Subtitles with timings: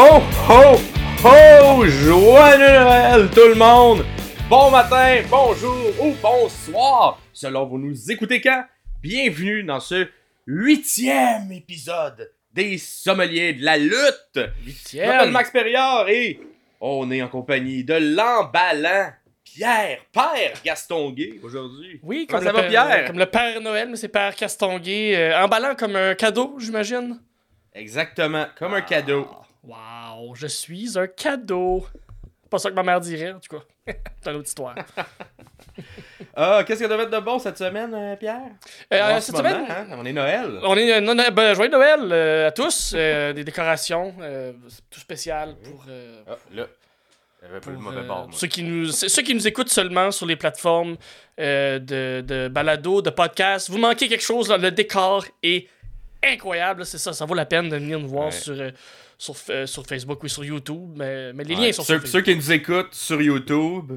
[0.00, 0.76] Ho, ho,
[1.24, 1.84] ho!
[1.86, 4.04] Joyeux Noël, tout le monde!
[4.48, 8.64] Bon matin, bonjour ou bonsoir, selon vous nous écoutez quand?
[9.02, 10.06] Bienvenue dans ce
[10.46, 13.90] huitième épisode des sommeliers de la lutte.
[14.34, 15.30] Je m'appelle Huitième.
[15.32, 16.38] Max Perriard et
[16.80, 19.10] on est en compagnie de l'emballant
[19.42, 21.98] Pierre, Père Gastonguay aujourd'hui.
[22.04, 23.06] Oui, Comment comme ça le, va, père, Pierre?
[23.08, 25.16] comme le Père Noël, mais c'est Père Castonguay.
[25.16, 27.18] euh, emballant comme un cadeau, j'imagine.
[27.74, 29.26] Exactement, comme un cadeau.
[29.68, 31.86] Waouh, je suis un cadeau.
[32.50, 33.62] Pas ça que ma mère dirait, en tout cas.
[34.22, 34.74] c'est une autre histoire.
[36.34, 38.40] Ah, qu'est-ce que devait être de bon cette semaine, euh, Pierre?
[38.92, 40.58] Euh, En ce cette moment, semaine, hein, on est Noël.
[40.64, 40.92] on est.
[40.92, 42.92] euh, non, ben, joyeux Noël euh, à tous.
[42.96, 44.14] euh, des décorations,
[44.90, 45.84] tout spécial pour.
[46.28, 46.66] Ah, là,
[47.66, 48.28] le mauvais bord.
[48.32, 50.96] ceux, qui nous, ceux qui nous écoutent seulement sur les plateformes
[51.38, 51.78] de,
[52.26, 55.68] de balado, de podcast, vous manquez quelque chose, là, le décor est
[56.24, 58.30] incroyable, c'est ça, ça vaut la peine de venir nous voir Ouais.
[58.32, 58.54] sur,
[59.18, 62.08] sur, euh, sur Facebook ou sur YouTube, mais, mais les Ouais, liens sont ceux, sur
[62.08, 63.92] ceux qui nous écoutent sur YouTube,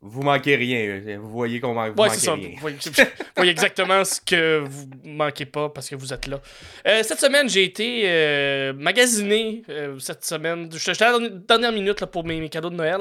[0.00, 1.18] vous manquez rien.
[1.18, 2.34] Vous voyez qu'on manque, vous Ouais, manquez c'est ça.
[2.34, 2.50] rien.
[2.54, 3.04] Vous voyez, vous
[3.36, 6.40] voyez exactement ce que vous manquez pas parce que vous êtes là.
[6.86, 9.62] Euh, cette semaine, j'ai été euh, magasiné.
[9.68, 10.70] euh, cette semaine.
[10.72, 13.00] J'étais à la dernière minute là, pour mes, mes cadeaux de Noël.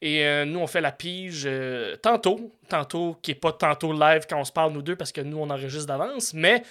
[0.00, 2.50] Et euh, nous, on fait la pige euh, tantôt.
[2.68, 5.36] Tantôt, qui est pas tantôt live quand on se parle, nous deux, parce que nous,
[5.38, 6.32] on enregistre d'avance.
[6.32, 6.62] Mais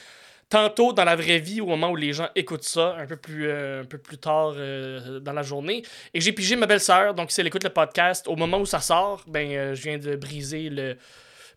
[0.51, 3.47] tantôt, dans la vraie vie, au moment où les gens écoutent ça, un peu plus,
[3.49, 5.81] euh, un peu plus tard euh, dans la journée.
[6.13, 7.15] Et j'ai pigé ma belle-sœur.
[7.15, 9.97] Donc, si elle écoute le podcast, au moment où ça sort, ben, euh, je viens
[9.97, 10.97] de briser le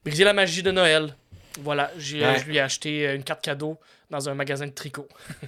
[0.05, 1.15] briser la magie de Noël.
[1.61, 2.39] Voilà, j'ai, Ouais.
[2.39, 3.78] je lui ai acheté une carte cadeau
[4.11, 5.09] dans un magasin de tricot.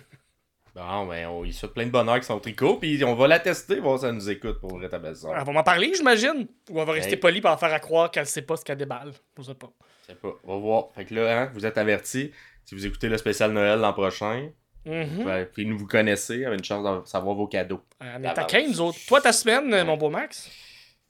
[0.75, 3.27] Bon, ben, on y souhaite plein de bonheur qui sont au tricot, puis on va
[3.27, 5.33] la tester, voir si ça nous écoute pour vrai ta belle-sœur.
[5.35, 6.47] Elle va m'en parler, j'imagine.
[6.69, 7.17] Ou elle va rester Hey.
[7.17, 9.13] polie pour en faire à croire qu'elle sait pas ce qu'elle déballe.
[9.39, 9.71] Je sais pas.
[10.03, 10.85] Je sais pas, on va voir.
[10.95, 12.31] Fait que là, hein, vous êtes avertis.
[12.67, 14.51] Si vous écoutez le spécial Noël l'an prochain,
[14.85, 15.25] Mhm.
[15.25, 17.81] ben, puis nous vous connaissez, avez une chance de savoir vos cadeaux.
[18.01, 18.99] On est taquins, nous autres.
[19.09, 20.51] Toi, ta semaine, euh, mon beau Max?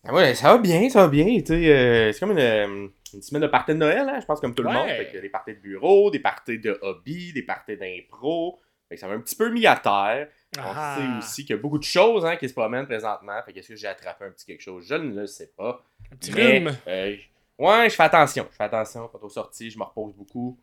[0.05, 1.27] Ah ouais, ça va bien, ça va bien.
[1.27, 4.55] euh, c'est comme une, euh, une semaine de party de Noël, hein, je pense, comme
[4.55, 4.87] tout le monde.
[4.87, 8.61] Fait que des parties de bureau, des parties de hobby, des parties d'impro.
[8.89, 10.29] Fait que ça m'a un petit peu mis à terre.
[10.59, 10.97] On Ah.
[10.97, 13.43] sait aussi qu'il y a beaucoup de choses hein, qui se promènent présentement.
[13.45, 14.87] Fait que est-ce que j'ai attrapé un petit quelque chose?
[14.87, 15.83] Je ne le sais pas.
[16.13, 16.77] Un petit Mais, rhume.
[16.87, 17.17] euh,
[17.59, 18.47] ouais, je fais attention.
[18.51, 20.57] Je fais attention quand aux sorties, je me repose beaucoup.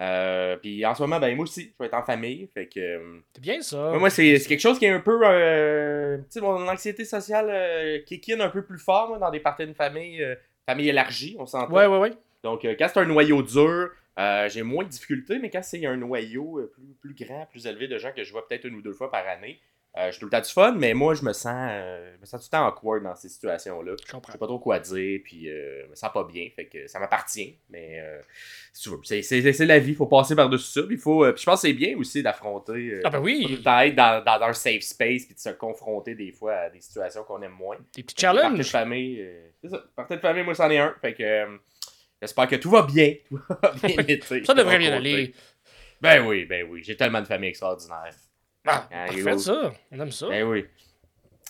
[0.00, 2.48] Euh, puis en ce moment, ben moi aussi, je vais être en famille.
[2.52, 2.80] Fait que.
[2.80, 3.92] euh, C'est bien ça.
[3.92, 5.20] Moi, c'est c'est quelque chose qui est un peu.
[5.24, 9.40] Euh, tu sais, mon anxiété sociale euh, kick un peu plus fort moi, dans des
[9.40, 10.24] parties de famille,
[10.66, 11.72] famille élargie, on s'entend.
[11.72, 12.12] Ouais, ouais, ouais.
[12.42, 13.90] Donc, quand c'est un noyau dur,
[14.48, 17.98] j'ai moins de difficultés, mais quand c'est un noyau plus, plus grand, plus élevé de
[17.98, 19.60] gens que je vois peut-être une ou deux fois par année,
[19.96, 22.26] euh, j'ai tout le temps du fun, mais moi, je me sens, euh, je me
[22.26, 23.92] sens tout le temps awkward dans ces situations-là.
[24.04, 24.28] Je comprends.
[24.28, 26.86] Je sais pas trop quoi dire, puis euh, je me sens pas bien, fait que
[26.88, 28.20] ça m'appartient, mais euh,
[28.72, 31.32] si tu veux, c'est- c'est c'est la vie, faut passer par-dessus ça, puis faut, euh,
[31.32, 33.46] puis je pense que c'est bien aussi d'affronter, Ah, ben tout oui.
[33.48, 36.70] le temps être dans, dans un safe space, puis de se confronter des fois à
[36.70, 37.76] des situations qu'on aime moins.
[37.94, 38.70] Des petits Party de challenges.
[38.70, 39.24] famille,
[39.62, 41.46] c'est ça, party de famille, moi, c'en est un, fait que
[42.20, 44.44] j'espère que tout va bien, tout va bien été.
[44.44, 45.32] Ça devrait de bien aller.
[46.00, 48.10] Ben oui, ben oui, j'ai tellement de familles extraordinaires.
[48.66, 49.72] Ah, parfait, ça.
[49.92, 50.28] On aime ça.
[50.28, 50.64] Ben oui.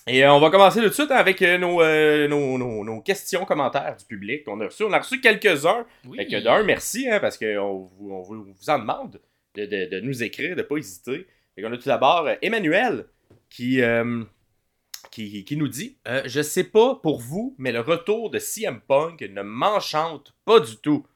[0.07, 3.01] Et euh, on va commencer tout de suite avec euh, nos, euh, nos, nos- nos
[3.01, 4.43] questions, commentaires du public.
[4.49, 5.87] On a reçu, on a reçu quelques-uns.
[6.07, 6.19] Oui.
[6.19, 9.21] Fait que d'un, merci, hein, parce qu'on vous, on vous, en demande
[9.55, 11.27] de, de- de nous écrire, de pas hésiter.
[11.55, 13.07] Fait qu'on a tout d'abord Emmanuel
[13.49, 14.25] qui, euh,
[15.11, 18.81] qui, qui nous dit euh, Je sais pas pour vous, mais le retour de CM
[18.81, 21.07] Punk ne m'enchante pas du tout.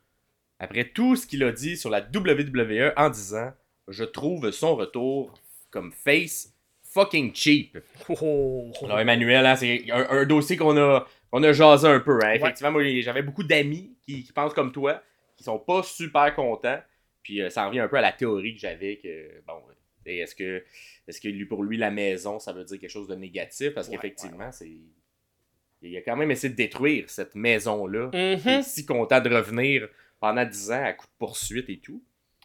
[0.60, 3.52] Après tout ce qu'il a dit sur la WWE en disant
[3.88, 5.34] Je trouve son retour
[5.70, 6.52] comme face
[6.82, 7.78] fucking cheap.
[8.08, 8.84] Oh, oh, oh.
[8.86, 12.14] Alors, Emmanuel, hein, c'est un, un dossier qu'on a, qu'on a jasé un peu.
[12.22, 12.28] Hein.
[12.30, 12.36] Ouais.
[12.36, 15.02] Effectivement, moi, j'avais beaucoup d'amis qui, qui pensent comme toi,
[15.36, 16.80] qui sont pas super contents.
[17.22, 19.60] Puis euh, ça revient un peu à la théorie que j'avais que, bon,
[20.06, 20.64] est-ce que,
[21.06, 23.74] est-ce que lui, pour lui, la maison, ça veut dire quelque chose de négatif?
[23.74, 24.70] Parce Ouais, qu'effectivement, c'est.
[25.82, 28.10] Il a quand même essayé de détruire cette maison-là.
[28.14, 28.48] Il Mhm.
[28.48, 32.02] est si content de revenir pendant 10 ans à coup de poursuite et tout.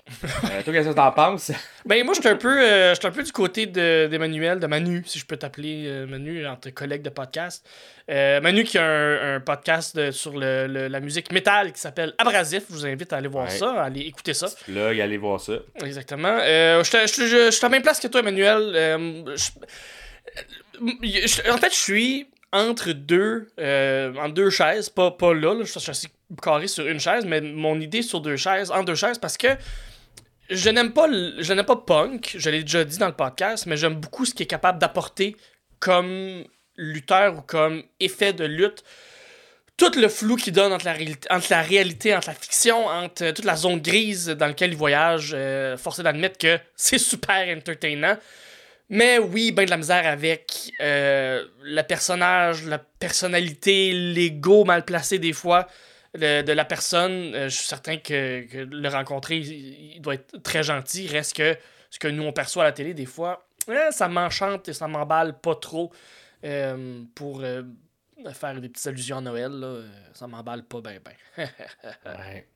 [0.10, 1.52] Euh, toi, qu'est-ce que t'en penses?
[1.86, 5.18] Ben moi, j'étais un peu, euh, un peu du côté de- d'Emmanuel, de, Manu, si
[5.18, 7.66] je peux t'appeler euh, Manu, entre collègues de podcast.
[8.10, 12.14] Manu qui a un, un podcast de- sur le- le- la musique métal qui s'appelle
[12.18, 12.64] Abrasif.
[12.70, 13.52] Je vous invite à aller voir Ouais.
[13.58, 14.48] ça, à aller écouter ça.
[14.68, 15.54] Là, il allez voir ça.
[15.84, 16.38] Exactement.
[16.40, 19.26] Je je suis à la même place que toi, Emmanuel.
[19.36, 19.52] Je-
[21.02, 25.90] je- en fait, je suis entre deux, deux chaises, pas, pas là, là, je suis
[25.90, 26.08] assis
[26.42, 29.48] carré sur une chaise, mais mon idée sur deux chaises, en deux chaises, parce que
[30.50, 33.78] je n'aime pas, je n'aime pas punk, je l'ai déjà dit dans le podcast, mais
[33.78, 35.36] j'aime beaucoup ce qu'il est capable d'apporter
[35.80, 36.44] comme
[36.76, 38.84] lutteur ou comme effet de lutte.
[39.76, 40.94] Tout le flou qu'il donne entre la,
[41.62, 46.04] réalité, entre la fiction, entre toute la zone grise dans laquelle il voyage, euh, forcé
[46.04, 48.18] d'admettre que c'est super entertainant.
[48.90, 55.18] Mais oui, ben de la misère avec euh, le personnage, la personnalité, l'ego mal placé
[55.18, 55.68] des fois
[56.18, 57.34] de, de la personne.
[57.34, 61.08] Euh, je suis certain que, que le rencontrer, il, il doit être très gentil.
[61.08, 61.56] Reste que
[61.90, 64.88] ce que nous on perçoit à la télé, des fois, eh, ça m'enchante et ça
[64.88, 65.92] m'emballe pas trop
[66.44, 67.64] euh, pour euh,
[68.34, 69.52] faire des petites allusions à Noël.
[69.52, 69.82] Là,
[70.14, 71.14] ça m'emballe pas ben ben.
[72.06, 72.48] Ouais.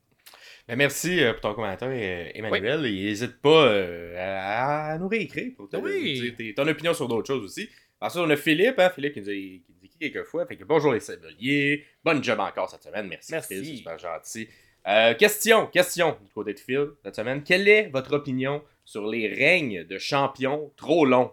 [0.66, 1.88] Ben, merci pour ton commentaire,
[2.34, 2.82] Emmanuel.
[2.82, 3.72] N'hésite pas
[4.18, 6.54] à, nous réécrire pour Oui.
[6.54, 7.70] ton opinion sur d'autres choses aussi.
[8.00, 9.64] Ensuite, on a Philippe, hein, Philippe qui nous a, qui
[9.98, 10.46] nous a écrit quelques fois.
[10.46, 11.84] Fait que bonjour les sabeliers.
[12.04, 13.08] Bonne job encore cette semaine.
[13.08, 13.54] Merci, Merci.
[13.54, 14.48] Phil, c'est super gentil.
[14.86, 17.42] Euh, question, question du côté de Phil cette semaine.
[17.42, 21.32] Quelle est votre opinion sur les règnes de champions trop longs?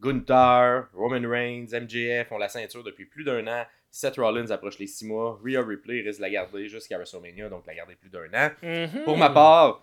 [0.00, 3.64] Gunther, Roman Reigns, MJF ont la ceinture depuis plus d'un an.
[3.90, 5.40] Seth Rollins approche les 6 mois.
[5.44, 8.50] Rhea Ripley risque de la garder jusqu'à WrestleMania, donc la garder plus d'un an.
[8.62, 9.04] Mhm.
[9.04, 9.82] Pour ma part,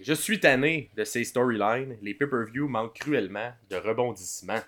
[0.00, 1.96] je suis tanné de ces storylines.
[2.02, 4.60] Les pay-per-view manquent cruellement de rebondissements.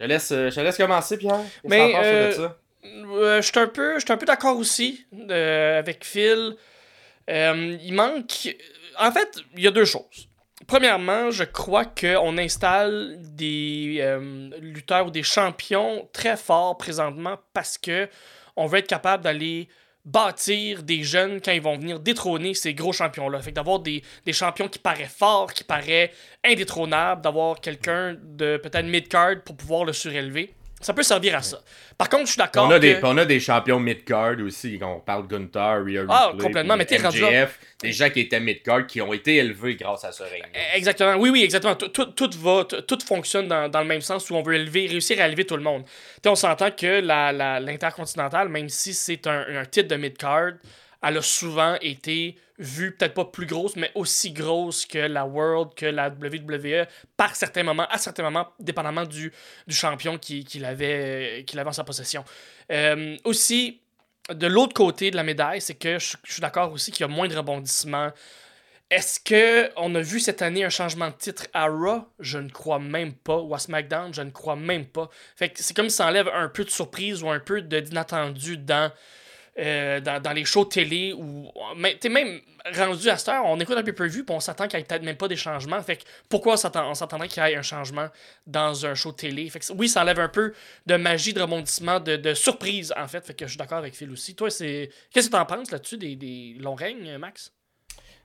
[0.00, 1.40] Je te laisse, euh, je te laisse commencer, Pierre.
[1.64, 2.56] Mais, euh, ça?
[2.86, 6.56] Euh, je suis un peu, un peu d'accord aussi euh, avec Phil.
[7.28, 8.56] Il manque.
[8.98, 10.28] En fait, il y a deux choses.
[10.66, 14.02] Premièrement, je crois qu'on installe des
[14.60, 18.08] lutteurs ou des champions très forts présentement parce que
[18.56, 19.68] on veut être capable d'aller
[20.04, 23.40] bâtir des jeunes quand ils vont venir détrôner ces gros champions-là.
[23.40, 26.10] Fait d'avoir des, des champions qui paraissent forts, qui paraissent
[26.44, 30.54] indétrônables, d'avoir quelqu'un de peut-être mid-card pour pouvoir le surélever.
[30.80, 31.60] Ça peut servir à ça.
[31.98, 34.78] Par contre, je suis d'accord On a, des, que- on a des champions mid-card aussi.
[34.78, 37.48] Quand on parle de Gunther, Rhea Ah, Ripley, complètement, mais t'es rendu là.
[37.82, 40.42] Des gens qui étaient mid-card qui ont été élevés grâce à ce règne.
[40.74, 41.16] Exactement.
[41.16, 41.74] Oui, oui, exactement.
[41.74, 44.54] Tout, tout, tout va, tout, tout fonctionne dans, dans le même sens où on veut
[44.54, 45.84] élever, réussir à élever tout le monde.
[45.84, 45.90] Tu
[46.24, 50.52] sais, on s'entend que la, la- l'intercontinentale, même si c'est un, un titre de mid-card,
[51.02, 55.74] elle a souvent été vue, peut-être pas plus grosse, mais aussi grosse que la World,
[55.74, 56.86] que la WWE,
[57.16, 59.32] par certains moments, à certains moments, dépendamment du,
[59.68, 62.22] champion qui, l'avait qui l'avait en sa possession.
[62.70, 63.80] Euh, aussi,
[64.28, 67.12] de l'autre côté de la médaille, c'est que je, suis d'accord aussi qu'il y a
[67.12, 68.10] moins de rebondissements.
[68.90, 72.04] Est-ce que on a vu cette année un changement de titre à Raw?
[72.18, 73.38] Je ne crois même pas.
[73.38, 74.12] Ou à SmackDown?
[74.12, 75.08] Je ne crois même pas.
[75.36, 78.92] Fait c'est comme si ça enlève un peu de surprise ou un peu d'inattendu dans,
[79.58, 81.12] euh, dans, dans les shows télé.
[81.12, 81.50] Ou
[82.08, 82.40] même
[82.76, 85.02] rendu à cette heure, on écoute un pay-per-view puis on s'attend qu'il n'y ait peut-être
[85.02, 85.80] même pas des changements.
[85.82, 88.08] Fait que pourquoi on s'attend- on s'attendrait qu'il y ait un changement
[88.46, 89.48] dans un show télé?
[89.50, 90.52] Fait que oui, ça enlève un peu
[90.86, 93.24] de magie, de rebondissement, de, de surprise en fait.
[93.26, 94.34] Fait que je suis d'accord avec Phil aussi.
[94.34, 97.52] Toi, c'est qu'est-ce que tu en penses là-dessus des, des longs règnes, Max?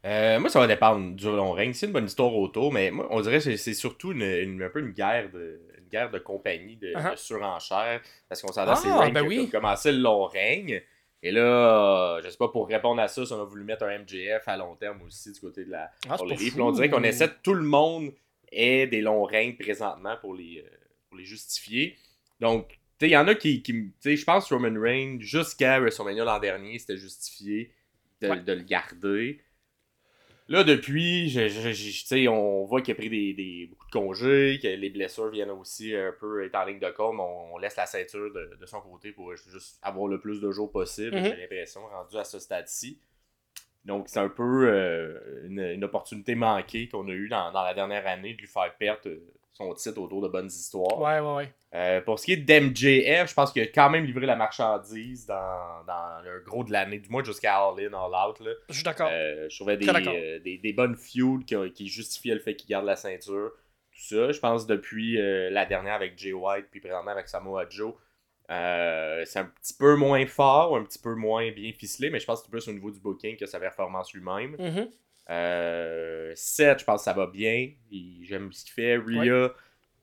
[0.06, 1.74] Euh, moi, ça va dépendre du long règne.
[1.74, 4.69] C'est une bonne histoire autour, mais moi, on dirait que c'est- surtout une, une- un
[4.69, 7.12] peu une guerre de, une guerre de compagnie, de, Uh-huh.
[7.13, 8.01] de surenchère.
[8.30, 10.80] Parce qu'on s'entend, Ah, c'est Reign ben qui commencé le long règne.
[11.27, 13.83] Et là, euh, je sais pas, pour répondre à ça, si on a voulu mettre
[13.83, 16.18] un MJF à long terme aussi du côté de la Ah.
[16.38, 18.12] Puis on dirait qu'on essaie de tout le monde
[18.51, 20.69] ait des longs règnes présentement pour les, euh,
[21.10, 21.98] pour les justifier.
[22.39, 24.80] Donc, tu sais, il y en a qui, qui tu sais, je pense que Roman
[24.80, 27.72] Reigns, jusqu'à WrestleMania l'an dernier, c'était justifié
[28.22, 28.39] de, Ouais.
[28.42, 29.42] de le garder.
[30.47, 34.59] Là, depuis, je, je- je- on voit qu'il a pris des, des- beaucoup de congés,
[34.62, 37.15] que les blessures viennent aussi un peu être en ligne de compte.
[37.15, 40.39] mais On, on laisse la ceinture de, de son côté pour juste avoir le plus
[40.42, 41.24] de jours possible, Mhm.
[41.24, 43.00] j'ai l'impression, rendu à ce stade-ci.
[43.86, 47.74] Donc, c'est un peu euh, une, une opportunité manquée qu'on a eue dans, dans la
[47.75, 51.00] dernière année de lui faire perdre euh, son titre autour de bonnes histoires.
[51.00, 51.53] Ouais, ouais, ouais.
[51.74, 55.25] Euh, pour ce qui est d'MJF, je pense qu'il a quand même livré la marchandise
[55.25, 58.41] dans, dans le gros de l'année, du moins jusqu'à All In, All Out.
[58.41, 58.51] Là.
[58.69, 59.09] Je suis d'accord.
[59.09, 62.69] Euh, je trouvais des, euh, des, des bonnes feuds qui, qui justifiaient le fait qu'il
[62.69, 63.51] garde la ceinture.
[63.91, 67.93] Tout ça, je pense depuis la dernière avec Jay White, puis présentement avec Samoa Joe,
[68.50, 72.41] c'est un petit peu moins fort, un petit peu moins bien ficelé, mais je pense
[72.41, 74.57] que c'est plus au niveau du booking que sa performance lui-même.
[74.59, 74.89] Mhm.
[75.29, 77.72] Euh, Seth, je pense que ça va bien.
[78.22, 78.98] J'aime ce qu'il fait.
[78.98, 79.53] Rhea,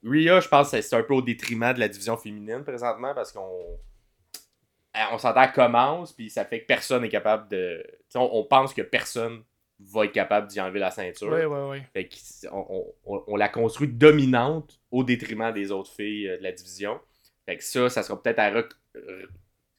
[0.03, 3.31] Rhea, je pense que c'est un peu au détriment de la division féminine présentement parce
[3.31, 3.79] qu'on
[4.95, 7.83] euh, on s'entend commence, puis ça fait que personne n'est capable de.
[8.15, 9.43] On, on pense que personne
[9.79, 11.29] va être capable d'y enlever la ceinture.
[11.31, 11.87] Ouais, ouais, ouais.
[11.93, 12.09] Fait
[12.51, 16.99] on, on- on la construit dominante au détriment des autres filles euh, de la division.
[17.45, 18.71] Fait que ça, ça sera peut-être à rec-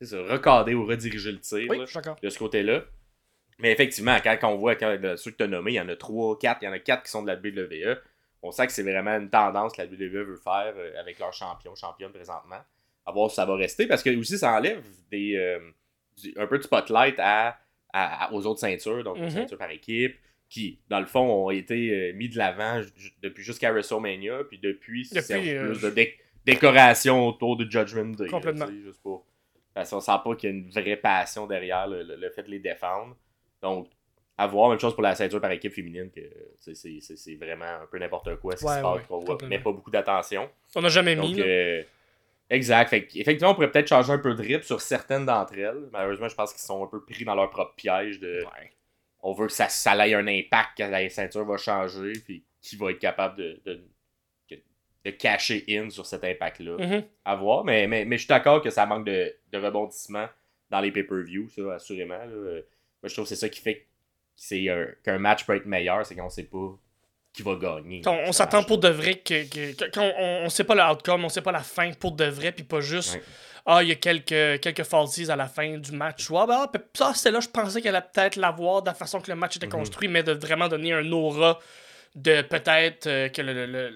[0.00, 1.86] recadrer ou rediriger le tir Oui, là,
[2.22, 2.84] de ce côté-là.
[3.58, 5.88] Mais effectivement, quand, on voit quand, de ceux que tu as nommés, il y en
[5.88, 7.98] a 3, 4, il y en a 4 qui sont de la WWE.
[8.42, 11.32] On sent que c'est vraiment une tendance que la WWE veut faire euh, avec leurs
[11.32, 12.60] champions, championnes présentement.
[13.06, 15.58] À voir si ça va rester parce que aussi ça enlève des, euh,
[16.22, 17.58] du- un peu de spotlight à,
[17.92, 19.24] à- aux autres ceintures, donc Mhm.
[19.24, 20.16] les ceintures par équipe,
[20.50, 22.80] qui, dans le fond, ont été euh, mis de l'avant
[23.22, 28.14] depuis jusqu'à WrestleMania, puis depuis, c'est Depuis, euh, plus de dé- décoration autour de Judgment
[28.16, 28.26] Day.
[28.28, 28.66] Complètement.
[28.68, 29.26] juste pour-
[29.72, 32.42] parce qu'on sent pas qu'il y a une vraie passion derrière le, le- le fait
[32.44, 33.16] de les défendre.
[33.64, 33.88] Donc,
[34.36, 34.68] à voir.
[34.70, 36.20] Même chose pour la ceinture par équipe féminine, que
[36.58, 38.52] c'est- vraiment un peu n'importe quoi.
[38.56, 39.48] Ce qui se passe, ouais, qu'on voit- complètement.
[39.48, 40.48] met pas beaucoup d'attention.
[40.76, 41.40] On n'a jamais Donc, mis.
[41.40, 41.82] euh,
[42.50, 42.88] exact.
[42.90, 45.88] Fait que, effectivement, on pourrait peut-être changer un peu de rythme sur certaines d'entre elles.
[45.92, 48.72] Malheureusement, je pense qu'ils sont un peu pris dans leur propre piège de Ouais.
[49.22, 52.76] on veut que ça, ça ait un impact quand la ceinture va changer, puis qui
[52.76, 53.80] va être capable de, de,
[55.04, 56.76] de cacher in sur cet impact-là.
[56.78, 57.04] Mhm.
[57.26, 60.26] À voir, mais, mais, mais je suis d'accord que ça manque de, de rebondissement
[60.70, 62.16] dans les pay-per-view, ça, assurément.
[62.24, 62.60] là.
[63.04, 63.86] Moi, je trouve que c'est ça qui fait
[65.04, 66.74] qu'un match peut être meilleur, c'est qu'on sait pas
[67.34, 68.00] qui va gagner.
[68.06, 71.22] On, s'attend pour de vrai que, que- que- quand on, on sait pas le outcome,
[71.24, 73.22] on sait pas la fin pour de vrai, puis pas juste Ouais.
[73.66, 76.30] ah il y a quelques quelques falsies à la fin du match.
[76.30, 79.20] Ouais, ben, ah, ça c'est là je pensais qu'elle allait peut-être l'avoir de la façon
[79.20, 79.72] que le match était Mhm.
[79.72, 81.58] construit, mais de vraiment donner un aura
[82.14, 83.90] de peut-être euh, que le, le,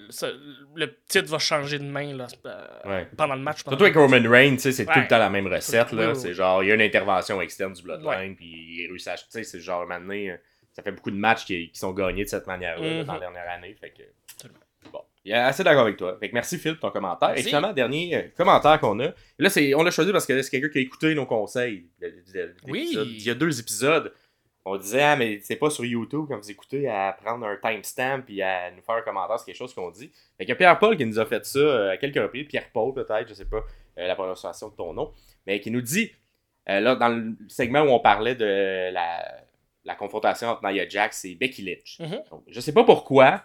[0.75, 3.07] le- titre va changer de main là, euh, Ouais.
[3.17, 3.63] pendant le match.
[3.63, 3.95] pendant Surtout avec.
[4.13, 5.91] Roman Reigns, c'est tout le temps la même recette.
[5.93, 6.13] Là.
[6.15, 9.15] C'est genre, il y a une intervention externe du Bloodline, puis il réussit à.
[9.29, 10.35] C'est genre, maintenant, euh,
[10.73, 13.05] ça fait beaucoup de matchs qui, qui sont gagnés de cette manière-là là, Mhm.
[13.05, 13.75] dans la dernière année.
[13.79, 14.03] Fait que.
[14.91, 14.99] Bon.
[15.25, 16.17] Il est assez d'accord avec toi.
[16.19, 17.29] Fait que merci Phil pour ton commentaire.
[17.29, 17.43] Merci.
[17.43, 19.13] Et finalement, dernier commentaire qu'on a.
[19.37, 21.85] Là, c'est, on l'a choisi parce que c'est quelqu'un qui a écouté nos conseils.
[22.67, 22.91] Oui.
[22.95, 24.11] Il y a deux épisodes.
[24.65, 28.23] On disait, ah, mais c'est pas sur YouTube quand vous écoutez à prendre un timestamp
[28.27, 30.11] et à nous faire un commentaire sur quelque chose qu'on dit.
[30.37, 32.47] Fait que Pierre-Paul qui nous a fait ça euh, à quelques reprises.
[32.47, 33.63] Pierre-Paul, peut-être, je sais pas
[33.97, 35.11] euh, la prononciation de ton nom.
[35.47, 36.11] Mais qui nous dit,
[36.69, 39.43] euh, là, dans le segment où on parlait de la,
[39.85, 41.99] la confrontation entre Nia Jax et Becky Lynch.
[41.99, 42.23] Mhm.
[42.29, 43.43] Donc, je sais pas pourquoi,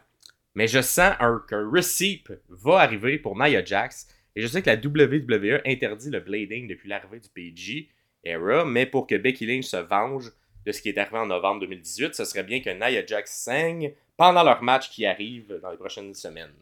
[0.55, 4.09] mais je sens un, qu'un receipt va arriver pour Nia Jax.
[4.37, 7.89] Et je sais que la WWE interdit le blading depuis l'arrivée du PG
[8.25, 10.33] era, mais pour que Becky Lynch se venge
[10.67, 13.93] de ce qui est arrivé en novembre 2018, ce serait bien que Nia Jax saigne
[14.17, 16.53] pendant leur match qui arrive dans les prochaines semaines.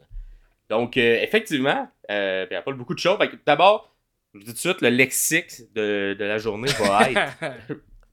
[0.69, 3.19] Donc, euh, effectivement, euh, il y a pas beaucoup de choses.
[3.47, 3.95] D'abord,
[4.33, 7.57] je vous dis tout de suite, le lexique de, de la journée va être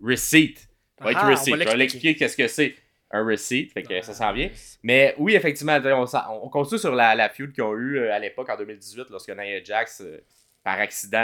[0.01, 0.55] receipt.
[0.99, 1.51] Va être Ah, receipt.
[1.51, 1.77] va Je vais l'expliquer.
[1.77, 2.75] l'expliquer qu'est-ce que c'est
[3.11, 3.69] un receipt.
[3.73, 4.49] Fait que ça s'en vient.
[4.83, 6.05] Mais oui, effectivement, on,
[6.43, 9.29] on continue sur la, la feud qu'ils ont eue euh, à l'époque en 2018 lorsque
[9.29, 10.03] Nia Jax,
[10.63, 11.19] par accident,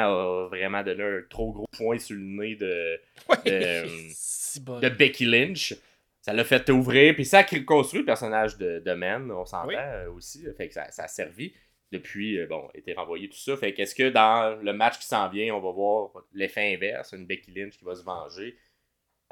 [0.45, 2.99] a vraiment donné un trop gros point sur le nez de,
[3.29, 3.35] Ouais.
[3.83, 4.79] de- Si bon.
[4.79, 5.75] de Becky Lynch.
[6.21, 9.67] Ça l'a fait ouvrir, puis ça a construit le personnage de, de Man, on s'entend
[9.67, 9.75] Oui.
[9.77, 10.43] euh, aussi.
[10.57, 11.53] Fait que ça, ça a servi.
[11.91, 13.55] Depuis, euh, bon, été renvoyé tout ça.
[13.57, 17.27] Fait qu'est-ce que dans le match qui s'en vient, on va voir l'effet inverse, une
[17.27, 18.57] Becky Lynch qui va se venger?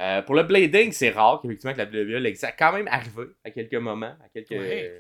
[0.02, 2.88] Euh, pour le blading, c'est rare qu'effectivement que la WWE l'ait ça a quand même
[2.88, 4.52] arrivé à quelques moments, à quelques.
[4.52, 4.92] Ouais.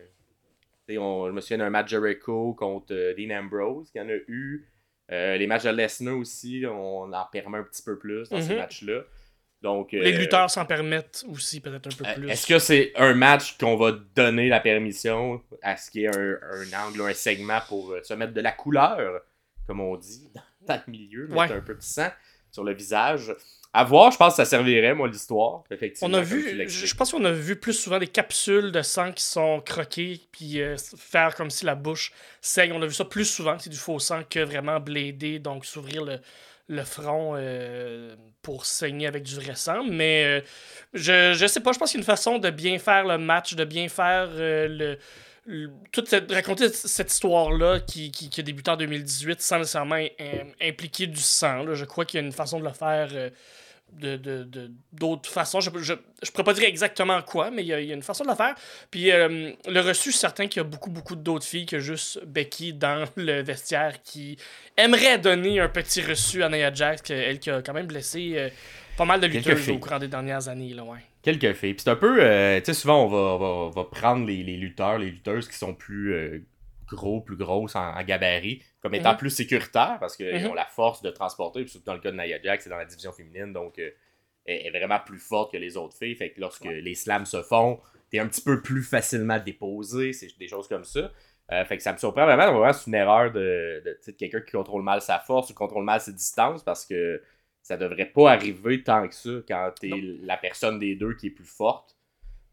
[0.89, 4.09] euh, on- je me souviens d'un match Jericho contre euh, Dean Ambrose, qu'il y en
[4.09, 4.65] a eu.
[5.11, 8.53] Euh, les matchs de Lesnar aussi, on en permet un petit peu plus dans ces
[8.53, 8.57] Mhm.
[8.57, 9.01] matchs-là.
[9.61, 12.29] Donc, Les euh, lutteurs s'en permettent aussi peut-être un peu euh, plus.
[12.29, 16.09] Est-ce que c'est un match qu'on va donner la permission à ce qu'il y ait
[16.17, 19.21] un, un angle, un segment pour se mettre de la couleur,
[19.67, 20.29] comme on dit,
[20.67, 21.51] dans le milieu, mettre Ouais.
[21.57, 22.09] un peu de sang
[22.51, 23.33] sur le visage?
[23.75, 25.63] À voir, je pense que ça servirait, moi, l'histoire.
[25.71, 29.11] Effectivement, On a vu, je pense qu'on a vu plus souvent des capsules de sang
[29.11, 32.71] qui sont croquées puis euh, faire comme si la bouche saigne.
[32.73, 36.03] On a vu ça plus souvent, c'est du faux sang que vraiment bléder, donc s'ouvrir
[36.03, 36.19] le,
[36.67, 39.83] le front euh, pour saigner avec du vrai sang.
[39.89, 40.41] Mais euh,
[40.93, 43.17] je, je sais pas, je pense qu'il y a une façon de bien faire le
[43.17, 44.99] match, de bien faire le,
[45.91, 50.09] toute cette, raconter cette histoire-là qui, qui, qui a débuté en 2018 sans nécessairement im-
[50.61, 51.63] impliquer du sang.
[51.63, 51.73] là.
[51.73, 53.09] Je crois qu'il y a une façon de le faire.
[53.13, 53.31] euh,
[53.99, 55.59] de, de, de- d'autres façons.
[55.59, 58.23] Je, je, je pourrais pas dire exactement quoi, mais il y y a une façon
[58.23, 58.55] de le faire.
[58.91, 62.23] Puis euh, le reçu, suis certain qu'il y a beaucoup, beaucoup d'autres filles que juste
[62.25, 64.37] Becky dans le vestiaire qui
[64.77, 68.49] aimerait donner un petit reçu à Nia Jax, elle qui a quand même blessé euh,
[68.97, 70.73] pas mal de lutteuses au courant des dernières années.
[70.73, 70.99] Là, ouais.
[71.21, 71.73] Quelques filles.
[71.73, 74.25] Puis c'est un peu, euh, tu sais, souvent on va, on va, on va prendre
[74.27, 76.45] les, les lutteurs, les lutteuses qui sont plus
[76.87, 79.17] gros, plus grosses en, en gabarit, comme étant Mhm.
[79.17, 80.51] plus sécuritaires parce qu'ils Mhm.
[80.51, 81.61] ont la force de transporter.
[81.61, 83.89] Puis surtout dans le cas de Nia Jax, c'est dans la division féminine, donc euh,
[84.45, 86.15] elle est vraiment plus forte que les autres filles.
[86.15, 87.79] Fait que lorsque les slams se font,
[88.11, 91.11] t'es un petit peu plus facilement déposé, c'est des choses comme ça.
[91.51, 94.51] Euh, fait que ça me surprend vraiment, vraiment c'est une erreur de, de, quelqu'un qui
[94.51, 97.21] contrôle mal sa force ou contrôle mal ses distances parce que
[97.61, 101.31] ça devrait pas arriver tant que ça quand t'es la personne des deux qui est
[101.31, 101.97] plus forte.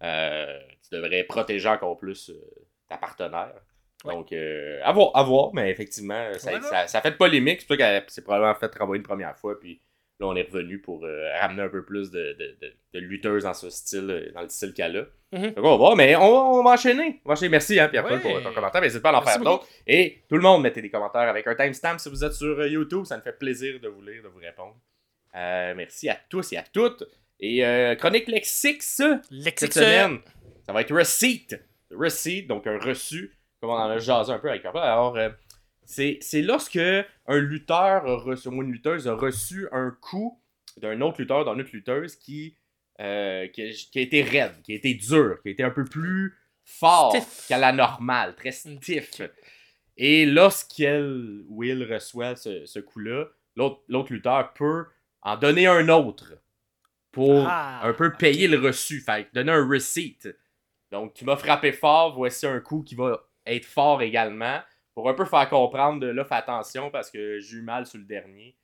[0.02, 0.58] Euh,
[0.88, 2.32] tu devrais protéger encore plus
[2.88, 3.54] ta partenaire.
[4.04, 4.14] Ouais.
[4.14, 7.60] Donc, euh, à voir, à voir, mais effectivement, ça, ça, ça fait polémique.
[7.60, 9.80] C'est pour ça qu'elle s'est probablement fait renvoyer une première fois, puis
[10.18, 13.44] là, on est revenu pour euh, ramener un peu plus de, de, de, de lutteuses
[13.44, 15.06] dans ce style, euh, dans le style qu'elle a.
[15.36, 15.44] Mhm.
[15.54, 17.20] Fait qu'on va voir, mais on, va- on va enchaîner.
[17.24, 17.50] On va enchaîner.
[17.50, 18.20] Merci, hein, Pierre-Paul, Ouais.
[18.20, 18.80] pour ton commentaire.
[18.80, 19.66] N'hésitez pas à en Merci faire d'autres.
[19.86, 22.68] Et tout le monde, mettez des commentaires avec un timestamp si vous êtes sur euh,
[22.68, 23.04] YouTube.
[23.04, 24.76] Ça me fait plaisir de vous lire, de vous répondre.
[25.36, 27.04] Euh, merci à tous et à toutes.
[27.38, 30.18] Et euh, Chronique Lexix, cette Lexique semaine,
[30.66, 31.54] ça va être receipt.
[31.92, 34.82] Receipt, donc un reçu, comme on en a jasé un peu avec Pierre-Paul.
[34.82, 35.30] Alors, euh,
[35.84, 40.40] c'est lorsque un lutteur, a reçu, ou une lutteuse a reçu un coup
[40.76, 42.56] d'un autre lutteur, d'une autre lutteuse qui
[43.00, 45.70] euh, qui, a, qui a été raide, qui a été dur, qui a été un
[45.70, 47.16] peu plus fort
[47.48, 49.22] qu'à la normale, très stiff.
[49.96, 53.24] Et lorsqu'elle Will reçoit ce, ce coup-là,
[53.56, 54.84] l'autre lutteur peut
[55.22, 56.34] en donner un autre
[57.10, 60.28] pour Ah, un peu payer le reçu, fait donner un receipt.
[60.92, 64.60] Donc, tu m'as frappé fort, voici un coup qui va être fort également,
[64.94, 67.98] pour un peu faire comprendre de là, fais attention parce que j'ai eu mal sur
[67.98, 68.56] le dernier.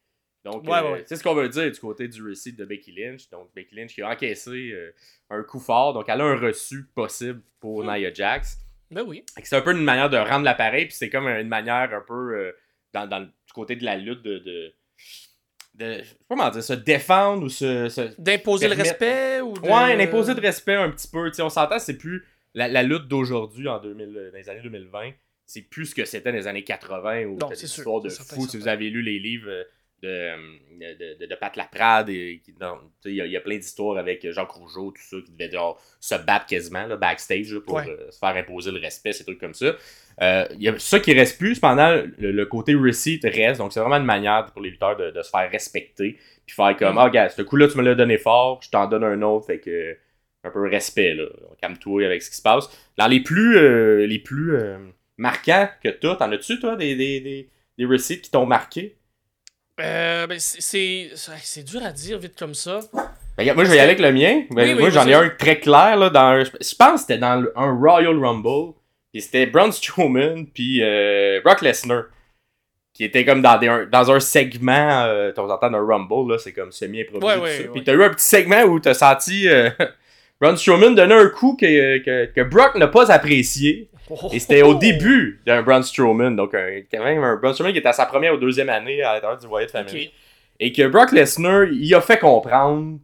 [0.44, 1.04] Donc, Ouais, euh, ouais.
[1.06, 3.28] c'est ce qu'on veut dire du côté du receipt de Becky Lynch.
[3.30, 4.92] Donc, Becky Lynch qui a encaissé euh,
[5.30, 7.90] un coup fort, donc elle a un reçu possible pour Hmm.
[7.96, 8.58] Nia Jax.
[8.92, 9.24] Ben oui.
[9.42, 12.36] C'est un peu une manière de rendre l'appareil, puis c'est comme une manière un peu
[12.36, 12.52] euh,
[12.92, 14.38] dans, dans le du côté de la lutte de.
[14.38, 14.72] de,
[15.74, 17.88] de je sais pas comment dire, se défendre ou se.
[17.88, 19.60] se- D'imposer le respect ou de...
[19.68, 21.28] Ouais, d'imposer de respect un petit peu.
[21.30, 22.24] Tu sais, on s'entend, c'est plus
[22.56, 25.12] la, la lutte d'aujourd'hui en 2000, euh, dans les années 2020.
[25.48, 27.80] C'est plus ce que c'était dans les années 80 ou Non, t'as c'est des sûr,
[27.82, 28.48] histoires de certain, fous.
[28.48, 29.62] Si vous avez lu les livres euh,
[30.02, 32.40] de, euh, de, de, de Pat Laprade, il
[33.06, 35.80] y, a- il y a plein d'histoires avec Jacques Rougeau, tout ça, qui devaient genre,
[36.00, 37.88] se battre quasiment là, backstage là, pour Ouais.
[37.88, 39.76] euh, se faire imposer le respect, ces trucs comme ça.
[40.22, 43.58] Euh, Il y a ça qui reste plus, cependant, le, le côté receipt reste.
[43.60, 46.18] Donc, c'est vraiment une manière pour les lutteurs de, de se faire respecter.
[46.44, 46.98] Puis faire comme, Mhm.
[46.98, 49.46] ah, gars, ce coup-là, tu me l'as donné fort, je t'en donne un autre.
[49.46, 49.96] Fait que,
[50.46, 51.24] un peu respect, là.
[51.60, 52.68] Calme-toi avec ce qui se passe.
[52.96, 54.78] Dans les plus, euh, les plus euh,
[55.16, 57.48] marquants que t'as, t'en as-tu, toi, des, des, des,
[57.78, 58.96] des receipts qui t'ont marqué?
[59.80, 62.80] Euh, ben, c'est- c'est dur à dire vite comme ça.
[63.36, 64.44] Ben, moi, je vais y aller avec le mien.
[64.50, 65.96] Ben, Oui, oui, moi, j'en ai un très clair.
[65.98, 68.72] Là, dans, je je pense que c'était dans un Royal Rumble.
[69.12, 72.04] Puis c'était Braun Strowman puis euh, Brock Lesnar.
[72.94, 76.38] Qui était comme dans, des, un- dans un segment, euh, on entend un Rumble, là,
[76.38, 77.26] c'est comme semi-improvisé.
[77.26, 77.68] Ouais, ouais.
[77.70, 79.46] Puis t'as eu un petit segment où t'as senti
[80.40, 83.88] Braun Strowman donner un coup que, que, que Brock n'a pas apprécié.
[84.32, 86.36] Et c'était au début d'un Braun Strowman.
[86.36, 89.02] Donc, un- quand même, un Braun Strowman qui était à sa première ou deuxième année
[89.02, 90.06] à l'intérieur du Wyatt Family.
[90.06, 90.12] Ok.
[90.60, 92.98] Et que Brock Lesnar, il a fait comprendre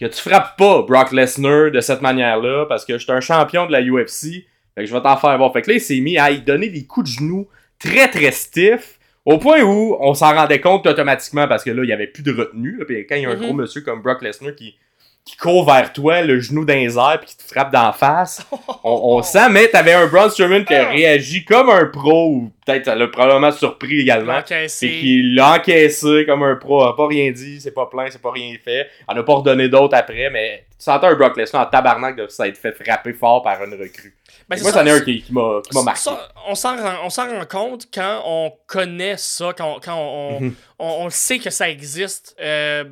[0.00, 3.66] que tu frappes pas Brock Lesnar de cette manière-là parce que je suis un champion
[3.66, 4.46] de la UFC.
[4.74, 5.52] Fait que je vais t'en faire voir.
[5.52, 7.48] Fait que là, il s'est mis à y donner des coups de genoux
[7.78, 8.98] très très stiffs.
[9.24, 12.22] Au point où on s'en rendait compte automatiquement parce que là, il y avait plus
[12.24, 12.78] de retenue.
[12.78, 12.84] là.
[12.86, 13.42] Puis quand il y a un Mhm.
[13.42, 14.76] gros monsieur comme Brock Lesnar qui,
[15.24, 18.44] qui court vers toi, le genou dans les airs, puis qui te frappe d'en face,
[18.84, 20.90] on, on sent, mais t'avais un Braun Strowman qui a Ah.
[20.90, 24.40] réagi comme un pro, ou peut-être ça l'a probablement surpris également.
[24.66, 28.20] C'est qu'il l'a encaissé comme un pro, a pas rien dit, c'est pas plein, c'est
[28.20, 28.88] pas rien fait.
[29.06, 32.26] On a pas redonné d'autres après, mais tu sentais un Brock Lesnar en tabarnak de
[32.26, 34.16] ça être fait frapper fort par une recrue.
[34.48, 36.00] Ben, Moi, c'en est un qui, qui m'a qui m'a marqué.
[36.00, 40.54] Ça, on s'en rend, compte quand on connaît ça, quand, on- quand on, Mhm.
[40.80, 42.34] on, on sait que ça existe.
[42.40, 42.84] Euh,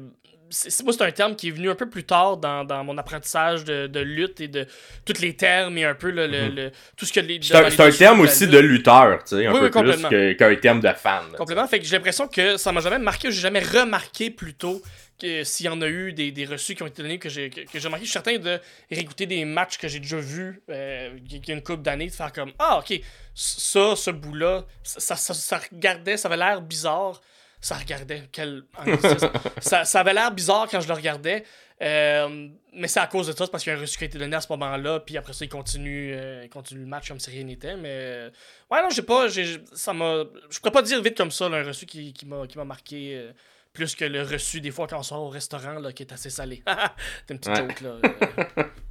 [0.50, 2.98] c'est, moi, c'est un terme qui est venu un peu plus tard dans, dans mon
[2.98, 4.66] apprentissage de, de lutte et de
[5.04, 6.54] tous les termes et un peu le, le- Mhm.
[6.56, 7.40] le- tout ce que les.
[7.42, 10.08] C'est un, terme aussi de lutteur, tu sais, un Oui, peu oui, plus complètement.
[10.08, 11.22] que- qu'un terme de fan.
[11.32, 11.38] là.
[11.38, 11.66] Complètement.
[11.66, 14.82] Fait que j'ai l'impression que ça m'a jamais marqué j'ai jamais remarqué plutôt
[15.20, 17.50] que s'il y en a eu des, des reçus qui ont été donnés que j'ai
[17.50, 18.04] que, remarqué.
[18.06, 18.58] Je suis certain de
[18.90, 22.12] réécouter des matchs que j'ai déjà vus euh, il y a une couple d'années, de
[22.12, 22.98] faire comme Ah, ok,
[23.34, 27.20] ça, ce bout-là, ça, ça, ça- ça regardait, ça avait l'air bizarre.
[27.60, 28.62] Ça regardait, quel
[29.60, 31.44] ça, ça avait l'air bizarre quand je le regardais.
[31.82, 34.04] Euh, mais c'est à cause de ça, c'est parce qu'il y a un reçu qui
[34.04, 36.86] a été donné à ce moment-là, puis après ça, il continue, euh, il continue le
[36.86, 37.76] match comme si rien n'était.
[37.76, 38.30] Mais euh,
[38.70, 41.58] ouais, non, j'ai pas, j'ai, ça m'a, je pourrais pas dire vite comme ça là,
[41.58, 43.32] un reçu qui, qui m'a, qui m'a marqué euh,
[43.72, 46.28] plus que le reçu des fois quand on sort au restaurant là, qui est assez
[46.30, 46.62] salé.
[47.26, 47.68] c'est une petite Ouais.
[47.68, 48.64] joke là.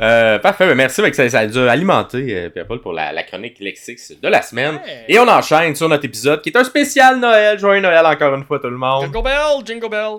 [0.00, 0.38] euh.
[0.38, 4.12] Parfait, ben merci, fait que ça, a alimenté, euh, Pierre-Paul, pour la, la chronique Lexix
[4.20, 4.80] de la semaine.
[5.08, 7.58] Et on enchaîne sur notre épisode qui est un spécial Noël.
[7.58, 9.04] Joyeux Noël encore une fois tout le monde.
[9.04, 10.18] Jingle bell, jingle bell.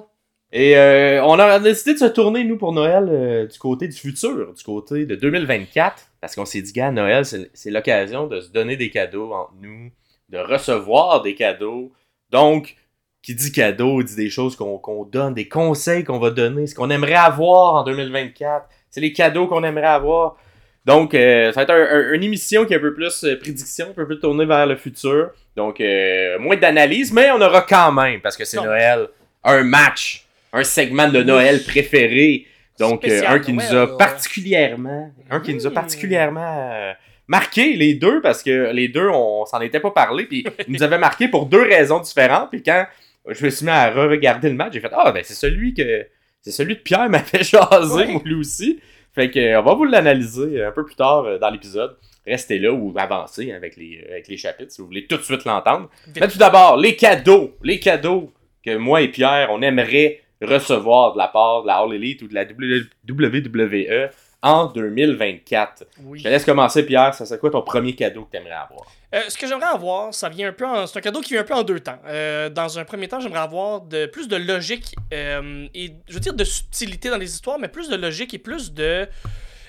[0.52, 4.54] Et euh, on a décidé de se tourner, nous, pour Noël, du côté du futur,
[4.54, 6.04] du côté de 2024.
[6.20, 9.92] Parce qu'on s'est dit, gars, Noël, c'est l'occasion de se donner des cadeaux entre nous,
[10.30, 11.92] de recevoir des cadeaux.
[12.32, 12.76] Donc,
[13.22, 16.76] qui dit cadeau, dit des choses qu'on qu'on donne, des conseils qu'on va donner, ce
[16.76, 18.68] qu'on aimerait avoir en 2024.
[18.92, 20.38] C'est les cadeaux qu'on aimerait avoir.
[20.86, 23.38] Donc, euh, ça va être un- un- une émission qui est un peu plus euh,
[23.40, 25.30] prédiction, un peu plus tournée vers le futur.
[25.56, 28.58] Donc, euh, moins d'analyse, mais on aura quand même, parce que c'est.
[28.66, 29.08] Noël,
[29.44, 32.46] un match, un segment de Noël préféré.
[32.80, 36.94] Donc, euh, un qui nous a particulièrement, un qui nous a particulièrement euh,
[37.28, 40.82] marqué, les deux, parce que les deux, on s'en était pas parlé, puis ils nous
[40.84, 42.50] avaient marqué pour deux raisons différentes.
[42.52, 42.86] Puis quand
[43.28, 46.08] je me suis mis à re-regarder le match, j'ai fait Ah, ben c'est celui que.
[46.42, 48.22] C'est celui de Pierre m'a fait jaser, Ouais.
[48.26, 48.80] lui aussi.
[49.14, 51.98] Fait que, euh, on va vous l'analyser un peu plus tard euh, dans l'épisode.
[52.28, 55.46] Restez là ou avancez avec les, avec les chapitres si vous voulez tout de suite
[55.46, 55.90] l'entendre.
[56.20, 57.56] Mais tout d'abord, les cadeaux.
[57.64, 58.32] Les cadeaux
[58.64, 62.28] que moi et Pierre, on aimerait recevoir de la part de la All Elite ou
[62.28, 64.10] de la WWE
[64.42, 65.84] en 2024.
[66.04, 66.20] Oui.
[66.20, 67.14] Je te laisse commencer, Pierre.
[67.14, 68.82] Ça serait quoi ton premier cadeau que tu aimerais avoir?
[69.14, 71.42] Euh, ce que j'aimerais avoir, ça vient un peu en- c'est un cadeau qui vient
[71.42, 72.00] un peu en deux temps.
[72.06, 76.20] Euh, dans un premier temps, j'aimerais avoir de, plus de logique euh, et je veux
[76.20, 79.08] dire de subtilité dans les histoires, mais plus de logique et plus de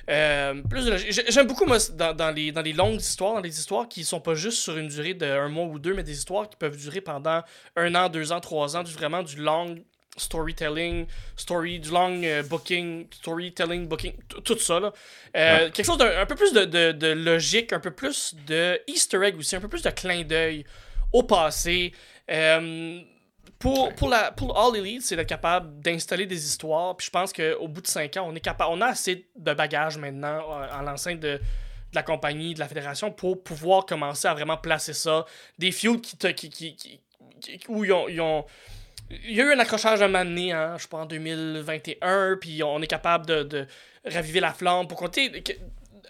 [0.08, 0.90] euh, plus
[1.28, 4.20] J'aime beaucoup moi dans, dans les, dans les longues histoires, dans les histoires qui sont
[4.20, 6.76] pas juste sur une durée de un mois ou deux, mais des histoires qui peuvent
[6.76, 7.42] durer pendant
[7.76, 9.76] un an, deux ans, trois ans, du vraiment du long
[10.20, 11.06] storytelling,
[11.36, 14.92] story, du long euh, booking, storytelling, booking, tout ça là.
[15.36, 18.80] Euh, Quelque chose d'un un peu plus de, de, de logique, un peu plus de
[18.86, 20.64] Easter egg aussi, un peu plus de clin d'œil
[21.12, 21.92] au passé.
[22.30, 23.00] Euh,
[23.58, 26.96] pour, pour, la, pour All Elite, c'est d'être capable d'installer des histoires.
[26.96, 29.52] Puis je pense qu'au bout de 5 ans, on est capable, on a assez de
[29.52, 30.40] bagages maintenant
[30.72, 31.40] en l'enceinte de, de
[31.94, 35.26] la compagnie, de la fédération, pour pouvoir commencer à vraiment placer ça.
[35.58, 37.00] Des feuds qui, te- qui, qui, qui-
[37.40, 38.46] qui- où ils ont, ils ont-
[39.10, 42.36] il y a eu un accrochage à un moment donné, hein, je pense en 2021,
[42.40, 43.66] puis on est capable de, de
[44.04, 45.42] raviver la flamme pour compter,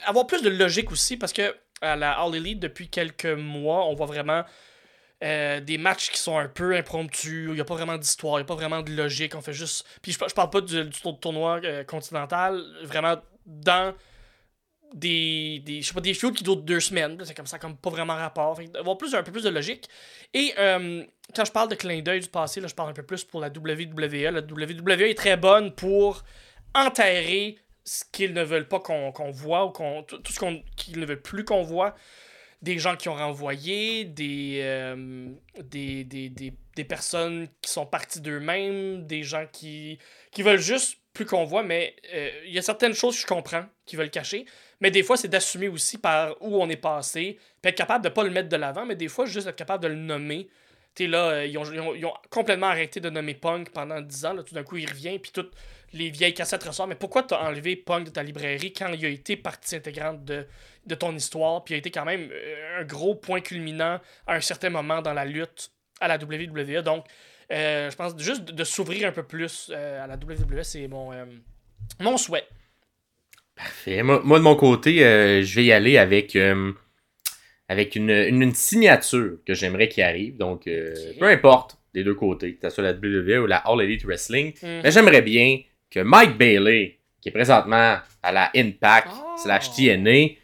[0.06, 3.94] avoir plus de logique aussi, parce que à la All Elite, depuis quelques mois, on
[3.94, 4.44] voit vraiment
[5.22, 8.42] euh, des matchs qui sont un peu impromptus, il n'y a pas vraiment d'histoire, il
[8.42, 9.86] n'y a pas vraiment de logique, on fait juste...
[10.02, 13.94] Puis je, je parle pas du, du tour- tournoi euh, continental, vraiment dans
[14.94, 17.76] des, des je sais pas des feuds qui durent deux semaines c'est comme ça comme
[17.76, 18.56] pas vraiment rapport.
[18.56, 19.88] Fait que d'avoir plus un peu plus de logique.
[20.34, 23.02] Et euh, quand je parle de clin d'œil du passé là je parle un peu
[23.02, 26.24] plus pour la WWE la WWE est très bonne pour
[26.74, 30.40] enterrer ce qu'ils ne veulent pas qu'on qu'on voit ou qu'on tout tout ce
[30.76, 31.94] qu'ils ne veulent plus qu'on voit.
[32.62, 35.30] Des gens qui ont renvoyé, des, euh,
[35.62, 39.98] des, des, des, des personnes qui sont parties d'eux-mêmes, des gens qui,
[40.30, 43.26] qui veulent juste plus qu'on voit, mais euh, il y a certaines choses que je
[43.26, 44.46] comprends qui veulent cacher,
[44.80, 48.08] mais des fois c'est d'assumer aussi par où on est passé, puis être capable de
[48.08, 50.48] pas le mettre de l'avant, mais des fois juste être capable de le nommer.
[50.94, 54.54] Tu là, euh, ils, ont, complètement arrêté de nommer Punk pendant 10 ans, là, tout
[54.54, 55.52] d'un coup il revient, puis toutes
[55.92, 59.08] les vieilles cassettes ressortent, mais pourquoi t'as enlevé Punk de ta librairie quand il a
[59.08, 60.46] été partie intégrante de,
[60.86, 64.34] de ton histoire, puis il a été quand même euh, un gros point culminant à
[64.34, 66.82] un certain moment dans la lutte à la WWE.
[66.82, 67.06] Donc,
[67.52, 71.12] euh, je pense juste de, s'ouvrir un peu plus à la WWE, c'est mon,
[72.00, 72.46] mon souhait.
[73.62, 74.02] Parfait.
[74.02, 76.72] Moi, moi, de mon côté, euh, je vais y aller avec, euh,
[77.68, 80.36] avec une, une, une signature que j'aimerais qu'il arrive.
[80.36, 83.82] Donc, euh, peu importe des deux côtés, que ce soit la WWE ou la All
[83.82, 84.80] Elite Wrestling, Mhm.
[84.84, 85.58] mais j'aimerais bien
[85.90, 89.36] que Mike Bailey, qui est présentement à la Impact Oh.
[89.42, 90.36] slash TNA,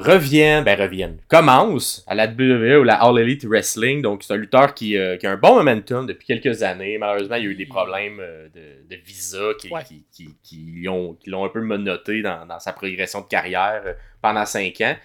[0.00, 4.02] revienne, ben revienne, commence à la WWE ou la All Elite Wrestling.
[4.02, 6.98] Donc, c'est un lutteur qui, euh, qui a un bon momentum depuis quelques années.
[6.98, 9.82] Malheureusement, il y a eu des problèmes euh, de, de visa qui, Ouais.
[9.84, 13.82] qui, qui, qui l'ont qui l'ont un peu menotté dans, dans sa progression de carrière
[13.86, 14.96] euh, pendant cinq ans.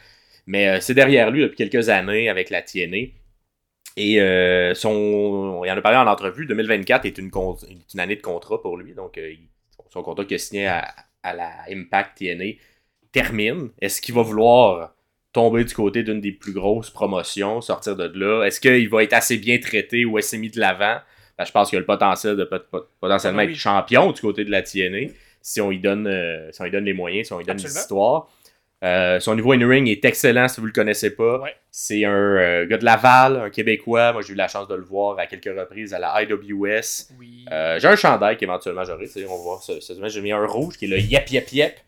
[0.48, 3.10] Mais euh, c'est derrière lui depuis quelques années avec la TNA.
[3.98, 4.16] Et
[4.76, 8.62] son, il en a parlé en entrevue, 2024 est une, est une année de contrat
[8.62, 8.94] pour lui.
[8.94, 9.18] Donc,
[9.90, 12.56] son contrat qu'il a signé à, à la Impact TNA
[13.22, 13.70] termine.
[13.82, 14.94] Est-ce qu'il va vouloir
[15.34, 18.44] tomber du côté d'une des plus grosses promotions, sortir de là?
[18.46, 20.98] Est-ce qu'il va être assez bien traité ou assez mis de l'avant?
[21.38, 23.52] Ben, je pense qu'il a le potentiel de pot- pot- potentiellement Ah oui.
[23.52, 26.72] être champion du côté de la TNA si on lui donne, euh, si on lui
[26.72, 28.28] donne les moyens, si on lui donne histoires.
[28.84, 31.40] Euh, son niveau in-ring est excellent si vous le connaissez pas.
[31.40, 31.56] Ouais.
[31.72, 34.14] C'est un euh, gars de Laval, un Québécois.
[34.14, 37.14] Moi, j'ai eu la chance de le voir à quelques reprises à la IWS.
[37.20, 37.46] Oui.
[37.52, 39.08] Euh, j'ai un chandail qu'éventuellement j'aurai.
[39.28, 39.62] On va voir.
[39.64, 41.80] ce- j'ai mis un rouge qui est le Yep Yep Yep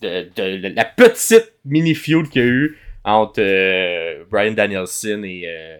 [0.00, 5.22] de, de, de la petite mini feud qu'il y a eu entre euh, Brian Danielson
[5.24, 5.78] et euh,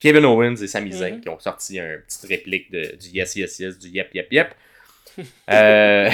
[0.00, 1.20] Kevin Owens et Sami Zayn Mhm.
[1.20, 4.54] qui ont sorti un petite réplique de, du Yes Yes Yes, du Yep Yep Yep.
[5.50, 6.10] Euh,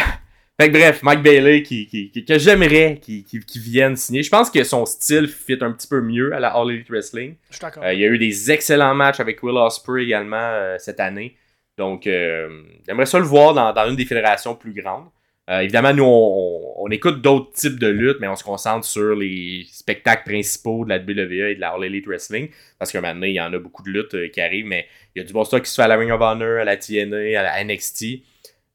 [0.60, 4.22] fait que bref, Mike Bailey qui, qui, qui- que j'aimerais qu'il qui, vienne signer.
[4.22, 7.36] Je pense que son style fit un petit peu mieux à la All Elite Wrestling.
[7.48, 7.82] Je suis d'accord.
[7.90, 11.34] Il y a eu des excellents matchs avec Will Ospreay également cette année.
[11.78, 15.06] Donc, j'aimerais ça le voir dans, dans une des fédérations plus grandes.
[15.50, 18.86] Euh, évidemment, nous, on, on- on écoute d'autres types de luttes, mais on se concentre
[18.86, 22.48] sur les spectacles principaux de la WWE et de la All Elite Wrestling.
[22.78, 24.64] Parce qu'à un moment donné, il y en a beaucoup de luttes euh, qui arrivent,
[24.66, 26.60] mais il y a du bon stock qui se fait à la Ring of Honor,
[26.60, 28.04] à la TNA, à la NXT.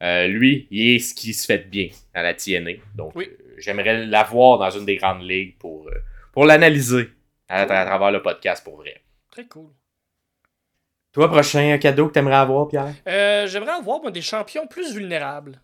[0.03, 2.71] Euh, lui, il est ce qui se fait bien à la TNA.
[2.95, 3.29] Donc, Oui.
[3.57, 5.89] j'aimerais l'avoir dans une des grandes ligues pour,
[6.33, 7.09] pour l'analyser
[7.49, 9.01] à, à travers le podcast pour vrai.
[9.31, 9.69] Très cool.
[11.13, 12.93] Toi, prochain cadeau que t'aimerais avoir, Pierre?
[13.47, 15.59] J'aimerais avoir moi, des champions plus vulnérables.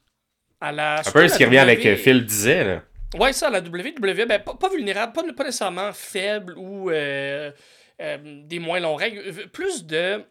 [0.62, 2.84] À la, Un peu ce qui revient avec euh, Phil disait, là.
[3.20, 7.52] Ouais, ça, la WWE, ben, pas, pas vulnérable, pas, pas nécessairement faible ou euh,
[8.02, 10.24] euh, des moins longs règles, plus de,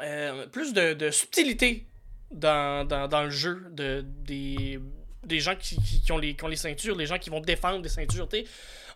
[0.00, 1.86] euh, plus de, de subtilité
[2.30, 4.78] dans, dans, dans le jeu de, des,
[5.24, 7.40] des gens qui, qui, qui ont les, qui ont les ceintures, les gens qui vont
[7.40, 8.28] défendre des ceintures.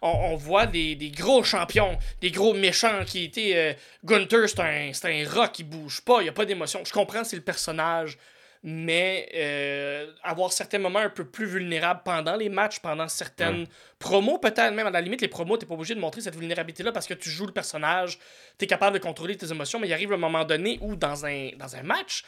[0.00, 3.52] On, on voit des, des gros champions, des gros méchants qui étaient.
[3.57, 3.72] euh,
[4.04, 6.85] Gunther, c'est un, un rat qui bouge pas, il n'y a pas d'émotion.
[6.85, 8.16] Je comprends, c'est le personnage.
[8.62, 13.66] Mais euh, avoir certains moments un peu plus vulnérables pendant les matchs, pendant certaines
[13.99, 16.92] promos, peut-être même à la limite, les promos, t'es pas obligé de montrer cette vulnérabilité-là
[16.92, 18.18] parce que tu joues le personnage,
[18.57, 21.51] t'es capable de contrôler tes émotions, mais il arrive un moment donné où dans un,
[21.57, 22.25] dans un match,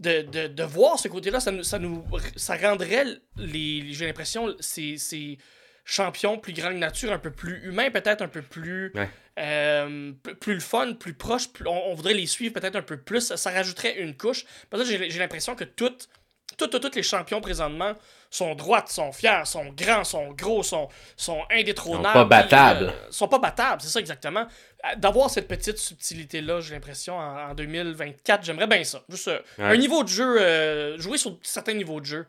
[0.00, 2.04] de, de, de voir ce côté-là, ça nous, ça nous
[2.36, 3.04] ça rendrait
[3.36, 5.38] les, j'ai l'impression, ces, ces
[5.84, 9.08] champions plus grande nature, un peu plus humains, peut-être un peu plus Ouais.
[9.38, 12.96] Euh, plus le fun, plus proche, plus- on, on voudrait les suivre peut-être un peu
[12.96, 14.44] plus, ça, ça rajouterait une couche.
[14.70, 16.08] Parce que j'ai l'impression que toutes,
[16.56, 17.94] toutes, toutes, toutes les champions présentement
[18.30, 22.06] sont droites, sont fiers, sont grands, sont gros, sont, sont indétrônables.
[22.06, 22.86] Sont pas battables.
[22.86, 24.46] euh, sont pas battables, c'est ça exactement.
[24.84, 29.02] Euh, D'avoir cette petite subtilité-là, j'ai l'impression, en, en 2024, j'aimerais bien ça.
[29.08, 29.64] Juste euh, Ouais.
[29.64, 32.26] un niveau de jeu, euh, jouer sur certains niveaux de jeu,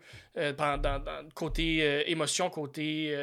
[0.57, 3.15] dans, dans- dans- côté émotion, côté.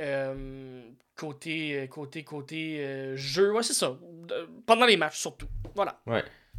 [0.00, 0.80] Euh, euh,
[1.16, 3.96] côté, côté, côté euh, jeu, ouais, c'est ça.
[4.66, 5.46] Pendant les matchs, surtout.
[5.74, 6.00] Voilà.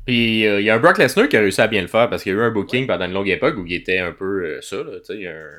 [0.05, 2.09] Puis euh, il y a un Brock Lesnar qui a réussi à bien le faire
[2.09, 4.11] parce qu'il y a eu un booking pendant une longue époque où il était un
[4.11, 5.57] peu euh, ça, tu sais, un,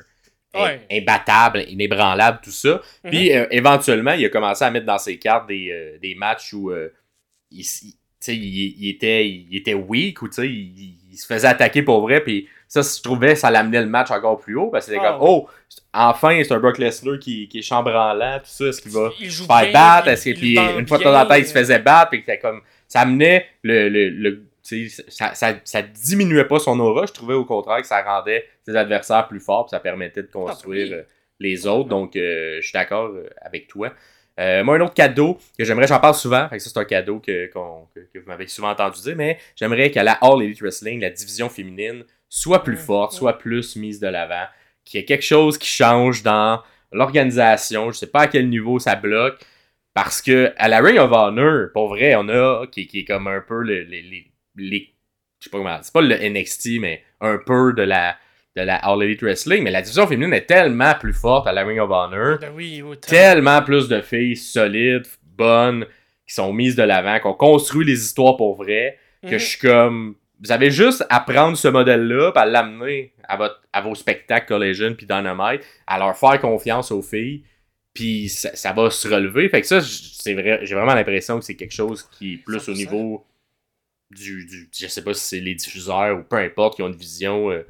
[0.55, 0.85] Ouais.
[0.91, 2.79] imbattable, inébranlable, tout ça.
[3.03, 6.71] Puis euh, éventuellement, il a commencé à mettre dans ses cartes des, des matchs où
[7.49, 7.65] il,
[8.87, 10.43] était, il était weak ou il,
[11.11, 12.21] il se faisait attaquer pour vrai.
[12.23, 12.47] Puis
[12.81, 15.21] ça, je trouvais, ça l'amenait le match encore plus haut parce que c'était Ah, comme,
[15.21, 15.27] ouais.
[15.29, 15.49] oh,
[15.93, 18.65] enfin, c'est un Brock Lesnar qui, qui est chambranlant, tout ça.
[18.65, 20.07] Est-ce qu'il va se faire battre?
[20.07, 22.21] Est-ce que, puis une fois de temps en temps, il se euh, faisait battre, puis
[22.21, 24.43] c'était comme, ça amenait le, le, le
[25.09, 27.05] ça, ça, ça diminuait pas son aura.
[27.05, 30.27] Je trouvais au contraire que ça rendait ses adversaires plus forts, puis ça permettait de
[30.31, 30.93] construire oui.
[30.93, 31.03] euh,
[31.39, 31.89] les autres.
[31.89, 33.93] Donc, euh, je suis d'accord avec toi.
[34.39, 36.85] Euh, moi, un autre cadeau que j'aimerais, j'en parle souvent, fait que ça c'est un
[36.85, 41.01] cadeau que, que vous m'avez souvent entendu dire, mais j'aimerais qu'à la All Elite Wrestling,
[41.01, 42.03] la division féminine
[42.35, 44.45] soit plus forte, soit plus mise de l'avant,
[44.83, 47.91] qu'il y ait quelque chose qui change dans l'organisation.
[47.91, 49.39] Je sais pas à quel niveau ça bloque.
[49.93, 53.27] Parce que à la Ring of Honor, pour vrai, on a qui, qui est comme
[53.27, 54.89] un peu le- les, les, les-
[55.39, 58.15] je sais pas comment, c'est pas le NXT, mais un peu de la
[58.55, 61.63] de la All Elite Wrestling, mais la division féminine est tellement plus forte à la
[61.63, 65.85] Ring of Honor, Ben oui, tellement plus de filles solides, bonnes,
[66.27, 69.39] qui sont mises de l'avant, qui ont construit les histoires pour vrai, que Mhm.
[69.39, 73.61] je suis comme, vous avez juste à prendre ce modèle-là, puis à l'amener à, votre,
[73.71, 77.43] à vos spectacles Collision puis Dynamite, à leur faire confiance aux filles,
[77.93, 79.47] puis ça, ça va se relever.
[79.49, 82.57] Fait que ça, c'est vrai, j'ai vraiment l'impression que c'est quelque chose qui est plus
[82.57, 82.71] 100%.
[82.71, 83.25] au niveau
[84.11, 86.95] du, du- je sais pas si c'est les diffuseurs ou peu importe, qui ont une
[86.95, 87.65] vision euh,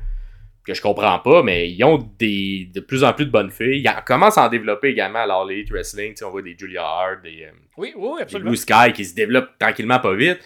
[0.65, 3.81] que je comprends pas, mais ils ont des, de plus en plus de bonnes filles.
[3.81, 6.15] Ils en- commencent à en développer également à l'Elite Wrestling.
[6.23, 8.49] On voit des Julia Hart, des, euh, Oui, oui, oui, des absolument.
[8.49, 10.39] Blue Sky qui se développent tranquillement pas vite.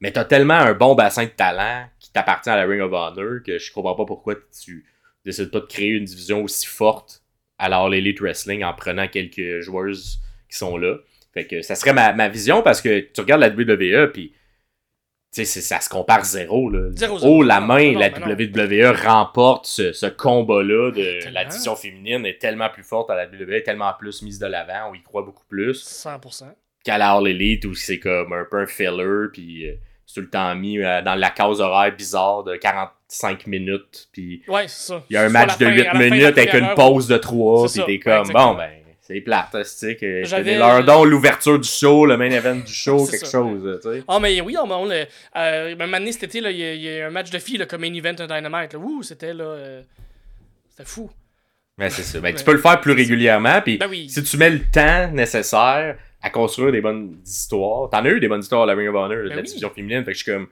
[0.00, 3.42] Mais t'as tellement un bon bassin de talent qui t'appartient à la Ring of Honor
[3.44, 4.84] que je comprends pas pourquoi tu
[5.24, 7.22] décides pas de créer une division aussi forte
[7.58, 10.96] à la All Elite Wrestling en prenant quelques joueuses qui sont là.
[11.32, 14.34] Fait que ça serait ma, ma vision parce que tu regardes la WWE puis
[15.34, 16.70] tu sais, ça se compare zéro.
[16.70, 16.90] Là.
[16.92, 17.38] Zéro, zéro.
[17.38, 18.26] Oh, la main, non, la non.
[18.28, 23.26] WWE remporte ce, ce combat-là de la division féminine est tellement plus forte à la
[23.26, 26.44] WWE, tellement plus mise de l'avant, on y croit beaucoup plus 100%.
[26.84, 29.74] Qu'à la All Elite où c'est comme un peu un filler puis euh,
[30.06, 34.42] c'est tout le temps mis euh, dans la case horaire bizarre de 45 minutes puis
[34.48, 34.66] Ouais,
[35.10, 36.38] il y a un à match de fin- 8 à la fin de la minutes
[36.38, 38.52] avec une heure, pause de 3 C'est puis t'es comme exactement.
[38.52, 38.70] bon ben
[39.06, 39.50] c'est plate
[40.00, 43.32] que J'avais- leur don l'ouverture du show le main event du show quelque ça.
[43.32, 45.04] chose tu sais Ah, mais oui, on, on, le-
[45.36, 47.58] euh, même année cet été, il y, a- il y a un match de filles
[47.58, 48.72] là, comme main event un Dynamite.
[48.72, 48.78] Là.
[48.78, 49.44] Ouh, c'était là.
[49.44, 49.82] euh,
[50.70, 51.10] c'était fou.
[51.76, 54.08] ben c'est ça ben, tu peux le faire plus régulièrement puis Ben oui.
[54.08, 58.28] si tu mets le temps nécessaire à construire des bonnes histoires, t'en as eu des
[58.28, 59.42] bonnes histoires à la Ring of Honor, de Ben la oui.
[59.42, 60.48] division féminine, fait que je suis comme,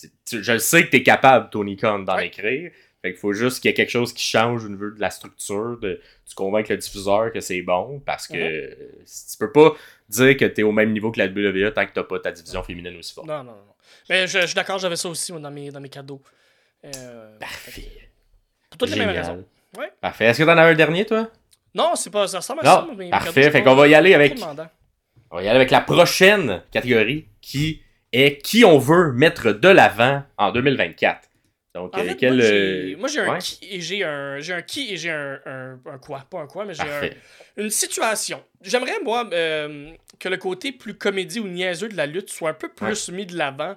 [0.00, 2.28] tu- tu- je sais que t'es capable, Tony Khan, d'en Ouais.
[2.28, 2.70] écrire,
[3.02, 5.10] fait qu'il faut juste qu'il y ait quelque chose qui change au niveau de la
[5.10, 8.70] structure, de, tu convaincre le diffuseur que c'est bon, parce que
[9.04, 9.74] tu peux pas
[10.08, 12.62] dire que t'es au même niveau que la WWE tant que t'as pas ta division
[12.62, 13.26] féminine aussi forte.
[13.26, 13.74] Non, non, non.
[14.08, 16.22] Mais je, je suis d'accord, j'avais ça aussi moi, dans, mes, dans mes cadeaux.
[16.84, 18.08] Euh, Parfait.
[18.70, 19.44] pour toutes les mêmes raisons.
[19.76, 19.90] Ouais.
[20.00, 20.26] Parfait.
[20.26, 21.28] Est-ce que t'en as un dernier, toi?
[21.74, 22.94] Non, c'est pas, ça ressemble à Non, ça.
[22.94, 23.50] mes parfait.
[23.50, 24.38] Fait qu'on va y aller avec-.
[25.30, 29.68] On va y aller avec la prochaine catégorie qui est qui on veut mettre de
[29.68, 31.28] l'avant en 2024.
[31.74, 34.62] Donc, En euh, fait, quel, moi, j'ai- euh, un qui et j'ai un, j'ai un
[34.62, 36.24] qui et j'ai un, un, un quoi.
[36.28, 37.10] Pas un quoi, mais j'ai un,
[37.62, 38.42] une situation.
[38.62, 42.54] J'aimerais, moi, euh, que le côté plus comédie ou niaiseux de la lutte soit un
[42.54, 43.76] peu plus mis de l'avant.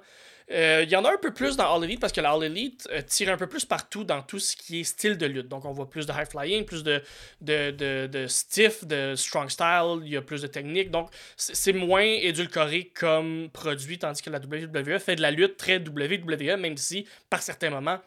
[0.51, 2.43] Euh, Il y en a un peu plus dans All Elite parce que la All
[2.43, 5.47] Elite euh, tire un peu plus partout dans tout ce qui est style de lutte.
[5.47, 7.01] Donc, on voit plus de high flying, plus de,
[7.41, 10.91] de, de, stiff, de strong style, il y a plus de technique.
[10.91, 15.77] Donc, c'est moins édulcoré comme produit, tandis que la WWE fait de la lutte très
[15.77, 17.99] WWE, même si, par certains moments,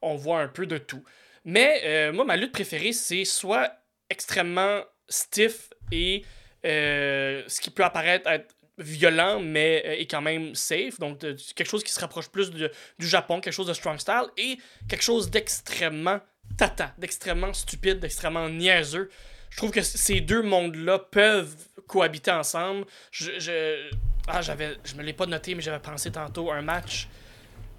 [0.00, 1.02] on voit un peu de tout.
[1.44, 3.72] Mais euh, moi, ma lutte préférée, c'est soit
[4.10, 6.24] extrêmement stiff et
[6.64, 10.98] ce qui peut apparaître être violent, mais euh, est quand même safe.
[10.98, 14.26] Donc, quelque chose qui se rapproche plus de- du Japon, quelque chose de strong style,
[14.36, 16.20] et quelque chose d'extrêmement
[16.56, 19.10] tata, d'extrêmement stupide, d'extrêmement niaiseux.
[19.50, 21.54] Je trouve que ces deux mondes-là peuvent
[21.86, 22.84] cohabiter ensemble.
[23.10, 23.90] Je, je-
[24.28, 27.08] ah, j'avais, je me l'ai pas noté, mais j'avais pensé tantôt un match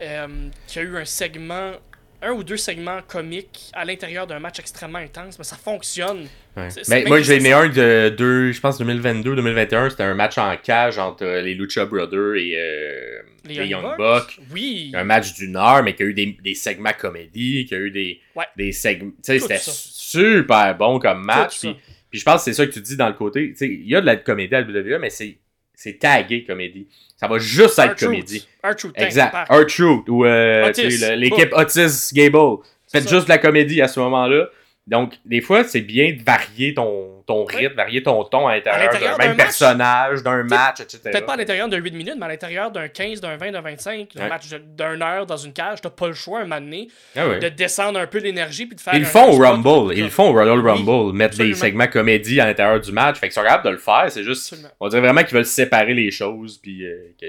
[0.02, 1.74] euh, qui a eu un segment,
[2.22, 6.28] un ou deux segments comiques à l'intérieur d'un match extrêmement intense, mais ça fonctionne.
[6.58, 6.68] Ouais.
[6.90, 10.56] Mais bien moi, j'ai aimé un de deux, je pense 2022-2021, c'était un match en
[10.58, 14.40] cage entre euh, les Lucha Brothers et euh, Les les, Young Young Bucks?
[14.52, 14.92] Oui.
[14.96, 17.92] Un match d'une heure, mais qui a eu des, des segments comédie, qui a eu
[17.92, 18.46] des, Ouais.
[18.58, 19.12] des segments.
[19.12, 21.60] Tu sais, Tout c'était super bon comme match.
[21.60, 21.76] Puis,
[22.10, 23.52] puis je pense que c'est ça que tu dis dans le côté.
[23.52, 25.38] Tu sais, il y a de la comédie à la WWE, mais c'est
[25.82, 26.88] c'est tagué comédie.
[27.16, 28.46] Ça va juste être comédie.
[28.62, 29.34] Thanks, Exact.
[29.50, 30.74] R-Truth ou euh,
[31.16, 32.58] l'équipe Otis Gable.
[32.92, 34.50] Faites juste de la comédie à ce moment-là.
[34.90, 38.92] Donc, des fois, c'est bien de varier ton, ton rythme, varier ton ton à l'intérieur
[38.92, 39.38] d'un même match.
[39.38, 41.00] personnage, d'un match, etc.
[41.04, 43.62] Peut-être pas à l'intérieur d'un 8 minutes, mais à l'intérieur d'un 15, d'un 20, d'un
[43.62, 44.30] 25, d'un Ouais.
[44.30, 47.50] match d'une heure dans une cage, t'as pas le choix, un moment donné, Ah de
[47.50, 48.96] descendre un peu l'énergie puis de faire.
[48.96, 49.94] Ils le font au Rumble.
[49.96, 51.14] Ils le font au Royal Oui, Rumble.
[51.16, 51.54] mettre absolument.
[51.56, 53.20] des segments comédie à l'intérieur du match.
[53.20, 54.06] Fait qu'ils sont capables de le faire.
[54.10, 54.52] C'est juste.
[54.52, 54.74] Absolument.
[54.80, 56.58] On dirait vraiment qu'ils veulent séparer les choses.
[56.58, 57.26] Puis euh, que,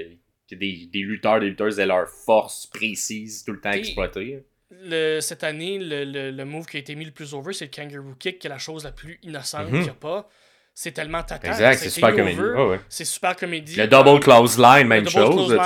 [0.49, 4.43] que des, des lutteurs, des lutteuses aient leur force précise tout le temps exploitée.
[4.83, 7.65] Le- cette année, le, le, le move qui a été mis le plus over, c'est
[7.65, 9.71] le kangaroo kick, qui est la chose la plus innocente Mhm.
[9.73, 10.27] qu'il n'y a pas.
[10.73, 11.49] C'est tellement tata.
[11.49, 12.39] Exact, c'est super comédie.
[12.39, 12.79] Ouais.
[12.89, 13.75] C'est super comédie.
[13.75, 15.57] Le double close line, même Le double chose.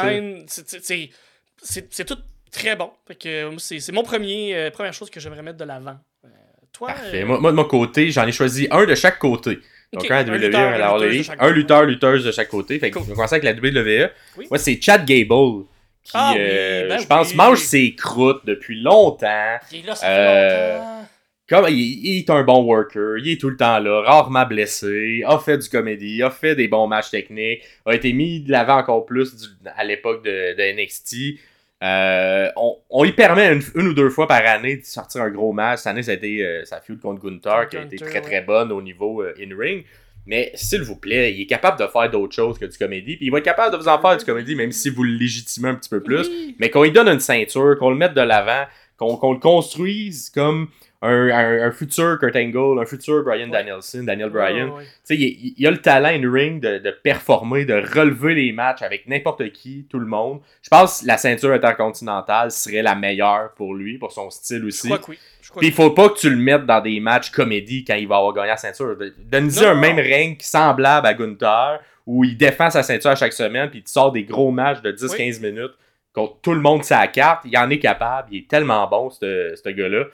[1.90, 2.18] c'est- tout
[2.52, 2.92] très bon.
[3.08, 5.98] Fait que, moi, c'est mon premier, euh, première chose que j'aimerais mettre de l'avant.
[6.26, 6.28] Euh,
[6.72, 7.22] toi, Parfait.
[7.22, 9.60] euh, Moi, moi, de mon côté, j'en ai choisi un de chaque côté.
[9.94, 11.54] Donc, ok, un à WWE, lutteur, un à la un côté.
[11.54, 12.80] lutteur, lutteuse de chaque côté.
[12.80, 13.04] Fait que Cool.
[13.04, 14.10] on va commencer avec la WWE.
[14.38, 14.48] Oui.
[14.50, 15.66] Moi, c'est Chad Gable.
[16.06, 17.36] Qui, Ah oui, euh, ben je pense, oui.
[17.36, 19.58] mange ses croûtes depuis longtemps.
[19.72, 21.08] Il est là, Euh, longtemps.
[21.48, 25.22] Comme, il, il est un bon worker, il est tout le temps là, rarement blessé,
[25.28, 28.78] a fait du comédie, a fait des bons matchs techniques, a été mis de l'avant
[28.78, 31.40] encore plus du- à l'époque de, de NXT.
[31.84, 35.30] Euh, on, on y permet une, une ou deux fois par année de sortir un
[35.30, 35.80] gros match.
[35.80, 38.72] Cette année, ça a été sa feud contre Gunther qui a été très très bonne
[38.72, 39.84] au niveau in-ring.
[40.26, 43.18] Mais s'il vous plaît, il est capable de faire d'autres choses que du comédie.
[43.18, 45.12] Puis il va être capable de vous en faire du comédie, même si vous le
[45.12, 46.28] légitimez un petit peu plus.
[46.28, 46.56] Oui.
[46.60, 48.66] Mais qu'on lui donne une ceinture, qu'on le mette de l'avant,
[48.98, 50.70] qu'on qu'on le construise comme
[51.06, 53.52] un, un- un futur Kurt Angle, un futur Brian Ouais.
[53.52, 54.70] Danielson, Daniel Bryan.
[54.70, 54.84] ouais, ouais.
[54.84, 58.82] Tu sais, il, il a le talent in-ring de, de performer, de relever les matchs
[58.82, 60.40] avec n'importe qui, tout le monde.
[60.62, 64.68] Je pense que la ceinture intercontinentale serait la meilleure pour lui, pour son style Je
[64.68, 64.88] aussi.
[64.88, 65.20] crois que oui.
[65.42, 68.08] Je Puis il faut pas que tu le mettes dans des matchs comédie quand il
[68.08, 68.96] va avoir gagné la ceinture.
[69.30, 69.80] Donne-lui un non.
[69.82, 73.84] même ring semblable à Gunther, où il défend sa ceinture à chaque semaine, puis il
[73.84, 75.74] te sort des gros matchs de 10-15 minutes
[76.14, 77.42] contre tout le monde sa carte.
[77.46, 80.06] Il en est capable, il est tellement bon, ce gars-là.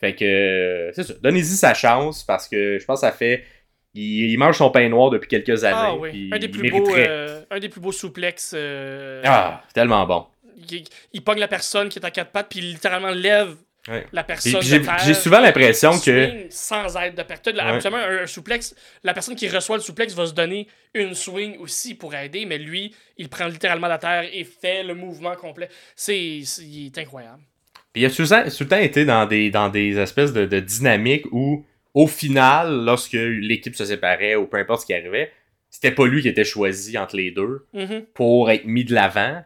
[0.00, 1.14] Fait que, euh, c'est ça.
[1.22, 3.44] Donnez-y sa chance, parce que je pense que ça fait...
[3.92, 5.76] Il, il mange son pain noir depuis quelques années.
[5.76, 6.10] Ah oui.
[6.10, 8.52] puis Un des, plus beaux, euh, un des plus beaux souplexes.
[8.56, 10.26] euh, Ah, tellement bon.
[10.70, 13.56] il, il pogne la personne qui est à quatre pattes, puis il littéralement lève
[13.88, 14.06] Ouais.
[14.12, 14.60] la personne.
[14.60, 16.44] J'ai souvent l'impression que...
[16.50, 17.56] sans aide de personne.
[17.56, 17.62] Ouais.
[17.62, 21.56] Habituellement, un, un souplex, la personne qui reçoit le souplex va se donner une swing
[21.58, 25.70] aussi pour aider, mais lui, il prend littéralement la terre et fait le mouvement complet.
[25.96, 27.42] C'est, il est incroyable.
[27.92, 31.26] Puis il a tout le temps, été dans des, dans des espèces de, de dynamiques
[31.32, 35.32] où, au final, lorsque l'équipe se séparait ou peu importe ce qui arrivait,
[35.70, 38.02] c'était pas lui qui était choisi entre les deux Mhm.
[38.14, 39.42] pour être mis de l'avant.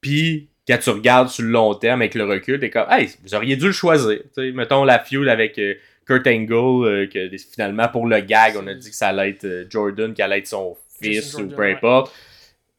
[0.00, 3.34] Puis, quand tu regardes sur le long terme avec le recul, t'es comme, hey, vous
[3.34, 4.20] auriez dû le choisir.
[4.54, 5.74] Mettons la feud avec euh,
[6.06, 9.44] Kurt Angle, euh, que finalement, pour le gag, on a dit que ça allait être
[9.44, 11.78] euh, Jordan, qui allait être son fils ou peu ouais.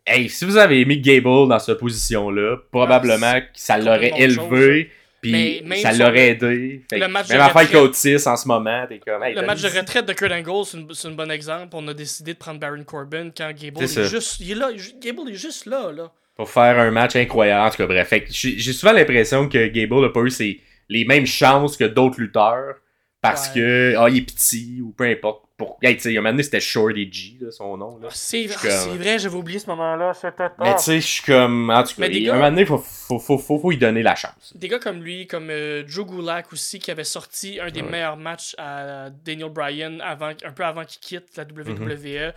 [0.06, 4.90] Hey, si vous avez mis Gable dans cette position-là, probablement que ça l'aurait élevé,
[5.22, 6.84] puis Mais même ça l'aurait aidé.
[6.90, 9.62] Fait le match même affaire retraite- qu'Otis en ce moment, t'es comme, hey, le match
[9.62, 11.70] de retraite de Kurt Angle, c'est, un bon exemple.
[11.74, 14.40] On a décidé de prendre Baron Corbin quand Gable est, juste.
[14.40, 14.70] Il est là.
[15.00, 15.92] Gable est juste là.
[15.92, 16.12] là.
[16.36, 17.68] pour faire un match incroyable.
[17.68, 18.12] En tout cas, bref.
[18.32, 20.60] J'ai souvent l'impression que Gable n'a pas eu ses-
[20.90, 22.78] les mêmes chances que d'autres lutteurs
[23.22, 23.54] parce Ouais.
[23.56, 25.46] que ah, il est petit ou peu importe.
[25.58, 25.78] Pour...
[25.84, 28.00] Hey, tu sais, il y a un moment donné, c'était Shorty G, là, son nom.
[28.00, 28.08] Là.
[28.10, 30.12] Ah, c'est, suis comme- c'est vrai, j'avais oublié ce moment-là.
[30.16, 31.70] C'était Mais tu sais, je suis comme.
[31.70, 34.16] En tout cas, il- gars- un moment donné, faut, faut, faut, faut, y donner la
[34.16, 34.54] chance.
[34.56, 37.90] Des gars comme lui, comme euh, Joe Gulak aussi, qui avait sorti un des Ouais.
[37.92, 42.34] meilleurs matchs à Daniel Bryan avant, un peu avant qu'il quitte la WWE.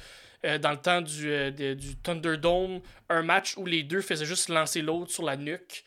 [0.47, 4.27] euh, dans le temps du, euh, de- du Thunderdome, un match où les deux faisaient
[4.27, 5.83] juste lancer l'autre sur la nuque.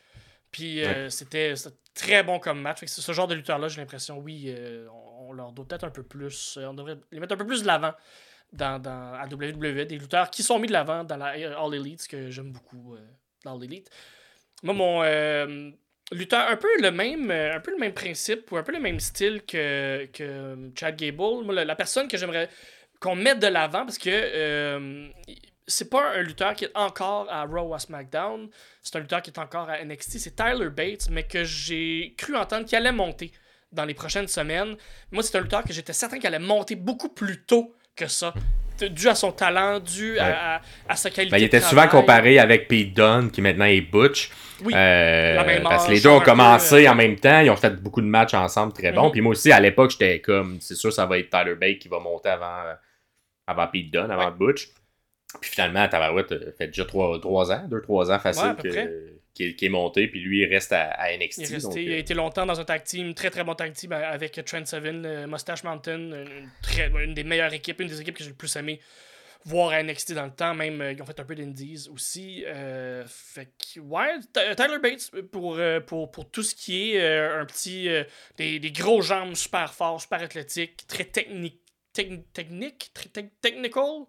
[0.57, 1.53] Puis euh, c'était
[1.93, 2.79] très bon comme match.
[2.79, 5.67] Fait que c'est ce genre de lutteur-là, j'ai l'impression, oui, euh, on, on leur doit
[5.67, 6.57] peut-être un peu plus.
[6.57, 7.93] euh, on devrait les mettre un peu plus de l'avant
[8.53, 9.85] dans, dans, à WWE.
[9.85, 12.97] Des lutteurs qui sont mis de l'avant dans la All Elite, ce que j'aime beaucoup
[13.45, 13.87] dans All Elite.
[14.63, 15.69] Moi, mon euh,
[16.11, 18.99] lutteur, un peu le même un peu le même principe ou un peu le même
[18.99, 21.43] style que, que Chad Gable.
[21.45, 22.49] Moi, la, la personne que j'aimerais
[22.99, 25.07] qu'on mette de l'avant parce que euh,
[25.67, 28.47] c'est pas un lutteur qui est encore à Raw ou à SmackDown,
[28.81, 32.35] c'est un lutteur qui est encore à NXT, c'est Tyler Bates, mais que j'ai cru
[32.35, 33.31] entendre qu'il allait monter
[33.73, 34.77] dans les prochaines semaines.
[35.11, 38.33] Moi, c'est un lutteur que j'étais certain qu'il allait monter beaucoup plus tôt que ça.
[38.79, 41.31] Dû à son talent, dû à, à, sa qualité.
[41.31, 44.29] Ben, il était souvent comparé avec Pete Dunne, qui maintenant est Butch.
[44.63, 47.75] Oui, euh, parce que les deux ont commencé euh, en même temps, ils ont fait
[47.81, 49.07] beaucoup de matchs ensemble très bons.
[49.07, 49.11] Mhm.
[49.11, 51.87] Puis moi aussi, à l'époque, j'étais comme, c'est sûr, ça va être Tyler Bate qui
[51.87, 52.61] va monter avant,
[53.47, 54.69] avant Pete Dunne, avant Butch.
[55.41, 57.19] Puis finalement, Tabarouette euh, fait déjà 3,
[57.51, 58.85] ans, 2-3 ans facile Ouais, à peu près.
[58.85, 60.07] que- qui, est, monté.
[60.07, 61.37] Puis lui, il reste à, à NXT.
[61.37, 63.43] Il, est resté- donc, il a euh, été longtemps dans un tag team, très très
[63.43, 67.23] bon tag team euh, avec Trent Seven, euh, Mustache Mountain, une, une très, une des
[67.23, 68.79] meilleures équipes, une des équipes que j'ai le plus aimé
[69.45, 70.55] voir à NXT dans le temps.
[70.55, 72.43] Même, euh, ils ont fait un peu d'Indies aussi.
[73.05, 77.89] Fait que, ouais, Ty- Tyler Bates pour, pour, pour tout ce qui est un petit.
[78.37, 81.61] des, des gros jambes super forts, super athlétiques, très technique.
[81.93, 84.05] tec- technique, très tec- technical,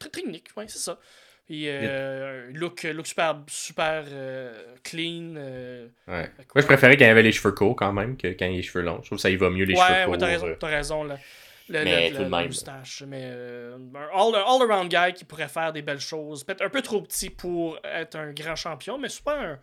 [0.00, 0.98] très technique, ouais, c'est ça.
[1.46, 5.34] Puis, euh, un look, look super, super euh, clean.
[5.36, 6.30] euh, ouais.
[6.54, 8.56] Moi, je préférais quand il avait les cheveux courts quand même que quand il a
[8.56, 9.00] les cheveux longs.
[9.02, 10.18] Je trouve que ça y va mieux les ouais, cheveux ouais, courts.
[10.18, 10.54] t'as raison, euh.
[10.60, 11.02] t'as raison.
[11.04, 11.18] Là.
[11.68, 12.46] Le, Mais le- tout le- même.
[12.46, 13.02] moustache.
[13.06, 16.44] Mais euh, un all, un all-around guy qui pourrait faire des belles choses.
[16.44, 19.58] Peut-être un peu trop petit pour être un grand champion, mais super un,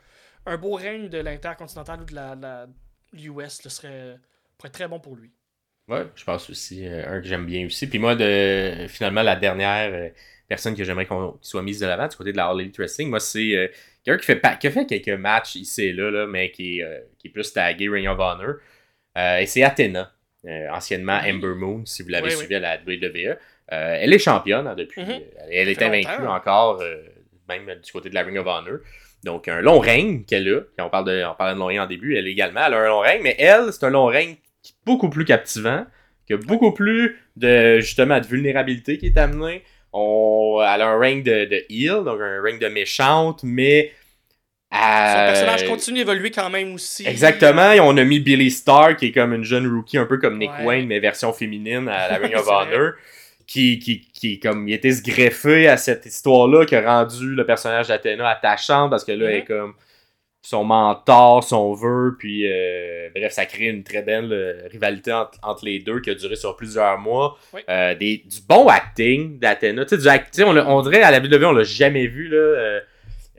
[0.45, 2.67] un beau règne de l'Intercontinental ou de la, la
[3.13, 4.17] US là, serait,
[4.57, 5.31] pourrait être très bon pour lui.
[5.87, 6.85] Ouais, je pense aussi.
[6.85, 7.87] euh, un que j'aime bien aussi.
[7.87, 10.09] Puis moi, de finalement, la dernière euh,
[10.47, 13.09] personne que j'aimerais qu'on soit mise de l'avant du côté de la All Elite Wrestling,
[13.09, 13.67] moi, c'est euh,
[14.03, 17.03] quelqu'un qui fait, qui a fait quelques matchs ici et là, là mais qui est,
[17.17, 18.55] qui est plus tagué Ring of Honor.
[19.39, 20.13] Et c'est Athena,
[20.71, 21.19] anciennement.
[21.25, 23.35] Ember Moon, si vous l'avez Oui, suivi à la WWE.
[23.69, 25.01] Elle est championne hein, depuis.
[25.01, 25.09] Mhm.
[25.09, 26.35] euh, elle est invaincue longtemps.
[26.35, 26.83] encore,
[27.49, 28.79] même du côté de la Ring of Honor.
[29.23, 30.61] Donc, un long règne qu'elle a.
[30.61, 32.15] Puis on, parle de, on parlait de long règne en début.
[32.15, 34.35] Elle également, elle a un long règne, mais elle, c'est un long règne
[34.85, 35.85] beaucoup plus captivant,
[36.25, 39.63] qui a beaucoup plus de, justement, de vulnérabilité qui est amenée.
[39.93, 43.91] On, elle a un règne de, de heal, donc un règne de méchante, mais.
[44.71, 47.07] Son euh, personnage continue d'évoluer quand même aussi.
[47.07, 50.17] Exactement, et on a mis Billy Starr, qui est comme une jeune rookie, un peu
[50.17, 50.65] comme Nick Ouais.
[50.65, 52.47] Wayne, mais version féminine à la Ring of.
[52.47, 52.91] Honor,
[53.47, 57.45] qui, qui, qui comme, il était se greffer à cette histoire-là, qui a rendu le
[57.45, 59.73] personnage d'Athena attachant, parce que là, elle est comme
[60.49, 65.37] son mentor, son vœu, puis euh, bref, ça crée une très belle euh, rivalité entre,
[65.43, 67.37] entre les deux qui a duré sur plusieurs mois.
[67.53, 67.61] Oui.
[67.69, 71.01] Euh, des, du bon acting d'Athena, tu sais, du act- tu sais, on, on dirait
[71.03, 72.79] à la WWE, on l'a jamais vu, là.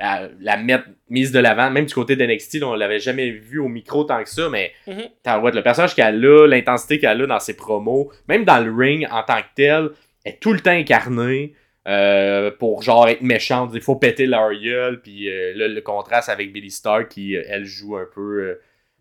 [0.00, 3.68] à la mettre mise de l'avant, même du côté d'NXT, on l'avait jamais vu au
[3.68, 5.04] micro tant que ça, mais Mhm.
[5.22, 9.09] tabarouette, le personnage qu'elle a, l'intensité qu'elle a dans ses promos, même dans le ring
[9.11, 9.88] en tant que tel,
[10.26, 11.54] est tout le temps incarnée
[11.87, 16.29] euh, pour genre être méchante, il faut péter leur gueule, puis euh, là, le contraste
[16.29, 18.59] avec Billy Starr qui, euh, elle, joue un peu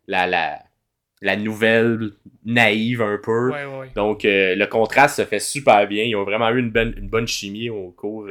[0.07, 0.59] la, la,
[1.21, 2.11] la nouvelle
[2.45, 3.51] naïve un peu.
[3.51, 3.91] Ouais, ouais, ouais.
[3.95, 6.03] Donc, le contraste se fait super bien.
[6.03, 8.27] Ils ont vraiment eu une bonne, une bonne chimie au cours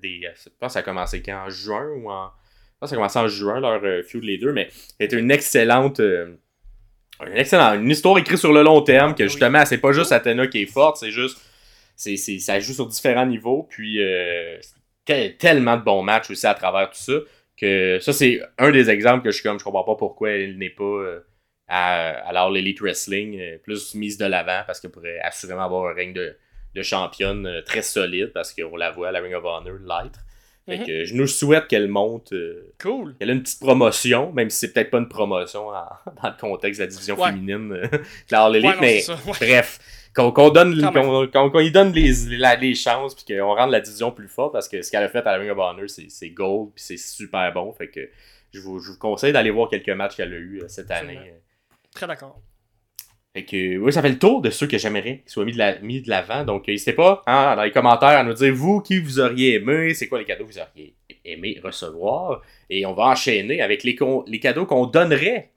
[0.00, 0.20] des.
[0.22, 2.26] Je pense que ça a commencé quand En juin ou en.
[2.26, 4.68] Je pense que ça a commencé en juin, leur feud, les deux, mais
[4.98, 6.00] c'était une excellente.
[6.00, 6.38] une
[7.36, 7.76] excellente.
[7.76, 10.66] Une histoire écrite sur le long terme, que justement, c'est pas juste Athena qui est
[10.66, 11.38] forte, c'est juste.
[11.96, 14.58] C'est c'est- ça joue sur différents niveaux, puis euh,
[15.04, 17.12] tel- tellement de bons matchs aussi à travers tout ça,
[17.56, 20.58] que ça, c'est un des exemples que je suis comme, je comprends pas pourquoi elle
[20.58, 20.84] n'est pas.
[20.84, 21.20] euh,
[21.68, 25.94] à, alors l'Elite Wrestling, euh, plus mise de l'avant parce qu'elle pourrait assurément avoir un
[25.94, 26.36] règne de,
[26.74, 30.18] de championne euh, très solide parce qu'on la voit à la Ring of Honor l'être.
[30.66, 30.86] Fait Mhm.
[30.86, 32.32] que je nous souhaite qu'elle monte,
[32.80, 33.14] Cool.
[33.18, 35.84] qu'elle ait une petite promotion, même si c'est peut-être pas une promotion en-
[36.22, 37.30] dans le contexte de la division Ouais.
[37.30, 39.16] féminine de la All Elite, Ouais, mais ouais.
[39.40, 39.78] bref,
[40.14, 40.80] qu'on qu'on donne,
[41.32, 44.68] qu'on y donne les, la- les chances puis qu'on rende la division plus forte parce
[44.68, 47.52] que ce qu'elle a fait à la Ring of Honor, c'est gold puis c'est super
[47.52, 47.72] bon.
[47.72, 48.00] Fait que
[48.52, 51.16] je vous, je vous conseille d'aller voir quelques matchs qu'elle a eu euh, cette année.
[51.16, 51.36] Absolument.
[51.94, 52.38] Très d'accord.
[53.34, 55.58] Fait que, oui, ça fait le tour de ceux que j'aimerais qu'ils soient mis de
[55.58, 56.44] la- mis de l'avant.
[56.44, 59.54] Donc, euh, n'hésitez pas hein, dans les commentaires à nous dire, vous, qui vous auriez
[59.54, 60.94] aimé, c'est quoi les cadeaux que vous auriez
[61.24, 62.42] aimé recevoir.
[62.68, 65.50] Et on va enchaîner avec les, con- les cadeaux qu'on donnerait,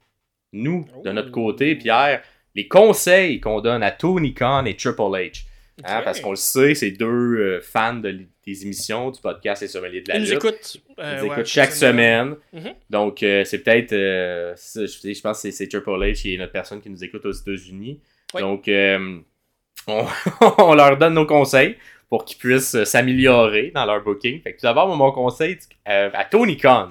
[0.54, 1.32] nous, de notre Oh.
[1.32, 2.22] côté, Pierre,
[2.56, 5.44] les conseils qu'on donne à Tony Khan et Triple H.
[5.84, 6.00] Hein.
[6.02, 10.00] Parce qu'on le sait, c'est deux euh, fans de des émissions, du podcast Les Sommeliers
[10.02, 10.76] de la Ils nous écoutent.
[10.96, 12.36] Ils euh, nous ouais, écoutent chaque semaine.
[12.52, 12.74] Mhm.
[12.88, 13.90] Donc, euh, c'est peut-être.
[13.92, 17.32] je, je pense que c'est- Triple H qui est notre personne qui nous écoute aux
[17.32, 18.00] États-Unis.
[18.34, 18.40] Oui.
[18.40, 18.70] Donc,
[19.88, 20.06] on,
[20.58, 21.76] on leur donne nos conseils
[22.08, 24.40] pour qu'ils puissent s'améliorer dans leur booking.
[24.42, 26.90] Fait que tout d'abord, mon conseil à Tony Khan,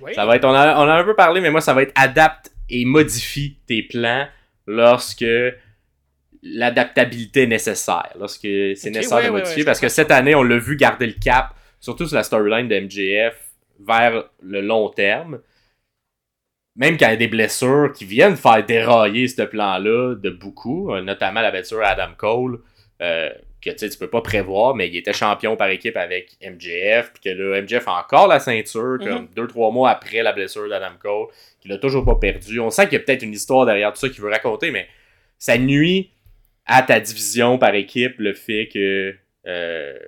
[0.00, 0.14] Oui.
[0.14, 0.44] ça va être.
[0.44, 2.84] On, a- on en a un peu parlé, mais moi, ça va être adapte et
[2.84, 4.28] modifie tes plans
[4.66, 5.24] lorsque
[6.42, 9.58] l'adaptabilité est nécessaire, lorsque c'est nécessaire ouais, de modifier.
[9.58, 12.68] ouais, parce que cette année, on l'a vu garder le cap, surtout sur la storyline
[12.68, 13.36] de MJF,
[13.80, 15.40] vers le long terme.
[16.76, 20.94] Même quand il y a des blessures qui viennent faire dérailler ce plan-là de beaucoup,
[20.94, 22.60] euh, notamment la blessure à Adam Cole.
[23.02, 23.30] euh,
[23.62, 27.28] que tu peux pas prévoir, mais il était champion par équipe avec MJF, puis que
[27.30, 29.06] là, MJF a encore la ceinture, Mhm.
[29.06, 31.26] comme deux, trois mois après la blessure d'Adam Cole,
[31.60, 32.58] qu'il a toujours pas perdu.
[32.60, 34.86] On sent qu'il y a peut-être une histoire derrière tout ça qu'il veut raconter, mais
[35.38, 36.10] ça nuit
[36.66, 39.14] à ta division par équipe le fait que
[39.46, 39.98] euh,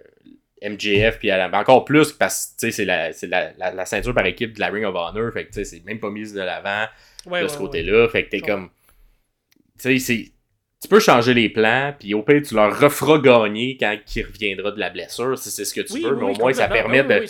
[0.63, 4.53] MJF puis Adam, encore plus parce que c'est la, la, la, la ceinture par équipe
[4.55, 6.87] de la Ring of Honor, fait que c'est même pas mise de l'avant
[7.27, 7.59] Ouais, de ce ouais.
[7.61, 8.09] côté-là.
[8.09, 8.71] Fait que t'es comme.
[9.81, 10.25] Tu sais, c'est.
[10.83, 14.73] Tu peux changer les plans, puis au pire, tu leur referas gagner quand il reviendra
[14.73, 16.53] de la blessure, si c'est ce que tu Oui, veux, oui, mais oui, au moins,
[16.53, 17.21] ça permet de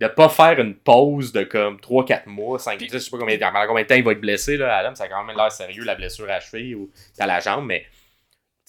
[0.00, 3.36] de pas faire une pause de comme 3-4 mois, 5 Puis- je sais pas combien,
[3.36, 5.50] pendant combien de temps il va être blessé, là, Adam, ça a quand même l'air
[5.50, 6.88] sérieux, la blessure à la cheville ou
[7.18, 7.84] à la jambe, mais.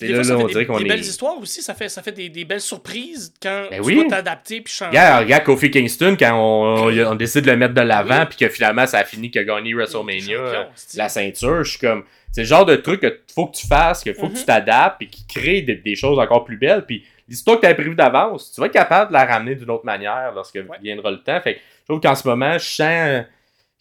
[0.07, 0.87] Des là, fois, là, on des, dirait qu'on des est.
[0.87, 4.07] belles histoires aussi, ça fait, ça fait des, des belles surprises quand Ben tu oui.
[4.07, 4.89] t'adapter puis changer.
[4.89, 8.25] Regarde, regarde Kofi Kingston, quand on, on- on décide de le mettre de l'avant, Oui.
[8.29, 10.63] puis que finalement ça a fini qu'il a gagné WrestleMania, champion, euh,
[10.95, 12.03] la ceinture, je suis comme.
[12.33, 14.37] C'est le genre de truc qu'il faut que tu fasses, qu'il faut que Mhm.
[14.39, 16.85] tu t'adaptes, et qui crée des, des choses encore plus belles.
[16.85, 19.69] Puis l'histoire que tu avais prévue d'avance, tu vas être capable de la ramener d'une
[19.69, 21.41] autre manière lorsque viendra le temps.
[21.41, 23.23] Fait que je trouve qu'en ce moment, je sens,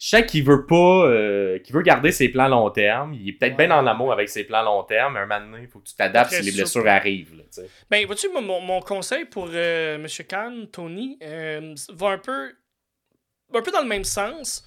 [0.03, 1.05] je sens qu'il veut pas.
[1.05, 3.13] euh, qu'il veut garder ses plans long terme.
[3.13, 3.67] Il est peut-être Ouais.
[3.67, 5.87] bien en amour avec ses plans long terme, mais un moment donné, il faut que
[5.87, 7.35] tu t'adaptes si les blessures arrivent.
[7.37, 7.69] là, sais.
[7.89, 10.07] Ben, vois-tu, mon conseil pour euh, M.
[10.27, 12.51] Khan, Tony, euh, va un peu,
[13.53, 14.65] un peu dans le même sens.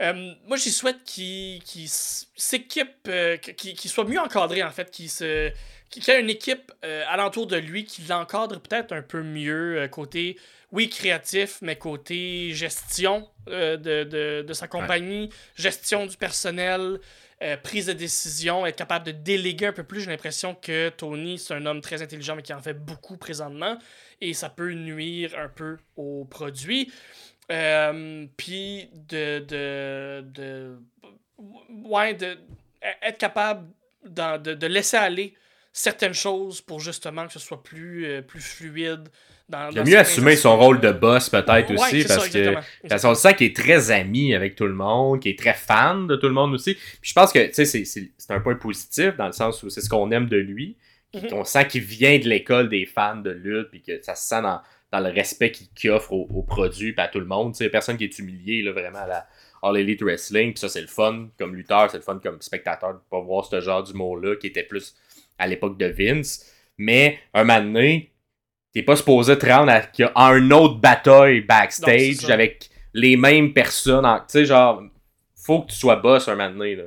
[0.00, 3.36] Euh, moi, j'y souhaite qu'il qu'il s- s'équipe, euh,
[4.06, 5.08] mieux encadré, en fait, qu'il
[6.10, 10.38] ait une équipe euh, alentour de lui qui l'encadre peut-être un peu mieux, euh, côté,
[10.72, 16.98] oui, créatif, mais côté gestion de, sa compagnie, gestion du personnel,
[17.62, 20.00] prise de décision, être capable de déléguer un peu plus.
[20.00, 23.76] J'ai l'impression que Tony, c'est un homme très intelligent, mais qui en fait beaucoup présentement,
[24.20, 26.90] et ça peut nuire un peu au produit.
[27.52, 30.78] Euh, Puis de, de, de.
[31.84, 32.36] Ouais, de.
[33.02, 33.68] Être capable
[34.04, 35.34] de, de laisser aller
[35.72, 39.08] certaines choses pour justement que ce soit plus, euh, plus fluide.
[39.48, 42.54] Dans, Il a mieux assumer son rôle de boss peut-être Ouais, aussi, ça, parce que.
[42.88, 46.06] Parce qu'on sent qu'il est très ami avec tout le monde, qu'il est très fan
[46.06, 46.74] de tout le monde aussi.
[46.74, 47.84] Puis je pense que, tu sais, c'est-
[48.16, 50.76] c'est un point positif dans le sens où c'est ce qu'on aime de lui.
[51.14, 51.28] Mhm.
[51.32, 54.40] On sent qu'il vient de l'école des fans de lutte, puis que ça se sent
[54.42, 54.60] dans,
[54.92, 57.54] dans le respect qu'il offre aux, aux produits, à tout le monde.
[57.54, 59.26] Tu sais, personne qui est humilié, là, vraiment, à la
[59.62, 60.52] All Elite Wrestling.
[60.52, 63.46] Puis ça, c'est le fun comme lutteur, c'est le fun comme spectateur de pas voir
[63.46, 64.94] ce genre d'humour-là, qui était plus
[65.38, 66.46] à l'époque de Vince.
[66.76, 68.12] Mais, un moment donné,
[68.74, 74.04] t'es pas supposé te rendre à, un autre bataille backstage avec les mêmes personnes.
[74.04, 74.82] Tu sais, genre,
[75.36, 76.76] faut que tu sois boss un moment donné.
[76.76, 76.84] Là.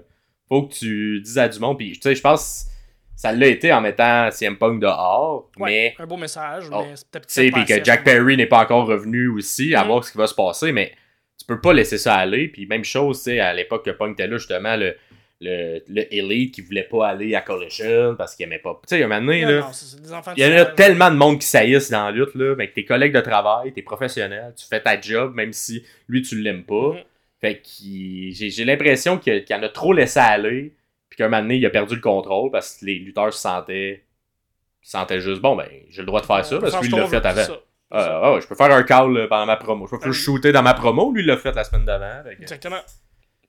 [0.48, 1.78] Faut que tu dises à du monde.
[1.78, 2.68] Puis, tu sais, je pense
[3.16, 5.50] ça l'a été en mettant CM Punk dehors.
[5.58, 8.04] Ouais, Mais, un beau message, Oh, mais c'est peut-être puis que Jack.
[8.04, 9.88] Perry n'est pas encore revenu aussi, à Mhm.
[9.88, 10.72] voir ce qui va se passer.
[10.72, 10.92] Mais
[11.40, 12.48] tu peux pas laisser ça aller.
[12.48, 14.96] Puis, même chose, tu sais, à l'époque que Punk était là, justement, le.
[15.42, 18.80] Le, le Elite qui voulait pas aller à Collision parce qu'il aimait pas.
[18.88, 21.12] Tu sais, un moment donné, Non, là, non, c'est- c'est il y en a tellement
[21.12, 23.82] de monde qui saillissent dans la lutte, là, mais que tes collègues de travail, t'es
[23.82, 26.94] professionnel, tu fais ta job, même si lui, tu l'aimes pas.
[26.94, 27.00] Mhm.
[27.42, 27.62] Fait que
[28.32, 30.74] j'ai l'impression qu'il en a trop laissé aller,
[31.10, 34.06] puis qu'un moment donné, il a perdu le contrôle parce que les lutteurs se sentaient,
[34.82, 36.96] se sentaient juste, bon, ben, j'ai le droit de faire ça, parce que lui, il
[36.96, 37.56] l'a fait avant.
[37.92, 39.86] Ah, ah ouais, je peux faire un call euh, pendant ma promo.
[39.88, 42.28] Je peux Ah shooter dans ma promo, lui, il l'a fait la semaine d'avant.
[42.30, 42.82] Exactement.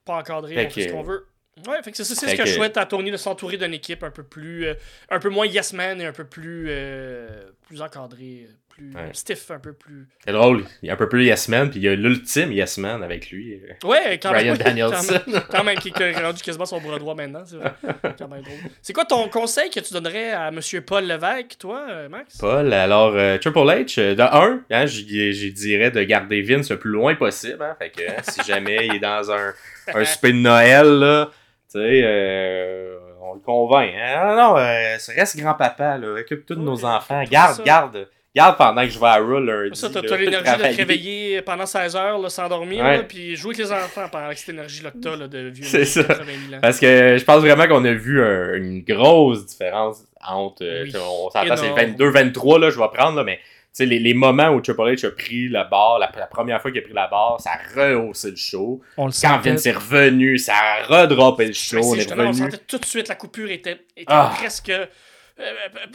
[0.04, 1.26] Pas encadré, on fait ce qu'on veut.
[1.66, 3.72] Ouais, fait que c'est ça, c'est ce que, je souhaite à Tony de s'entourer d'une
[3.72, 4.66] équipe un peu plus.
[4.66, 4.74] euh,
[5.10, 6.66] un peu moins yes man et un peu plus.
[6.68, 9.08] euh, plus encadré, euh, plus Ouais.
[9.12, 10.06] stiff, un peu plus.
[10.24, 12.52] C'est drôle, il y a un peu plus Yes Man, puis il y a l'ultime
[12.52, 14.58] Yes Man avec lui, Ouais, quand Brian même.
[14.58, 15.14] Danielson.
[15.26, 17.72] Quand même, quand même, qui a rendu quasiment son bras droit maintenant, c'est vrai.
[18.18, 18.56] Quand même drôle.
[18.82, 22.36] C'est quoi ton conseil que tu donnerais à Monsieur Paul Levesque, toi, euh, Max?
[22.38, 26.78] Paul, alors euh, Triple H, euh, de un, hein, j'y dirais de garder Vince le
[26.78, 27.62] plus loin possible.
[27.62, 29.52] Hein, fait que hein, si jamais il est dans un,
[29.94, 31.30] un souper de Noël, là,
[31.70, 33.90] tu sais, euh, on le convainc.
[33.96, 34.14] Hein?
[34.16, 37.24] Ah, non, euh, reste grand-papa, là, occupe tous nos enfants.
[37.30, 39.78] Garde, garde, garde pendant que je vais à Raw lundi.
[39.80, 42.96] Ça, t'as l'énergie de te réveiller pendant 16 heures, là, s'endormir, Ouais.
[42.98, 45.64] là, puis jouer avec les enfants pendant avec cette énergie-là que t'as, là, de vieux
[45.64, 46.04] C'est ça.
[46.04, 46.58] 80 000 ans.
[46.62, 50.62] Parce que je pense vraiment qu'on a vu un- une grosse différence entre.
[50.64, 50.92] euh, Oui.
[50.96, 51.78] on s'entend, c'est Énorme.
[51.96, 55.06] 22-23, là, je vais prendre, là, mais tu sais, les, les moments où Triple H
[55.06, 57.58] a pris la barre, la, la première fois qu'il a pris la barre, ça a
[57.80, 58.80] rehaussé le show.
[58.96, 61.80] On le Quand Vince est revenu, ça a redroppé le show.
[61.82, 62.32] On est on revenu.
[62.34, 64.32] sentait tout de suite la coupure était, était Ah.
[64.34, 64.72] presque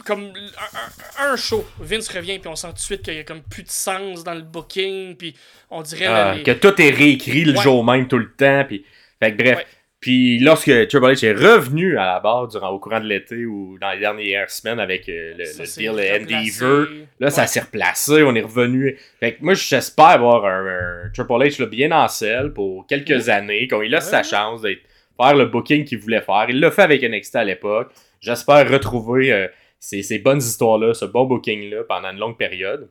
[0.04, 1.64] comme un, un- un show.
[1.80, 4.22] Vince revient puis on sent tout de suite qu'il y a comme plus de sens
[4.24, 5.34] dans le booking puis
[5.70, 7.62] on dirait là, Ah, les- Que tout est réécrit le Ouais.
[7.62, 8.64] jour même tout le temps.
[8.66, 8.84] Puis,
[9.20, 9.58] fait que bref.
[9.58, 9.66] Ouais.
[10.00, 13.78] Puis lorsque Triple H est revenu à la barre durant, au courant de l'été ou
[13.80, 16.22] dans les dernières semaines avec euh, le, ça le deal.
[16.60, 16.86] Endeavor,
[17.20, 18.98] Là, ça s'est replacé, on est revenu.
[19.20, 23.28] Fait que moi, j'espère avoir un, un Triple H là, bien en selle pour quelques
[23.28, 24.82] années, qu'on lui laisse sa chance d'être
[25.16, 26.46] faire le booking qu'il voulait faire.
[26.48, 27.92] Il l'a fait avec NXT à l'époque.
[28.22, 29.48] J'espère retrouver euh,
[29.78, 32.88] ces, ces bonnes histoires-là, ce bon booking-là pendant une longue période.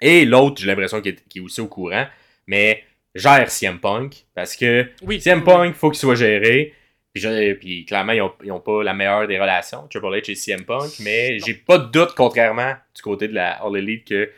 [0.00, 2.06] Et l'autre, j'ai l'impression qu'il est, aussi au courant,
[2.46, 2.84] mais
[3.14, 5.20] gère CM Punk parce que Oui.
[5.20, 5.42] CM.
[5.42, 6.74] Punk, faut qu'il soit géré.
[7.12, 10.30] Puis, je- puis clairement, ils ont, ils ont pas la meilleure des relations, Triple H
[10.30, 14.06] et CM Punk, mais j'ai pas de doute, contrairement du côté de la All Elite,
[14.06, 14.30] que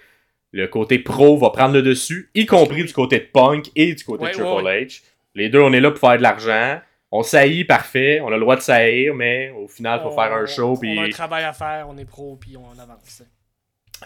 [0.52, 4.02] le côté pro va prendre le dessus, y compris du côté de Punk et du
[4.04, 5.02] côté Ouais, de Triple ouais, H.
[5.34, 6.80] Les deux, on est là pour faire de l'argent.
[7.14, 8.20] On saillit, parfait.
[8.22, 10.72] On a le droit de saillir, mais au final, il faut On- faire un show.
[10.72, 10.98] On Puis...
[10.98, 13.22] a un travail à faire, on est pro, puis on avance.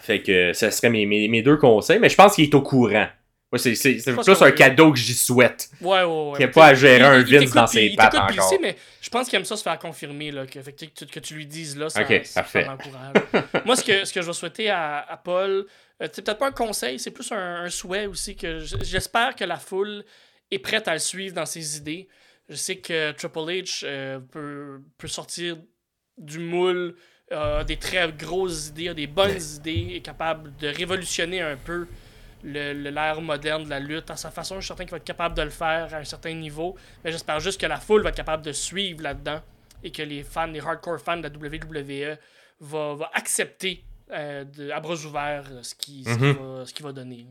[0.01, 2.61] Fait que ce serait mes, mes, mes deux conseils, mais je pense qu'il est au
[2.61, 3.07] courant.
[3.49, 5.69] Moi, c'est, c'est, plus un cadeau que j'y souhaite.
[5.79, 6.37] Ouais, ouais, ouais.
[6.37, 8.53] Qu'il n'y pas à gérer Il- un Vince dans ses il pattes il encore.
[8.61, 11.45] mais je pense qu'il aime ça se faire confirmer, là, que, tu- que tu lui
[11.45, 12.65] dises là, ça, Ok, ça, parfait.
[12.65, 13.13] ça m'encourage.
[13.65, 15.65] Moi, ce que, ce que je vais souhaiter à, à Paul,
[16.03, 19.45] euh, c'est peut-être pas un conseil, c'est plus un, un souhait aussi que j'espère que
[19.45, 20.03] la foule
[20.51, 22.09] est prête à le suivre dans ses idées.
[22.49, 25.57] Je sais que Triple H euh, peut, peut sortir
[26.17, 26.95] du moule,
[27.31, 31.87] a des très grosses idées, a des bonnes idées, est capable de révolutionner un peu
[32.43, 34.55] le- le- l'ère moderne de la lutte à sa façon.
[34.55, 36.75] Je suis certain qu'il va être capable de le faire à un certain niveau.
[37.03, 39.41] Mais j'espère juste que la foule va être capable de suivre là-dedans
[39.83, 42.17] et que les fans, les hardcore fans de la WWE
[42.61, 46.73] va, va accepter euh, de, à bras ouverts euh, ce qu'il ce qu'il va, ce
[46.73, 47.27] qu'il va donner.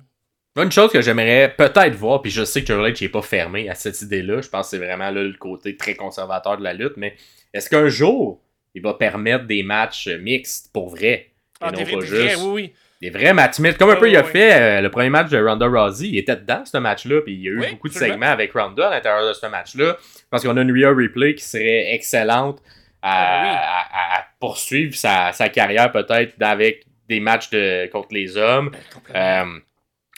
[0.57, 3.69] Une chose que j'aimerais peut-être voir, puis je sais que Triple H n'est pas fermé
[3.69, 6.73] à cette idée-là, je pense que c'est vraiment là, le côté très conservateur de la
[6.73, 7.15] lutte, mais
[7.53, 8.41] est-ce qu'un jour,
[8.75, 11.11] il va permettre des matchs mixtes pour vrai?
[11.13, 11.31] Et
[11.61, 12.75] Ah, non des, pas vrais, juste oui, oui.
[13.03, 13.79] des vrais matchs mixtes.
[13.79, 16.19] Comme un Ouais, peu il a fait euh, le premier match de Ronda Rousey, il
[16.19, 18.91] était dedans ce match-là, puis il y a eu beaucoup de segments avec Ronda à
[18.91, 19.97] l'intérieur de ce match-là.
[20.31, 22.61] Parce qu'on a une Rhea Replay qui serait excellente
[23.03, 23.57] à, Ah, ben oui.
[23.57, 28.71] à- à poursuivre sa, sa carrière peut-être avec des matchs de, contre les hommes.
[29.13, 29.61] Ben,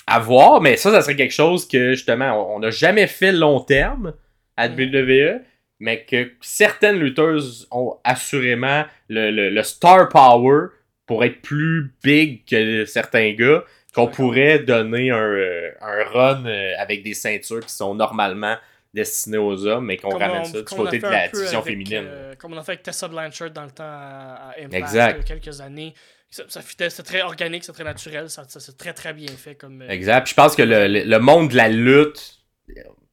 [0.08, 3.60] à voir, mais ça, ça serait quelque chose que justement, on n'a jamais fait long
[3.60, 4.14] terme
[4.56, 4.68] à.
[4.68, 5.40] WWE,
[5.80, 10.68] mais que certaines lutteuses ont assurément le, le- le star power
[11.06, 13.62] pour être plus big que certains gars,
[13.94, 18.56] qu'on pourrait donner un, euh, un run euh, avec des ceintures qui sont normalement
[18.94, 22.04] destinées aux hommes, mais qu'on ramène on- ça du côté de la division avec, féminine.
[22.06, 25.14] euh, comme on a fait avec Tessa Blanchard dans le temps à, à Impact, Exact.
[25.14, 25.94] il y a quelques années.
[26.30, 29.54] Ça, ça c'est très organique, c'est très naturel, ça, ça- c'est très très bien fait
[29.54, 29.80] comme.
[29.82, 30.24] euh, Exact.
[30.24, 32.40] Puis je pense que le, le- le monde de la lutte,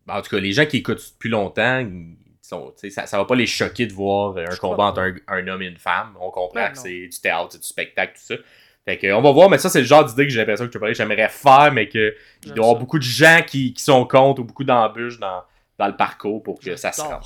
[0.08, 3.26] en tout cas, les gens qui écoutent depuis longtemps, ils sont, tu ça, ça va
[3.26, 6.16] pas les choquer de voir un Je combat entre un, un homme et une femme.
[6.20, 8.36] On comprend Ben que c'est du théâtre, c'est du spectacle, tout ça.
[8.88, 10.70] Fait que, on va voir, mais ça, c'est le genre d'idée que j'ai l'impression que
[10.72, 12.80] Triple H j'aimerais faire, mais que il j'aime doit y avoir ça.
[12.82, 15.42] beaucoup de gens qui, qui sont contre ou beaucoup d'embûches dans,
[15.80, 17.24] dans le parcours pour que ça se rende.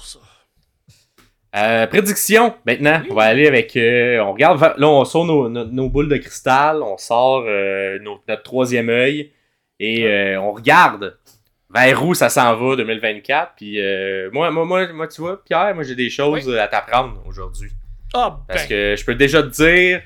[1.55, 3.75] Euh, prédiction, maintenant, on va aller avec.
[3.75, 7.97] euh, on regarde, là, on sort nos, nos- nos boules de cristal, on sort euh,
[7.99, 9.31] nos- notre troisième œil
[9.79, 11.17] et on regarde
[11.73, 13.53] vers où ça s'en va 2024.
[13.57, 13.79] Puis
[14.31, 17.71] moi, moi, moi, moi, tu vois, Pierre, moi j'ai des choses à t'apprendre aujourd'hui.
[18.13, 20.01] Ah, Parce ben, que je peux déjà te dire,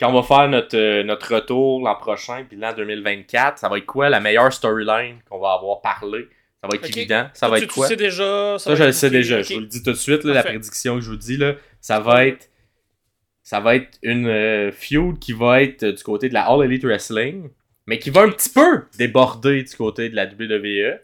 [0.00, 3.86] quand on va faire notre, notre retour l'an prochain, puis l'an 2024, ça va être
[3.86, 6.26] quoi la meilleure storyline qu'on va avoir parlé?
[6.62, 7.26] Ça va être évident.
[7.34, 7.88] Ça va tu, être tu quoi?
[7.88, 8.56] sais déjà.
[8.58, 9.42] ça, je le sais déjà.
[9.42, 11.54] Je vous le dis tout de suite, là, la prédiction que je vous dis, là,
[11.80, 12.48] ça va être.
[13.42, 16.64] Ça va être une euh, feud qui va être euh, du côté de la All
[16.64, 17.50] Elite Wrestling,
[17.86, 21.00] mais qui va un petit peu déborder du côté de la WWE.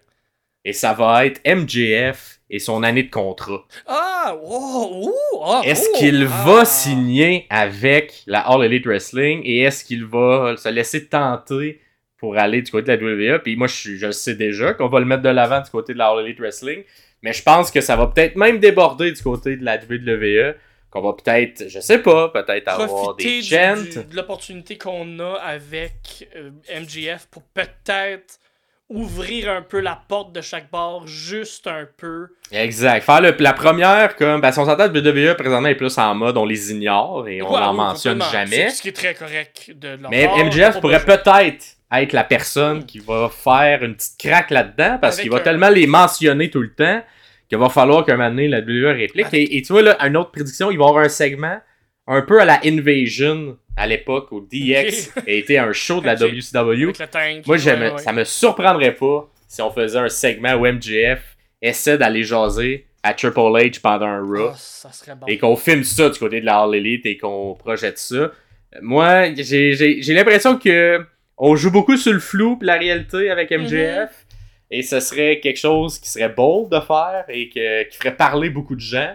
[0.65, 3.67] Et ça va être MJF et son année de contrat.
[3.87, 5.13] Ah, wow,
[5.45, 6.45] ah, Est-ce oh, qu'il ah.
[6.45, 11.81] va signer avec la All Elite Wrestling et est-ce qu'il va se laisser tenter
[12.19, 13.43] pour aller du côté de la WWE?
[13.43, 16.09] Puis moi, je, sais déjà qu'on va le mettre de l'avant du côté de la
[16.09, 16.83] All Elite Wrestling,
[17.23, 20.55] mais je pense que ça va peut-être même déborder du côté de la WWE,
[20.91, 23.77] qu'on va peut-être, je sais pas, peut-être avoir des chants.
[23.77, 26.51] de l'opportunité qu'on a avec euh,
[26.81, 28.39] MGF pour peut-être
[28.89, 32.29] ouvrir un peu la porte de chaque bar juste un peu.
[32.51, 33.03] Exact.
[33.05, 36.39] Faire le- la première, comme, parce qu'on s'entend que WWE présentement est plus en mode
[36.39, 38.71] on les ignore et on Ouais, n'en oui, mentionne jamais.
[38.71, 41.17] C'est Ce qui est très correct de leur Mais part, pas pourrait besoin.
[41.91, 45.41] Peut-être être la personne qui va faire une petite craque là-dedans parce qu'il va un-
[45.41, 47.03] tellement les mentionner tout le temps
[47.49, 49.27] qu'il va falloir qu'un moment donné, la WWE réplique.
[49.33, 51.59] Et, et tu vois, là, une autre prédiction, il va y avoir un segment
[52.07, 56.15] un peu à la Invasion à l'époque où DX a été un show de la.
[56.21, 56.93] WCW.
[56.93, 57.47] Tank.
[57.47, 57.99] Moi, ouais, j'aime- ouais.
[57.99, 61.23] ça me surprendrait pas si on faisait un segment où MJF
[61.63, 64.51] essaie d'aller jaser à Triple H pendant un Raw
[64.85, 65.27] Ah, bon.
[65.27, 68.33] et qu'on filme ça du côté de la All Elite et qu'on projette ça.
[68.83, 71.01] Moi, j'ai j'ai- j'ai l'impression que
[71.39, 74.11] on joue beaucoup sur le flou et la réalité avec MJF.
[74.71, 78.51] Et ce serait quelque chose qui serait bold de faire et que- qui ferait parler
[78.51, 79.15] beaucoup de gens.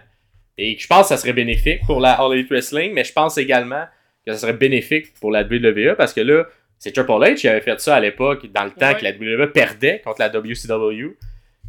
[0.57, 3.13] Et que je pense que ça serait bénéfique pour la All Elite Wrestling, mais je
[3.13, 3.85] pense également
[4.25, 6.45] que ça serait bénéfique pour la WWE parce que là,
[6.79, 8.97] c'est Triple H qui avait fait ça à l'époque, dans le temps Ouais.
[8.97, 11.15] que la WWE perdait contre la WCW.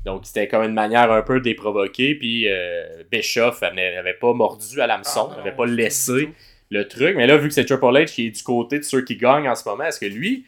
[0.05, 2.15] Donc c'était comme une manière un peu provoquer.
[2.15, 6.29] Puis euh, Bischoff n'avait pas mordu à l'hameçon, Ah, n'avait non, pas laissé.
[6.75, 7.17] Le truc.
[7.17, 9.49] Mais là, vu que c'est Triple H qui est du côté de ceux qui gagnent
[9.49, 10.45] en ce moment, est-ce que lui,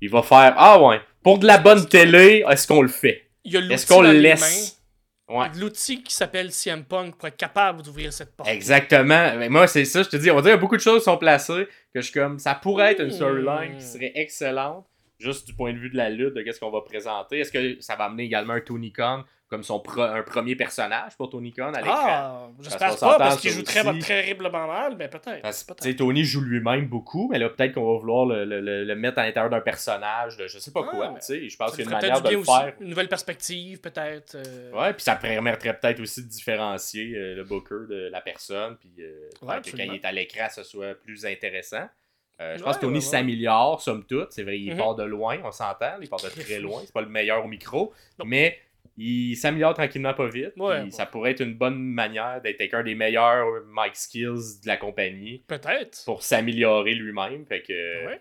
[0.00, 3.24] il va faire Ah ouais, pour de la bonne télé, est-ce qu'on le fait?
[3.44, 4.80] Est-ce qu'on le laisse?
[5.26, 5.46] Ouais.
[5.58, 8.46] L'outil qui s'appelle CM Punk pour être capable d'ouvrir cette porte.
[8.48, 9.34] Exactement.
[9.38, 10.30] Mais moi, c'est ça, je te dis.
[10.30, 12.38] On dirait beaucoup de choses sont placées que je suis comme.
[12.38, 13.78] Ça pourrait être une storyline Hmm.
[13.78, 14.84] qui serait excellente,
[15.18, 17.38] juste du point de vue de la lutte, de qu'est-ce qu'on va présenter.
[17.38, 19.24] Est-ce que ça va amener également un Tony Khan?
[19.54, 23.40] Comme son pro- un premier personnage pour Tony Khan à l'écran Ah, j'espère pas, parce
[23.40, 25.96] qu'il joue très, terriblement mal, mais peut-être.
[25.96, 29.18] Tony joue lui-même beaucoup, mais là, peut-être qu'on va vouloir le, le- le- le mettre
[29.20, 31.10] à l'intérieur d'un personnage, de je sais pas Ah, quoi.
[31.12, 31.48] mais tu sais.
[31.48, 32.50] Je pense qu'il y a une manière de le aussi.
[32.52, 32.72] faire.
[32.80, 34.34] Une nouvelle perspective, peut-être.
[34.34, 38.76] euh, Ouais, puis ça permettrait peut-être aussi de différencier euh, le booker de la personne,
[38.76, 41.86] puis euh, Ouais, que quand il est à l'écran, ce soit plus intéressant.
[42.40, 43.10] Euh, je Ouais, pense que Tony ouais, ouais.
[43.10, 44.32] s'améliore, somme toute.
[44.32, 44.78] C'est vrai, il Mhm.
[44.78, 45.92] part de loin, on s'entend.
[46.00, 46.80] Il part de très loin.
[46.84, 47.92] C'est pas le meilleur au micro.
[48.18, 48.24] Non.
[48.26, 48.58] Mais
[48.96, 50.52] il s'améliore tranquillement pas vite.
[50.56, 50.90] Ouais, puis ouais.
[50.90, 54.76] Ça pourrait être une bonne manière d'être avec un des meilleurs mic skills de la
[54.76, 56.04] compagnie Peut-être.
[56.04, 57.44] pour s'améliorer lui-même.
[57.46, 58.06] Fait que.
[58.06, 58.20] Ouais.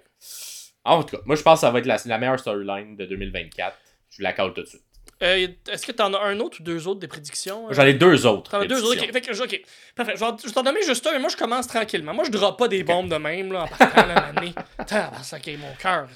[0.86, 3.06] En tout cas, moi je pense que ça va être la, la meilleure storyline de
[3.06, 3.78] 2024.
[4.10, 4.84] Je la cale tout de suite.
[5.24, 7.70] Euh, Est-ce que t'en as un autre ou deux autres des prédictions?
[7.70, 7.74] euh?
[7.74, 8.52] J'en ai deux autres.
[8.52, 9.12] T'en as deux autres, ok.
[9.14, 9.62] Fait que, ok.
[9.96, 10.14] Parfait.
[10.16, 12.14] Je vais, t'en nommer juste un, mais moi je commence tranquillement.
[12.14, 14.54] Moi je drop pas des bombes de même, là, en partant l'année.
[14.88, 16.08] Ça ok, mon cœur.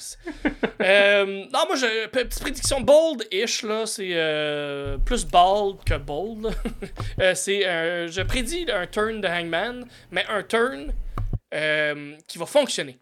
[0.82, 3.86] Euh, non, moi, je, pe- petite prédiction bold-ish, là.
[3.86, 6.54] C'est euh, plus bold que bold.
[7.36, 10.94] C'est je prédis un turn de Hangman, mais un turn
[12.28, 13.00] qui va fonctionner.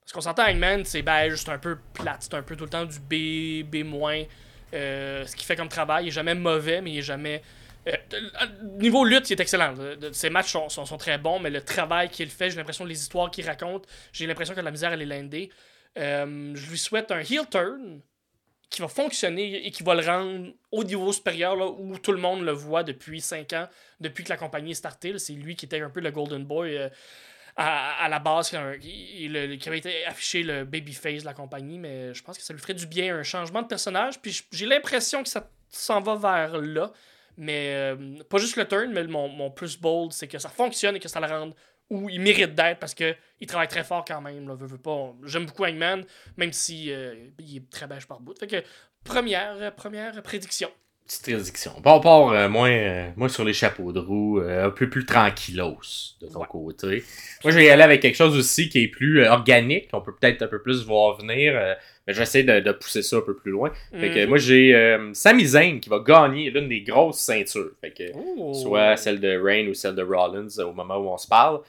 [0.00, 2.18] Parce qu'on s'entend, Hangman, c'est ben, juste un peu plate.
[2.20, 4.26] C'est un peu tout le temps du B, B-.
[4.72, 7.42] Euh, ce qu'il fait comme travail, il est jamais mauvais, mais il est jamais.
[7.86, 7.92] euh,
[8.78, 9.74] niveau lutte, il est excellent.
[9.74, 12.98] De- Ses matchs sont, sont- très bons, mais le travail qu'il fait, j'ai l'impression, les
[13.00, 15.50] histoires qu'il raconte, j'ai l'impression que la misère, elle est landée.
[15.98, 18.00] Euh, je lui souhaite un heel turn
[18.70, 22.18] qui va fonctionner et qui va le rendre au niveau supérieur là, où tout le
[22.18, 23.68] monde le voit depuis 5 ans,
[24.00, 25.16] depuis que la compagnie est startée.
[25.18, 26.88] C'est lui qui était un peu le Golden Boy euh,
[27.56, 28.56] à, la base, qui,
[29.66, 32.74] avait été affiché le babyface de la compagnie, mais je pense que ça lui ferait
[32.74, 34.20] du bien un changement de personnage.
[34.20, 36.92] Puis j'ai l'impression que ça s'en va vers là.
[37.36, 41.00] Mais euh, pas juste le turn, mais mon, plus bold, c'est que ça fonctionne et
[41.00, 41.54] que ça le rende
[41.90, 44.48] où il mérite d'être parce que il travaille très fort quand même.
[44.48, 45.14] Là, veut, pas.
[45.24, 46.04] J'aime beaucoup Hangman,
[46.36, 48.38] même si euh, il est très beige par bout.
[48.38, 48.62] Fait que
[49.04, 50.70] première, première prédiction.
[51.06, 51.72] Petite prédiction.
[51.82, 54.88] Bon, on part euh, moins, euh, moins sur les chapeaux de roue, euh, un peu
[54.88, 55.76] plus tranquillos
[56.22, 56.46] de ton Ouais.
[56.48, 57.04] côté.
[57.44, 60.14] Moi, je vais y aller avec quelque chose aussi qui est plus organique, qu'on peut
[60.18, 61.52] peut-être un peu plus voir venir,
[62.06, 63.70] mais j'essaie de, de pousser ça un peu plus loin.
[63.92, 64.28] Fait que Mhm.
[64.30, 67.72] moi, j'ai Sami Zayn qui va gagner l'une des grosses ceintures.
[67.82, 68.54] Fait que Oh.
[68.54, 71.60] soit celle de Reign ou celle de Rollins au moment où on se parle.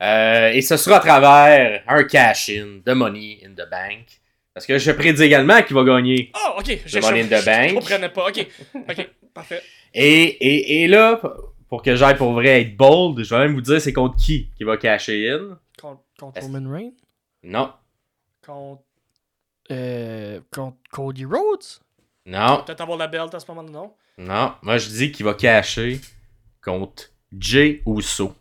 [0.00, 4.06] Et ce sera à travers un cash-in de Money in the Bank.
[4.54, 6.30] Parce que je prédis également qu'il va gagner.
[6.34, 6.80] Ah, ok.
[6.84, 7.68] J'ai Money in the je- Bank.
[7.70, 8.28] Je comprenais pas.
[8.28, 8.46] Ok.
[8.74, 9.10] Ok.
[9.34, 9.62] Parfait.
[9.94, 11.20] Et, et, et là,
[11.68, 14.50] pour que j'aille pour vrai être bold, je vais même vous dire c'est contre qui
[14.56, 15.58] qui va cacher in.
[15.80, 16.92] Contre, Roman Reigns?
[17.42, 17.72] Non,
[18.46, 18.82] Contre.
[19.70, 21.64] Euh, contre Cody Rhodes?
[22.26, 23.92] Non, Peut-être avoir la belt à ce moment-là, non?
[24.18, 24.52] Non.
[24.62, 26.00] Moi, je dis qu'il va cacher
[26.62, 27.04] contre
[27.36, 28.34] Jay Uso.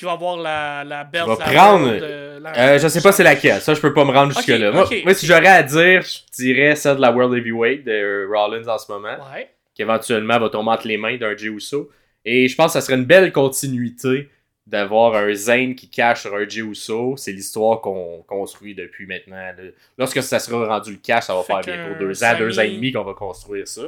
[0.00, 1.26] Qui va avoir la, la belt.
[1.26, 3.60] va prendre- euh, la- Euh, je sais pas c'est laquelle.
[3.60, 4.72] Ça, je peux pas me rendre jusque-là.
[4.72, 5.02] moi, ok.
[5.04, 8.78] moi, si j'aurais à dire, je dirais celle de la World Heavyweight de Rollins en
[8.78, 9.16] ce moment.
[9.34, 9.50] Ouais.
[9.74, 11.90] qui éventuellement va tomber entre les mains d'un Jey Uso.
[12.24, 14.28] Et je pense que ça serait une belle continuité
[14.66, 17.14] d'avoir un Zayn qui cache sur un Jey Uso.
[17.16, 19.52] C'est l'histoire qu'on construit depuis maintenant.
[19.98, 22.62] Lorsque ça sera rendu le cash, ça va Fait faire bientôt deux ans, deux ans
[22.62, 23.82] et demi qu'on va construire ça.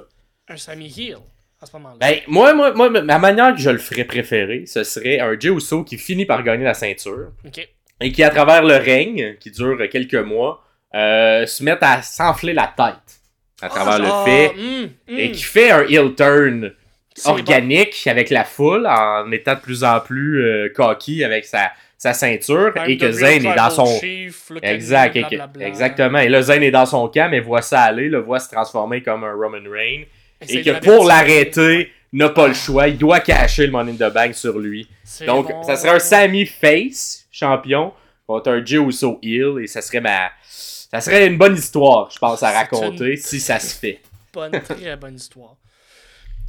[0.49, 1.17] Un Sami Hill
[1.63, 1.95] à ce moment-là.
[2.01, 5.49] Ben, moi, moi, moi, ma manière que je le ferais préférer, ce serait un Jey
[5.51, 7.31] Uso qui finit par gagner la ceinture
[8.01, 12.53] et qui, à travers le règne, qui dure quelques mois, euh, se met à s'enfler
[12.53, 13.21] la tête
[13.63, 15.19] à travers Ah, le fait hum, hum.
[15.19, 16.73] et qui fait un heel turn
[17.27, 22.13] organique avec la foule en étant de plus en plus euh, cocky avec sa, sa
[22.13, 26.19] ceinture et que real est dans son chief, exact et que- exactement.
[26.19, 29.03] Et là Zayn est dans son camp mais voit ça aller le voit se transformer
[29.03, 30.05] comme un Roman Reigns
[30.43, 34.09] Essaye et que pour l'arrêter n'a pas le choix il doit cacher le Money in
[34.11, 34.89] the Bank sur lui
[35.27, 35.63] donc bon.
[35.63, 37.93] ça serait un Sami face champion
[38.27, 42.19] contre un Jey Uso heel et ça serait ma ça serait une bonne histoire je
[42.19, 44.01] pense à raconter une- si ça se fait
[44.35, 45.57] Bonne, très bonne histoire.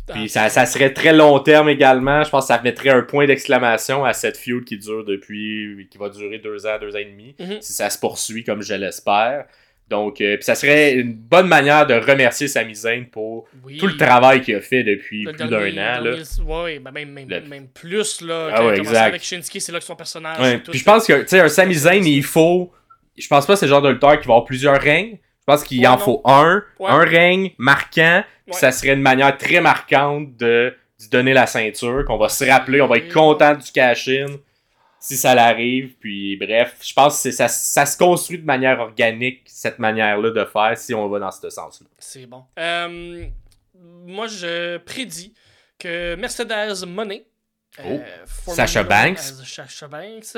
[0.13, 2.23] Puis ça, ça serait très long terme également.
[2.23, 5.87] Je pense que ça mettrait un point d'exclamation à cette feud qui dure depuis.
[5.91, 7.35] qui va durer deux ans, deux ans et demi.
[7.39, 7.61] Mhm.
[7.61, 9.45] Si ça se poursuit comme je l'espère.
[9.89, 13.77] Donc, euh, ça serait une bonne manière de remercier Sami Zayn pour Oui.
[13.77, 16.01] tout le travail qu'il a fait depuis Le plus d'un an.
[16.01, 16.01] Là.
[16.01, 18.49] dernier- Ouais, ben même, même, Le- même plus, là.
[18.53, 18.97] Ah ouais, exact.
[19.09, 20.39] Avec Shinsuke, c'est là que son personnage.
[20.39, 22.71] Ouais, Puis je pense que, tu sais, un Sami Zayn, il faut.
[23.17, 25.17] Je pense pas que c'est le genre de lutteur qui va avoir plusieurs règnes.
[25.39, 25.97] Je pense qu'il en non.
[25.97, 28.23] faut un, un règne marquant.
[28.47, 32.45] Puis ça serait une manière très marquante de, de donner la ceinture, qu'on va se
[32.45, 34.25] rappeler, on va être content du cash-in.
[35.05, 35.95] Si ça l'arrive.
[35.99, 40.45] Puis bref, je pense que ça, ça se construit de manière organique, cette manière-là de
[40.45, 41.87] faire, si on va dans ce sens-là.
[41.99, 42.45] C'est bon.
[42.57, 43.25] Euh,
[43.75, 45.33] moi, je prédis
[45.77, 47.25] que Mercedes Money.
[47.83, 47.99] Oh.
[48.47, 48.55] Banks.
[48.55, 50.37] Sacha Banks.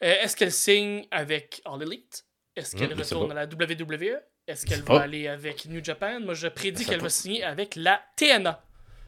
[0.00, 2.24] Est-ce qu'elle signe avec All Elite?
[2.54, 4.20] Est-ce qu'elle Hmm, sais retourne à la WWE?
[4.46, 4.98] Est-ce qu'elle va Oh.
[4.98, 6.20] aller avec New Japan?
[6.20, 8.62] Moi, je prédis qu'elle va signer avec la TNA.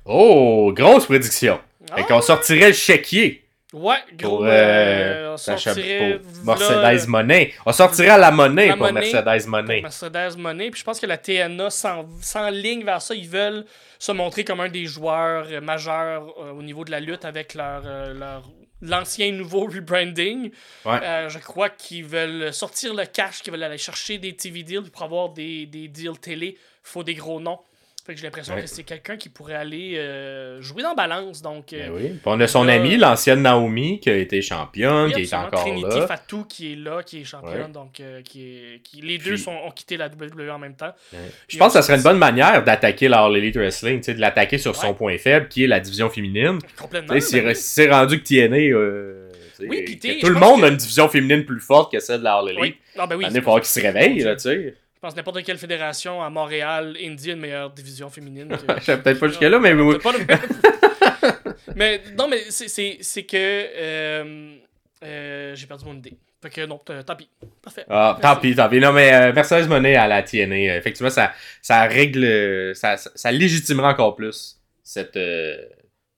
[0.07, 1.61] Oh, grosse prédiction.
[1.92, 3.45] Ah, qu'on sortirait le chéquier
[3.79, 4.39] Ouais, gros.
[4.39, 7.53] pour, euh, euh, on Sacha- sortirait, pour v'là, Mercedes Money.
[7.66, 9.12] On sortirait la monnaie pour monnaie.
[9.12, 9.81] Mercedes Money.
[9.83, 10.70] Mercedes Money.
[10.70, 13.14] Puis je pense que la TNA s'en- s'enligne vers ça.
[13.14, 13.66] Ils veulent
[13.99, 17.53] se montrer comme un des joueurs euh, majeurs euh, au niveau de la lutte avec
[17.55, 17.83] leur,
[18.14, 18.45] leur
[18.81, 20.51] l'ancien nouveau rebranding.
[20.87, 20.99] Ouais.
[21.03, 24.91] Euh, je crois qu'ils veulent sortir le cash, qu'ils veulent aller chercher des TV deals
[24.91, 26.57] pour avoir des, des deals télé.
[26.83, 27.59] faut des gros noms.
[28.07, 28.62] Fait que j'ai l'impression Ouais.
[28.62, 31.42] que c'est quelqu'un qui pourrait aller euh, jouer dans balance.
[31.42, 32.09] Donc, euh, Ben oui.
[32.11, 35.62] Puis on a son amie, l'ancienne Naomi, qui a été championne, oui, qui est encore
[35.62, 36.07] Trinity là.
[36.07, 37.68] Fatou qui est là, qui est championne, Ouais.
[37.68, 40.76] donc euh, qui est, qui, les Puis- deux sont, ont quitté la WWE en même
[40.76, 40.94] temps.
[41.12, 41.18] Ouais.
[41.48, 44.59] Je pense que ça serait une bonne manière d'attaquer la All Elite Wrestling, de l'attaquer
[44.59, 46.59] sur son point faible, qui est la division féminine.
[46.78, 47.12] Complètement.
[47.14, 51.09] Ben c'est rendu que TNA, euh, Oui, t'es- tout le monde que- a une division
[51.09, 52.40] féminine plus forte que celle de la.
[52.44, 52.76] Oui.
[52.96, 53.26] Ah, ben oui.
[53.28, 54.74] il pas- qu'ils se réveillent, Mon là, tu sais.
[55.07, 58.48] Pense que n'importe quelle fédération à Montréal, Indie, a une meilleure division féminine.
[58.48, 59.98] que- Je sais peut-être pas jusque-là, mais oui.
[60.02, 60.11] Pas
[61.76, 63.36] mais non, mais c'est- que.
[63.36, 64.57] euh,
[65.04, 66.14] euh, J'ai perdu mon idée.
[66.42, 67.28] Fait que non, t- tant pis.
[67.62, 67.84] Parfait.
[67.88, 68.80] Ah, tant pis, tant pis.
[68.80, 71.32] Non, mais euh, Mercedes Monet à la TNA, euh, effectivement, ça,
[71.62, 75.57] ça règle, euh, ça, ça, ça légitimera encore plus cette euh,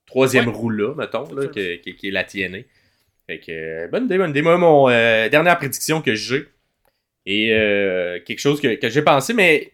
[0.06, 0.54] troisième Ouais.
[0.54, 2.60] roue-là, mettons, là, que- qui, qui est la TNA.
[3.26, 4.40] Fait que, euh, bonne idée, bonne idée.
[4.40, 6.48] Moi, mon euh, dernière prédiction que j'ai,
[7.30, 9.72] et euh, quelque chose que, que j'ai pensé, mais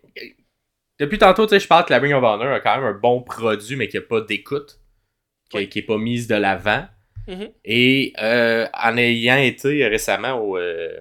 [0.98, 2.98] depuis tantôt, tu sais, je parle que la Ring of Honor a quand même un
[2.98, 4.80] bon produit, mais qui n'a pas d'écoute,
[5.50, 6.86] qui n'est pas mise de l'avant.
[7.28, 7.48] Mhm.
[7.64, 10.98] Et euh, en ayant été récemment au, euh,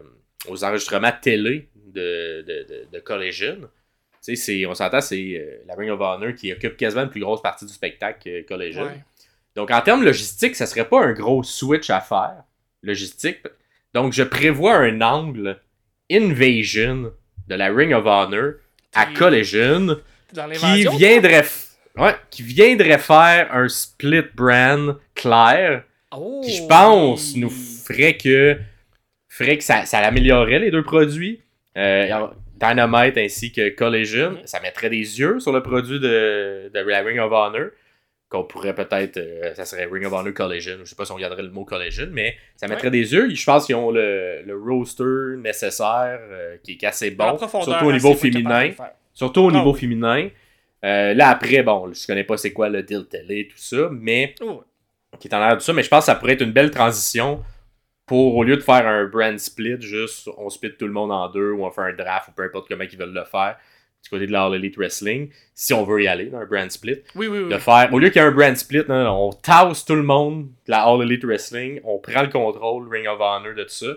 [0.48, 3.68] aux enregistrements télé de, de, de, de Collision, tu
[4.22, 7.42] sais, c'est- on s'entend, c'est la Ring of Honor qui occupe quasiment une plus grosse
[7.42, 8.84] partie du spectacle Collision.
[8.84, 9.04] Ouais.
[9.56, 12.44] Donc en termes logistiques, ça serait pas un gros switch à faire,
[12.82, 13.40] logistique.
[13.94, 15.60] Donc je prévois un angle
[16.12, 17.12] Invasion
[17.48, 18.54] de la Ring of Honor
[18.94, 19.98] à Collision
[20.34, 21.46] qui viendrait,
[21.98, 25.84] ouais, qui viendrait faire un split brand clair
[26.16, 27.40] Oh, qui je pense oui.
[27.42, 28.58] nous ferait que
[29.28, 31.42] ferait que ça, ça améliorerait les deux produits.
[31.76, 34.42] Euh, Dynamite ainsi que Collision, Mhm.
[34.46, 37.70] ça mettrait des yeux sur le produit de, de la Ring of Honor.
[38.34, 39.18] Qu'on pourrait peut-être.
[39.18, 40.78] euh, ça serait Ring of Honor Collision.
[40.80, 43.30] Je sais pas si on garderait le mot Collision, mais ça mettrait des yeux.
[43.30, 47.38] Je pense qu'ils ont le, le roster nécessaire euh, qui est assez bon.
[47.38, 48.72] Surtout au niveau féminin.
[49.14, 49.80] Surtout au Ah niveau oui.
[49.82, 50.30] féminin.
[50.84, 54.34] Euh, là après, bon, je connais pas c'est quoi le deal télé, tout ça, mais
[54.42, 54.64] Oh,
[55.20, 56.72] qui est en l'air de ça, mais je pense que ça pourrait être une belle
[56.72, 57.44] transition
[58.08, 61.30] pour, au lieu de faire un brand split, juste on split tout le monde en
[61.30, 63.58] deux ou on fait un draft ou peu importe comment ils veulent le faire
[64.04, 66.70] du côté de la All Elite Wrestling, si on veut y aller dans un brand
[66.70, 67.50] split, Oui, oui, oui.
[67.50, 69.96] de faire, au lieu qu'il y ait un brand split, non, non, on tasse tout
[69.96, 73.64] le monde de la All Elite Wrestling, on prend le contrôle, Ring of Honor de
[73.64, 73.94] tout ça.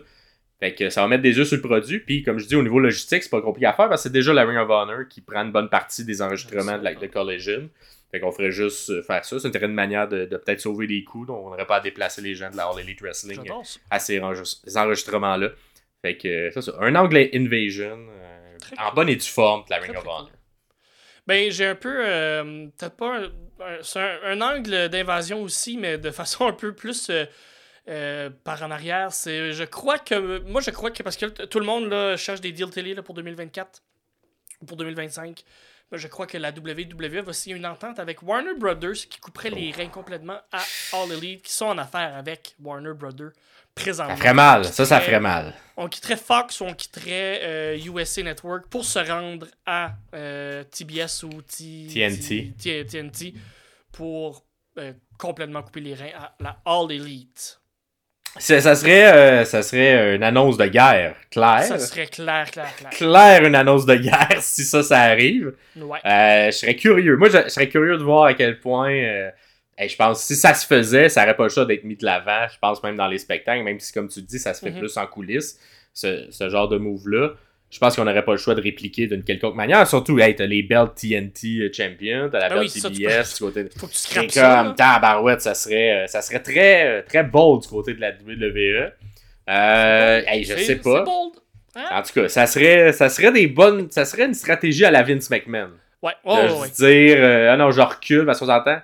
[0.60, 2.62] Fait que ça va mettre des yeux sur le produit, puis comme je dis, au
[2.62, 5.06] niveau logistique, c'est pas compliqué à faire parce que c'est déjà la Ring of Honor
[5.10, 7.68] qui prend une bonne partie des enregistrements de la de Collision.
[8.12, 9.38] Fait qu'on ferait juste euh, faire ça.
[9.40, 11.26] C'est une manière de, de peut-être sauver des coûts.
[11.26, 13.40] Donc on n'aurait pas à déplacer les gens de la All Elite Wrestling
[13.90, 15.50] à ces enregistre- ces enregistrements-là.
[16.02, 16.72] Fait que euh, ça, ça.
[16.80, 18.35] Un anglais Invasion euh,
[18.66, 18.94] Très en cool.
[18.94, 20.24] bonne et due forme de la Très, Ring of très Honor.
[20.28, 20.32] cool.
[21.26, 22.04] Ben, j'ai un peu.
[22.06, 23.20] euh, Peut-être pas.
[23.82, 27.10] C'est un, un angle d'invasion aussi, mais de façon un peu plus.
[27.10, 27.24] euh,
[27.88, 31.60] euh, par en arrière, c'est, je crois que, moi je crois que, parce que tout
[31.60, 33.80] le monde là, cherche des deals télé là, pour 2024
[34.60, 35.44] ou pour 2025,
[35.92, 39.50] moi, je crois que la WWE va signer une entente avec Warner Brothers qui couperait
[39.50, 40.64] les reins complètement à
[40.94, 43.30] All Elite, qui sont en affaire avec Warner Brothers
[43.76, 44.14] présentement.
[44.16, 44.64] Ça ferait mal.
[44.64, 45.54] Ça, ça ferait mal.
[45.76, 51.22] on quitterait Fox ou on quitterait euh, USA Network pour se rendre à euh, TBS
[51.24, 52.54] ou T- TNT.
[52.60, 53.34] T- TNT
[53.92, 54.44] pour
[54.78, 57.60] euh, complètement couper les reins à la All Elite.
[58.38, 61.16] Ça serait, euh, ça serait une annonce de guerre.
[61.30, 61.62] Claire.
[61.62, 62.90] Ça serait clair, clair, clair.
[62.90, 65.54] Claire une annonce de guerre si ça, ça arrive.
[65.74, 65.98] Ouais.
[66.04, 67.16] Je serais curieux.
[67.16, 69.30] Moi, je serais curieux de voir à quel point.
[69.78, 71.96] Euh, hey, je pense si ça se faisait, ça aurait pas le choix d'être mis
[71.96, 72.46] de l'avant.
[72.52, 74.78] Je pense même dans les spectacles, même si, comme tu dis, ça se fait Mhm.
[74.80, 75.58] plus en coulisses,
[75.94, 77.30] ce, ce genre de move-là.
[77.68, 79.86] Je pense qu'on n'aurait pas le choix de répliquer d'une quelconque manière.
[79.88, 83.34] Surtout, hey, t'as les belts TNT Champion, t'as la Ben belt oui, ça, tu TBS,
[83.34, 83.70] du côté de.
[83.76, 84.56] Faut que tu C'est scrapes ça.
[84.58, 84.74] comme là.
[84.76, 88.92] tabarouette, ça serait, euh, ça serait très, euh, très bold du côté de la WWE.
[89.48, 91.02] Euh, hey, je sais pas.
[91.02, 91.32] Bold.
[91.74, 91.84] Hein?
[91.92, 95.02] En tout cas, ça serait, ça serait des bonnes, ça serait une stratégie à la
[95.02, 95.70] Vince McMahon.
[96.02, 97.06] Ouais, de ouais, juste ouais.
[97.06, 98.78] dire, euh, ah non, je recule parce qu'on s'entend.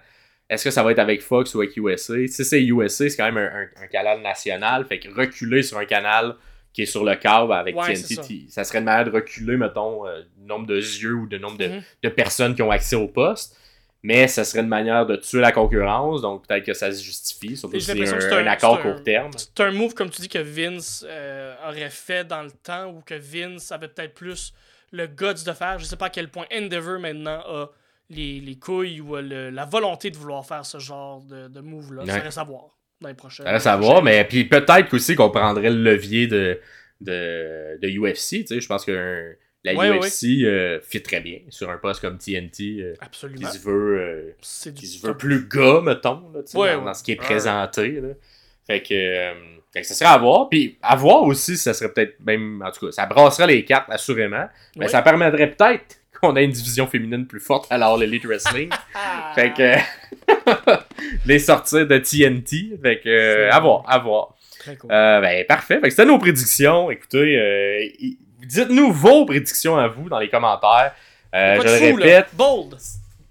[0.53, 2.15] Est-ce que ça va être avec Fox ou avec USA?
[2.27, 4.85] Si c'est USA, c'est quand même un, un- un canal national.
[4.87, 6.35] Fait que reculer sur un canal
[6.73, 8.65] qui est sur le câble avec Ouais, TNT, ça.
[8.65, 11.67] serait une manière de reculer, mettons, euh, le nombre de yeux ou de nombre de,
[11.69, 11.83] Mhm.
[12.03, 13.57] de personnes qui ont accès au poste.
[14.05, 17.57] Mais ça serait une manière de tuer la concurrence, donc peut-être que ça se justifie,
[17.57, 19.31] surtout si c'est un, accord un- court terme.
[19.37, 23.01] C'est un move, comme tu dis, que Vince euh, aurait fait dans le temps ou
[23.07, 24.53] que Vince avait peut-être plus
[24.91, 25.79] le guts de faire.
[25.79, 27.71] Je sais pas à quel point Endeavor maintenant a
[28.13, 32.07] les, les couilles ou le- la volonté de vouloir faire ce genre de, de move-là.
[32.07, 32.19] Ça Ouais.
[32.21, 33.47] reste à voir dans les prochaines.
[33.47, 36.61] Ça reste à voir, mais puis peut-être aussi qu'on prendrait le levier de,
[37.01, 41.39] de, de UFC, tu sais, je pense que la Ouais, UFC euh, fit très bien
[41.49, 43.49] sur un poste comme TNT euh, qui Absolument.
[43.51, 46.85] se veut euh, qui se veut plus gars, mettons, là, Ouais, dans, ouais.
[46.85, 47.25] dans ce qui est Ouais.
[47.25, 48.01] présenté.
[48.01, 48.09] Là.
[48.67, 49.35] Fait que, euh,
[49.73, 50.49] fait que ça serait à voir.
[50.49, 52.63] Puis à voir aussi, ça serait peut-être même.
[52.65, 54.47] En tout cas, ça brasserait les cartes, assurément.
[54.77, 54.91] Mais Ouais.
[54.91, 55.97] ça permettrait peut-être
[56.29, 58.71] qu'on ait une division féminine plus forte à l'Elite Wrestling.
[58.95, 59.33] Ah.
[59.35, 59.75] fait que.
[61.27, 62.79] les sortir de TNT.
[62.81, 63.09] Fait que.
[63.09, 64.37] euh, à voir, à voir.
[64.59, 64.93] Très cool.
[64.93, 65.77] Euh, ben, parfait.
[65.77, 66.91] Fait que c'était nos prédictions.
[66.91, 67.85] Écoutez, euh,
[68.47, 70.93] dites-nous vos prédictions à vous dans les commentaires.
[71.35, 72.05] Euh, je de le fou, là.
[72.07, 72.29] répète.
[72.35, 72.77] Bold.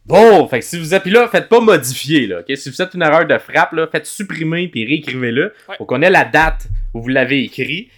[0.06, 2.42] Bon, fait que si vous êtes puis là, faites pas modifier là?
[2.56, 5.54] Si vous faites une erreur de frappe là, faites supprimer puis réécrivez-le.
[5.70, 5.76] Ouais.
[5.78, 7.90] Faut qu'on ait la date où vous l'avez écrit.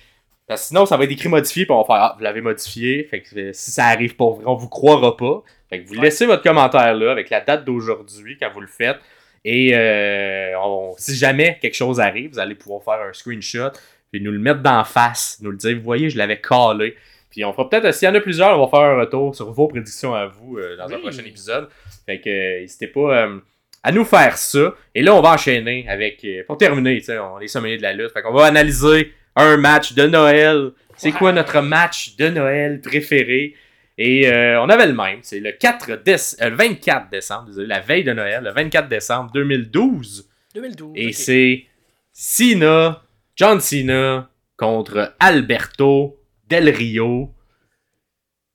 [0.48, 2.42] Parce que sinon, ça va être écrit modifié puis on va faire ah, vous l'avez
[2.42, 3.04] modifié.
[3.06, 5.42] Fait que euh, si ça arrive pour vrai, on vous croira pas.
[5.70, 8.98] Fait que vous laissez votre commentaire là avec la date d'aujourd'hui quand vous le faites.
[9.46, 13.72] Et euh, on- si jamais quelque chose arrive, vous allez pouvoir faire un screenshot
[14.12, 16.96] puis nous le mettre d'en face, nous le dire, vous voyez, je l'avais calé.
[17.32, 19.52] Puis on fera peut-être, s'il y en a plusieurs, on va faire un retour sur
[19.52, 21.68] vos prédictions à vous euh, dans un prochain épisode.
[22.06, 23.40] Fait que euh, n'hésitez pas euh,
[23.82, 24.76] à nous faire ça.
[24.94, 26.24] Et là, on va enchaîner avec.
[26.26, 28.12] euh, pour terminer, tu sais, on est sommelier de la lutte.
[28.12, 30.72] Fait qu'on va analyser un match de Noël.
[30.96, 33.56] C'est quoi notre match de Noël préféré?
[33.98, 35.20] Et euh, on avait le même.
[35.22, 38.88] C'est le 4 déce- euh, le 24 décembre, désolé, la veille de Noël, le 24
[38.90, 40.30] décembre 2012.
[40.56, 40.92] 2012.
[40.96, 41.66] Et c'est
[42.12, 43.04] Cena,
[43.36, 47.34] John Cena contre Alberto Del Rio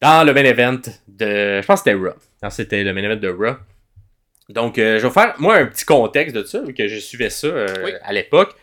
[0.01, 1.61] dans le main event de.
[1.61, 2.51] Je pense que c'était Raw.
[2.51, 3.57] C'était le main event de Raw.
[4.49, 7.31] Donc, euh, je vais faire, moi, un petit contexte de ça, vu que je suivais
[7.31, 7.49] ça
[7.85, 7.93] Oui.
[8.03, 8.55] à l'époque.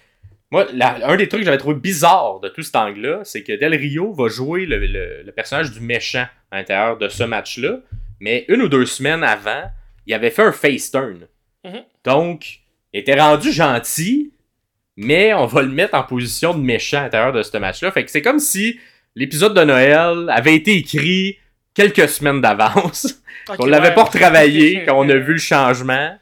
[0.55, 3.53] Moi, la- un des trucs que j'avais trouvé bizarre de tout cet angle-là, c'est que
[3.53, 7.79] Del Rio va jouer le, le- le personnage du méchant à l'intérieur de ce match-là.
[8.21, 9.63] Mais une ou deux semaines avant,
[10.07, 11.27] il avait fait un face turn.
[11.65, 11.81] Mhm.
[12.05, 12.59] Donc,
[12.93, 14.31] il était rendu gentil,
[14.95, 17.91] mais on va le mettre en position de méchant à l'intérieur de ce match-là.
[17.91, 18.79] Fait que c'est comme si
[19.15, 21.37] l'épisode de Noël avait été écrit
[21.73, 23.21] quelques semaines d'avance.
[23.57, 23.93] Qu'on l'avait ouais.
[23.95, 26.17] pas retravaillé quand on a vu le changement.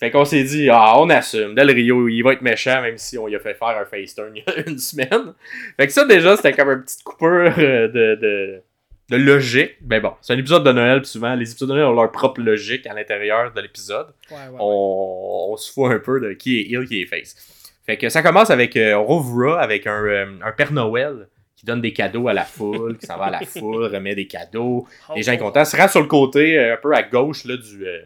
[0.00, 1.54] Fait qu'on s'est dit, ah, on assume.
[1.54, 4.14] Del Rio, il va être méchant, même si on lui a fait faire un face
[4.14, 5.34] turn il y a une semaine.
[5.76, 8.62] Fait que ça, déjà, c'était comme une petite coupure euh, de, de,
[9.10, 9.76] de logique.
[9.86, 12.10] Mais bon, c'est un épisode de Noël, puis souvent, les épisodes de Noël ont leur
[12.10, 14.06] propre logique à l'intérieur de l'épisode.
[14.30, 14.58] Ouais, ouais, ouais.
[14.58, 17.36] On, on se fout un peu de qui est heel, qui est face.
[17.84, 21.28] Fait que ça commence avec, euh, on rouvre avec un, euh, un Père Noël
[21.60, 24.26] qui donne des cadeaux à la foule, qui s'en va à la foule, remet des
[24.26, 24.86] cadeaux.
[25.10, 25.44] Oh, Les gens sont oh.
[25.44, 25.64] contents.
[25.66, 28.00] Se rend sur le côté, euh, un peu à gauche là, du, euh,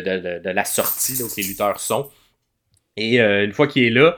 [0.00, 2.10] de, la sortie où les lutteurs sont.
[2.96, 4.16] Et euh, une fois qu'il est là,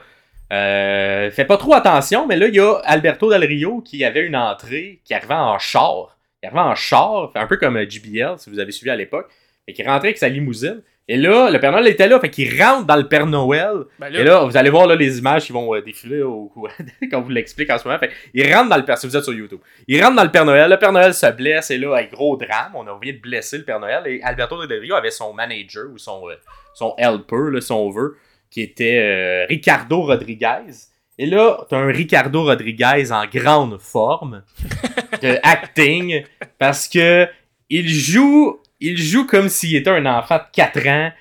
[0.53, 4.25] euh, fait pas trop attention, mais là, il y a Alberto Del Rio qui avait
[4.25, 6.17] une entrée qui arrivait en char.
[6.43, 9.31] Il en char, un peu comme euh, JBL, si vous avez suivi à l'époque.
[9.67, 10.83] Et qui rentrait avec sa limousine.
[11.07, 13.83] Et là, le Père Noël était là, fait qu'il rentre dans le Père Noël.
[13.99, 16.51] Ben Et là, vous allez voir là, les images qui vont euh, défiler au,
[17.11, 17.99] quand vous l'explique en ce moment.
[17.99, 19.59] Fait, il rentre dans le Père, si vous êtes sur YouTube.
[19.87, 20.69] Il rentre dans le Père Noël.
[20.69, 23.59] Le Père Noël se blesse et là, avec gros drame, on a envie de blesser
[23.59, 24.01] le Père Noël.
[24.07, 26.35] Et Alberto Del Rio avait son manager ou son, euh,
[26.73, 28.17] son helper, là, si on veut,
[28.49, 30.73] qui était euh, Ricardo Rodriguez.
[31.19, 34.43] Et là, t'as un Ricardo Rodriguez en grande forme
[35.21, 36.23] de acting
[36.57, 37.27] parce que
[37.69, 41.11] il joue, il joue comme s'il était un enfant de 4 ans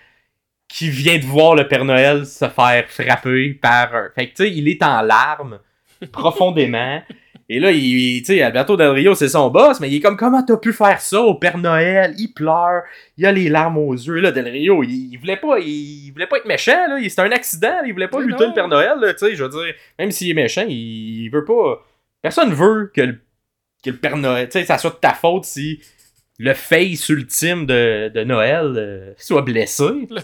[0.69, 4.11] qui vient de voir le Père Noël se faire frapper par un.
[4.15, 5.61] Fait que, tu sais, il est en larmes
[6.13, 7.03] profondément.
[7.49, 10.17] Et là, il, tu sais, Alberto Del Rio, c'est son boss, mais il est comme,
[10.17, 12.15] comment t'as pu faire ça au Père Noël?
[12.19, 12.85] Il pleure,
[13.19, 14.15] il a les larmes aux yeux.
[14.21, 16.99] Là, Del Rio, il, il voulait pas, il, il voulait pas être méchant, là.
[16.99, 18.49] Il- C'était un accident, il voulait pas Mais lutter non.
[18.49, 19.75] le Père Noël, là, tu sais, je veux dire.
[19.99, 21.85] Même s'il est méchant, il, il veut pas.
[22.23, 23.21] Personne veut que le,
[23.85, 25.81] que le Père Noël, tu sais, ça soit de ta faute si
[26.39, 29.85] le face ultime de, de Noël euh, soit blessé.
[30.11, 30.21] Le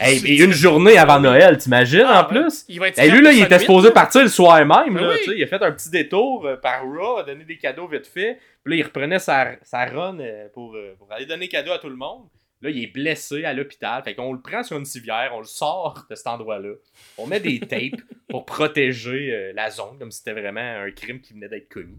[0.00, 2.40] Hey, et une journée avant Noël, t'imagines, Ah, en ouais.
[2.42, 2.64] plus?
[2.68, 3.92] Il va être Et lui, là, il était supposé là.
[3.94, 5.24] partir le soir même, Ben là, oui.
[5.24, 8.06] sais, il a fait un petit détour euh, par Raw, a donné des cadeaux vite
[8.08, 11.78] fait, puis là, il reprenait sa, sa run euh, pour, pour aller donner cadeaux à
[11.78, 12.24] tout le monde.
[12.60, 15.44] Là, il est blessé à l'hôpital, fait qu'on le prend sur une civière, on le
[15.46, 16.74] sort de cet endroit-là,
[17.18, 21.20] on met des tapes pour protéger euh, la zone, comme si c'était vraiment un crime
[21.20, 21.98] qui venait d'être commis.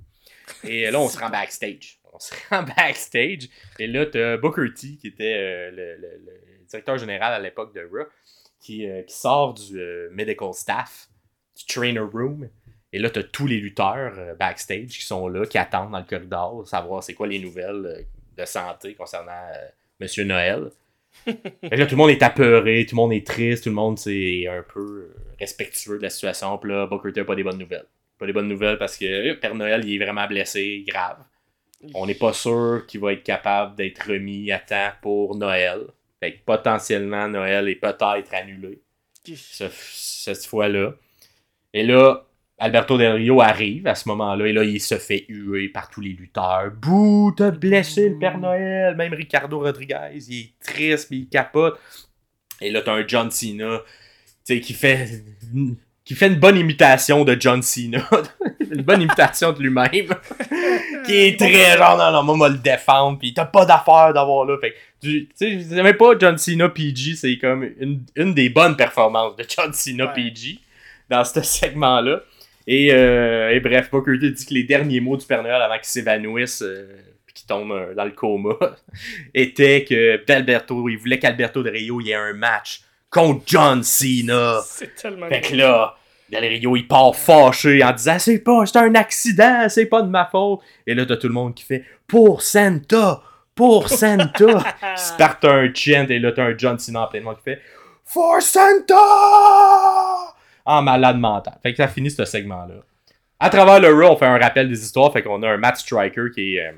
[0.65, 1.99] Et là, on se rend backstage.
[2.13, 3.49] On se rend backstage,
[3.79, 7.73] et là, t'as Booker T, qui était euh, le, le- le directeur général à l'époque
[7.73, 8.05] de Raw,
[8.59, 11.09] qui, euh, qui sort du euh, medical staff,
[11.57, 12.47] du trainer room.
[12.91, 16.67] Et là, t'as tous les lutteurs backstage qui sont là, qui attendent dans le corridor,
[16.67, 18.05] savoir c'est quoi les nouvelles
[18.37, 19.47] de santé concernant
[19.99, 20.69] Monsieur Noël.
[21.25, 24.47] Là, tout le monde est apeuré, tout le monde est triste, tout le monde c'est
[24.47, 26.57] un peu respectueux de la situation.
[26.57, 27.85] Puis là, Booker T a pas des bonnes nouvelles.
[28.17, 31.17] Pas des bonnes nouvelles parce que Père Noël, il est vraiment blessé, grave.
[31.93, 35.81] On n'est pas sûr qu'il va être capable d'être remis à temps pour Noël.
[36.19, 38.81] Fait que potentiellement, Noël est peut-être annulé
[39.25, 40.93] ce- cette fois-là.
[41.73, 42.25] Et là,
[42.57, 46.01] Alberto Del Rio arrive à ce moment-là, et là, il se fait huer par tous
[46.01, 46.71] les lutteurs.
[46.71, 48.95] Bouh, t'as blessé le Père Noël!
[48.95, 51.79] Même Ricardo Rodriguez, il est triste, il capote.
[52.61, 53.81] Et là, t'as un John Cena,
[54.45, 55.23] qui fait,
[56.05, 58.07] qui fait une bonne imitation de John Cena.
[58.71, 59.87] une bonne imitation de lui-même.
[61.05, 64.45] qui est très genre, non, non, moi, moi, le défendre, puis t'as pas d'affaire d'avoir
[64.45, 64.57] là.
[64.59, 68.75] Fait tu sais, je même pas John Cena PG, c'est comme une, une des bonnes
[68.75, 70.13] performances de John Cena Ouais.
[70.13, 70.59] PG
[71.09, 72.21] dans ce segment-là.
[72.65, 75.75] Et, euh, et bref, Booker T dit que les derniers mots du Père Noël avant
[75.75, 76.87] qu'il s'évanouisse euh,
[77.25, 78.55] puis qu'il tombe euh, dans le coma
[79.33, 82.81] étaient que Alberto, il voulait qu'Alberto de Rio y ait un match
[83.13, 84.59] contre John Cena.
[84.65, 85.27] C'est tellement.
[85.27, 85.95] Fait que là,
[86.29, 90.09] Del Rio, il part fâché en disant C'est pas, c'est un accident, c'est pas de
[90.09, 90.59] ma faute.
[90.87, 93.21] Et là, t'as tout le monde qui fait Pour Santa,
[93.55, 94.45] pour Santa.
[94.83, 97.37] Ils se partent un chant et là, t'as un John Cena en plein de monde
[97.37, 97.61] qui fait
[98.05, 98.95] For Santa
[100.65, 101.53] En malade mental.
[101.61, 102.75] Fait que ça finit ce segment-là.
[103.39, 105.11] À travers le Raw, on fait un rappel des histoires.
[105.11, 106.71] Fait qu'on a un Matt Striker qui est euh,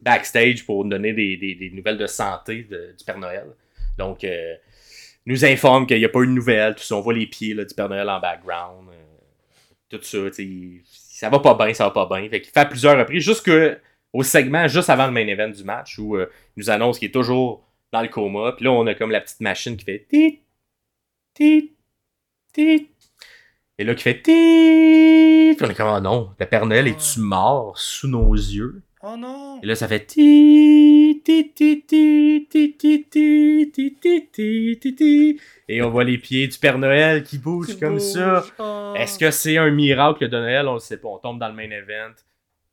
[0.00, 3.46] backstage pour nous donner des, des- des nouvelles de santé de- du Père Noël.
[3.98, 4.54] Donc, euh,
[5.26, 6.74] nous informe qu'il n'y a pas eu de nouvelles.
[6.74, 8.88] Tout ça, on voit les pieds là, du Père Noël en background.
[8.90, 8.94] euh,
[9.88, 12.28] tout ça, il- ça va pas bien, ça va pas bien.
[12.28, 15.98] Fait qu'il fait à plusieurs reprises, jusqu'au segment, juste avant le main event du match,
[15.98, 17.62] où euh, il nous annonce qu'il est toujours
[17.92, 18.52] dans le coma.
[18.52, 20.40] Puis là, on a comme la petite machine qui fait tit,
[21.34, 21.72] tit,
[22.52, 22.88] tit.
[23.78, 25.54] Et là, qui fait tit.
[25.56, 28.82] Puis on est comme, oh non, le Père Noël est-tu mort sous nos yeux?
[29.04, 29.60] Oh non!
[29.62, 30.16] Et là, ça fait
[35.68, 38.44] et on voit les pieds du Père Noël qui bougent comme ça.
[38.94, 40.68] Est-ce que c'est un miracle de Noël?
[40.68, 41.08] On le sait pas.
[41.08, 42.14] On tombe dans le main event.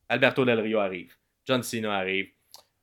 [0.08, 1.12] Alberto Del Rio arrive.
[1.46, 2.28] John Cena arrive.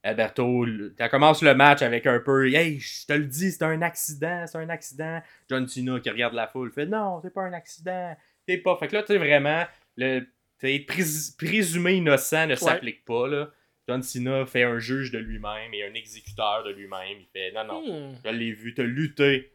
[0.04, 3.82] Alberto, tu commences le match avec un peu Hey, je te le dis, c'est un
[3.82, 5.22] accident, c'est un accident.
[5.50, 8.78] John Cena qui regarde la foule fait Non, c'est pas un accident, t'es pas.
[8.78, 9.64] Fait que là, tu sais, vraiment,
[9.96, 10.28] le
[10.60, 13.28] prés- présumé innocent ne s'applique pas.
[13.28, 13.52] Là.
[13.88, 17.20] John Cena fait un juge de lui-même et un exécuteur de lui-même.
[17.20, 18.16] Il fait Non, non, Hmm.
[18.26, 19.54] je l'ai vu, t'as lutté.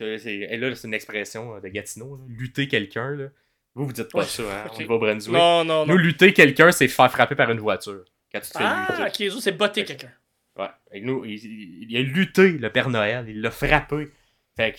[0.00, 2.24] Et là, c'est une expression euh, de Gatineau, là.
[2.28, 3.10] lutter quelqu'un.
[3.14, 3.28] Là.
[3.74, 4.70] Vous, vous dites pas Ouais, ça, hein?
[4.78, 5.32] On va Brunswick.
[5.32, 5.92] Non, non, non.
[5.94, 8.04] Nous, lutter quelqu'un, c'est faire frapper par une voiture.
[8.32, 10.12] Quand tu te ah, ok, c'est botter quelqu'un.
[10.58, 10.66] Ouais.
[10.92, 13.26] Que nous, il, il- il a lutté, le Père Noël.
[13.28, 14.08] Il l'a frappé.
[14.56, 14.78] Fait que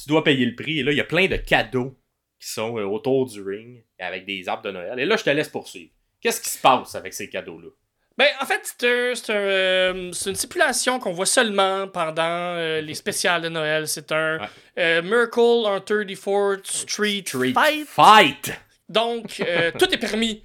[0.00, 0.80] tu dois payer le prix.
[0.80, 1.98] Et là, il y a plein de cadeaux
[2.40, 4.98] qui sont euh, autour du ring avec des arbres de Noël.
[4.98, 5.90] Et là, je te laisse poursuivre.
[6.20, 7.68] Qu'est-ce qui se passe avec ces cadeaux-là?
[8.18, 12.22] Ben, en fait, c'est un- c'est un, euh, c'est une stipulation qu'on voit seulement pendant
[12.56, 13.86] euh, les spéciales de Noël.
[13.86, 14.46] C'est un Ouais.
[14.78, 17.86] euh, Miracle on 34th Street, Street Fight.
[17.86, 18.52] Fight!
[18.88, 19.26] Donc,
[19.78, 20.42] tout est permis.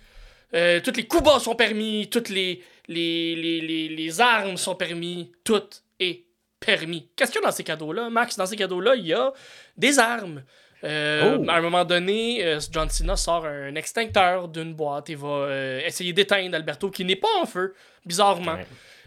[0.52, 2.10] Tous les coups bas sont permis.
[2.10, 5.32] Toutes les, les, les, les, les armes sont permis.
[5.46, 5.64] Tout
[6.00, 6.26] est
[6.60, 7.08] permis.
[7.16, 8.36] Qu'est-ce qu'il y a dans ces cadeaux-là, Max?
[8.36, 9.32] Dans ces cadeaux-là, il y a
[9.78, 10.44] des armes.
[10.84, 11.46] Euh, Oh.
[11.50, 15.82] À un moment donné, euh, John Cena sort un extincteur d'une boîte et va euh,
[15.86, 17.74] essayer d'éteindre Alberto qui n'est pas en feu,
[18.06, 18.58] bizarrement.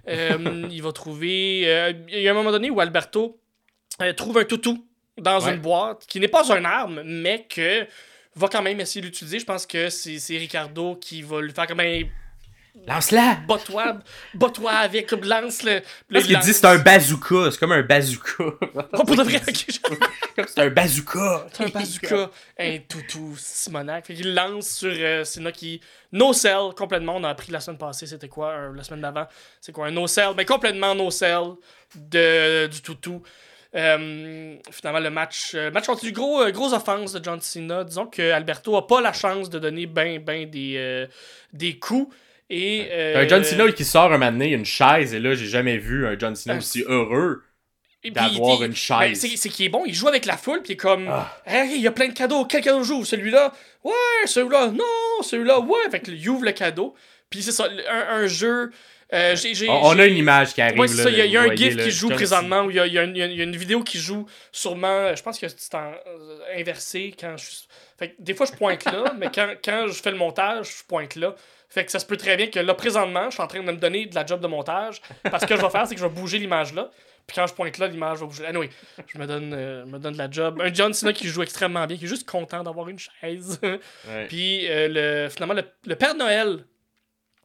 [0.06, 1.60] Il va trouver.
[2.08, 3.38] Il y a un moment donné où Alberto
[4.16, 4.86] trouve un toutou
[5.18, 5.52] dans Ouais.
[5.54, 7.86] une boîte qui n'est pas une arme, mais que
[8.36, 9.38] va quand même essayer d'utiliser.
[9.38, 12.02] Je pense que c'est Ricardo qui va lui faire comme un
[12.86, 13.36] Lance-la!
[13.46, 13.98] bot-toi,
[14.34, 15.74] bot-toi avec, comme lance le.
[15.74, 15.82] le
[16.12, 17.50] Parce qu'il dit c'est un bazooka.
[17.50, 18.44] C'est comme un bazooka.
[18.92, 19.40] Oh, pour de vrai,
[20.46, 21.46] c'est un bazooka.
[21.52, 24.06] C'est un bazooka, un toutou, Simonac.
[24.06, 25.80] Fait qu'il lance sur euh, Cena qui.
[26.12, 27.16] No sell, complètement.
[27.16, 29.26] On a appris la semaine passée, c'était quoi euh, La semaine d'avant
[29.60, 31.54] C'est quoi un no sell Mais complètement no sell
[31.94, 33.22] de, du toutou.
[33.74, 36.12] Euh, finalement, le match, euh, match continue.
[36.12, 37.82] Gros, euh, grosse offense de John Cena.
[37.82, 41.06] Disons que Alberto a pas la chance de donner ben, ben des, euh,
[41.52, 42.14] des coups.
[42.50, 45.34] Et, T'as un euh, John Cena qui sort un moment donné, une chaise, et là,
[45.34, 47.42] j'ai jamais vu un John Cena aussi heureux
[48.04, 49.26] d'avoir une ben, chaise.
[49.36, 51.34] c'est qu'il est bon, il joue avec la foule, puis il est comme, Ah.
[51.46, 53.52] hey, il y a plein de cadeaux, quel cadeau joue Celui-là,
[53.82, 53.92] ouais,
[54.26, 55.90] celui-là, non, celui-là, ouais.
[55.90, 56.94] Fait que il ouvre le cadeau,
[57.30, 58.70] puis c'est ça, un, un jeu.
[59.12, 59.36] euh,
[59.68, 60.78] on, on a une image qui arrive.
[60.78, 62.70] Ouais, là, ça, il y a, y un voyez, GIF là, qui joue présentement, où
[62.70, 65.74] il y a, y une, y a vidéo qui joue sûrement, je pense que c'est
[65.74, 67.44] en euh, inversé quand je
[67.98, 70.84] Fait que des fois, je pointe là, mais quand, quand je fais le montage, je
[70.86, 71.34] pointe là.
[71.74, 73.64] Fait que ça se peut très bien que là, présentement, je suis en train de
[73.64, 75.00] me donner de la job de montage.
[75.24, 76.88] Parce que ce que je vais faire, c'est que je vais bouger l'image là.
[77.26, 78.46] Puis quand je pointe là, l'image va bouger.
[78.46, 78.70] Anyway,
[79.12, 80.60] je me donne, euh, me donne la job.
[80.62, 83.58] Un John Cena qui joue extrêmement bien, qui est juste content d'avoir une chaise.
[83.62, 84.26] Ouais.
[84.28, 84.88] Puis euh,
[85.24, 86.64] le, finalement, le, le Père Noël.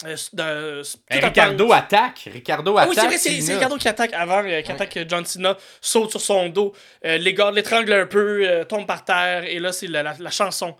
[0.05, 0.83] euh, Ben,
[1.23, 2.29] en Ricardo attaque.
[2.31, 3.09] Ricardo Ah attaque.
[3.09, 6.49] oui, c'est vrai, Ricardo qui attaque avant, euh, qui attaque John Cena, saute sur son
[6.49, 6.73] dos,
[7.03, 10.75] l'égarde, l'étrangle un peu, tombe par terre, et là, c'est la, la- la chanson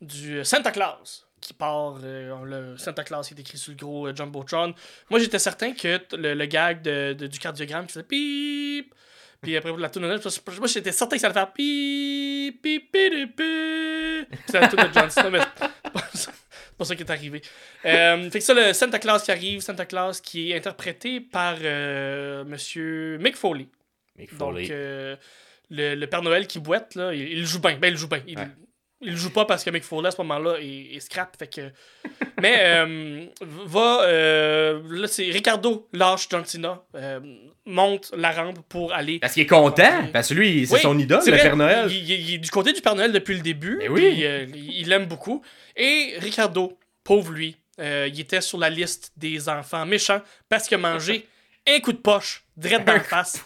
[0.00, 1.98] du Santa Claus qui part.
[2.02, 4.74] euh, le Santa Claus qui est écrit sur le gros euh, Jumbotron.
[5.10, 8.94] Moi, j'étais certain que le, le gag de, de- du cardiogramme qui faisait pip,
[9.42, 10.20] puis après la Noël,
[10.58, 14.38] moi, j'étais certain que ça allait faire pip, pip, pip, pip, pip.
[14.46, 15.40] C'est la tune de John Cena, mais
[16.14, 16.30] c'est
[16.78, 17.42] pas ça qui est arrivé.
[17.84, 21.56] Euh, fait que ça, le Santa Claus qui arrive, Santa Claus qui est interprété par
[21.62, 23.66] euh, Monsieur Mick Foley.
[24.18, 24.68] Mick Donc, Foley.
[24.70, 25.14] euh,
[25.70, 27.76] le, le Père Noël qui boite, là, il, il joue bien.
[27.76, 28.22] Ben, il joue bien.
[28.26, 28.48] Il, Ouais.
[29.04, 31.36] Il joue pas parce que Mick Foley, à ce moment-là, est, est scrap.
[31.38, 31.70] Fait que...
[32.42, 34.02] Mais, euh, va.
[34.02, 37.20] euh, là, c'est Ricardo lâche John Cena, euh,
[37.64, 39.18] monte la rampe pour aller.
[39.20, 40.06] Parce qu'il est content.
[40.12, 41.86] Parce que lui, c'est Oui, son idole, c'est le vrai, Père Noël.
[41.90, 43.76] Il, il- il est du côté du Père Noël depuis le début.
[43.78, 44.10] Mais oui.
[44.50, 45.42] puis, il l'aime beaucoup.
[45.76, 50.80] Et Ricardo, pauvre lui, il était sur la liste des enfants méchants parce qu'il a
[50.80, 51.26] mangé
[51.66, 53.42] un coup de poche, direct dans la face.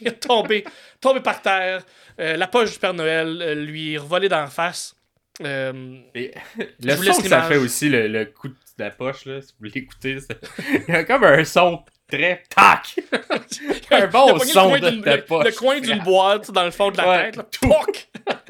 [0.00, 0.64] Il est tombé,
[1.00, 1.84] tombé par terre.
[2.18, 4.94] Euh, la poche du Père Noël euh, lui est revolée dans la face.
[5.42, 6.32] Euh, Et
[6.80, 9.54] Je le son que ça fait aussi, le, le coup de la poche, là, si
[9.58, 10.18] vous l'écoutez,
[10.88, 12.96] il y a comme un son très tac.
[13.90, 15.44] un bon son de ta le- poche.
[15.46, 17.24] Le coin d'une boîte dans le fond de la Ouais.
[17.30, 17.36] tête.
[17.36, 17.46] Là.
[17.60, 18.08] Pouc!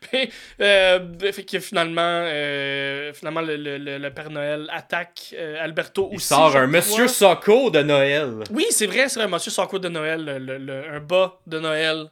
[0.00, 0.30] Puis,
[0.60, 1.00] euh,
[1.32, 6.26] fait que finalement, euh, finalement le, le- le- Père Noël attaque euh, Alberto Il aussi.
[6.26, 6.66] sort un.
[6.66, 8.40] Monsieur Socko de Noël.
[8.52, 12.06] Oui, c'est vrai, c'est vrai, Monsieur Socko de Noël, le- un bas de Noël,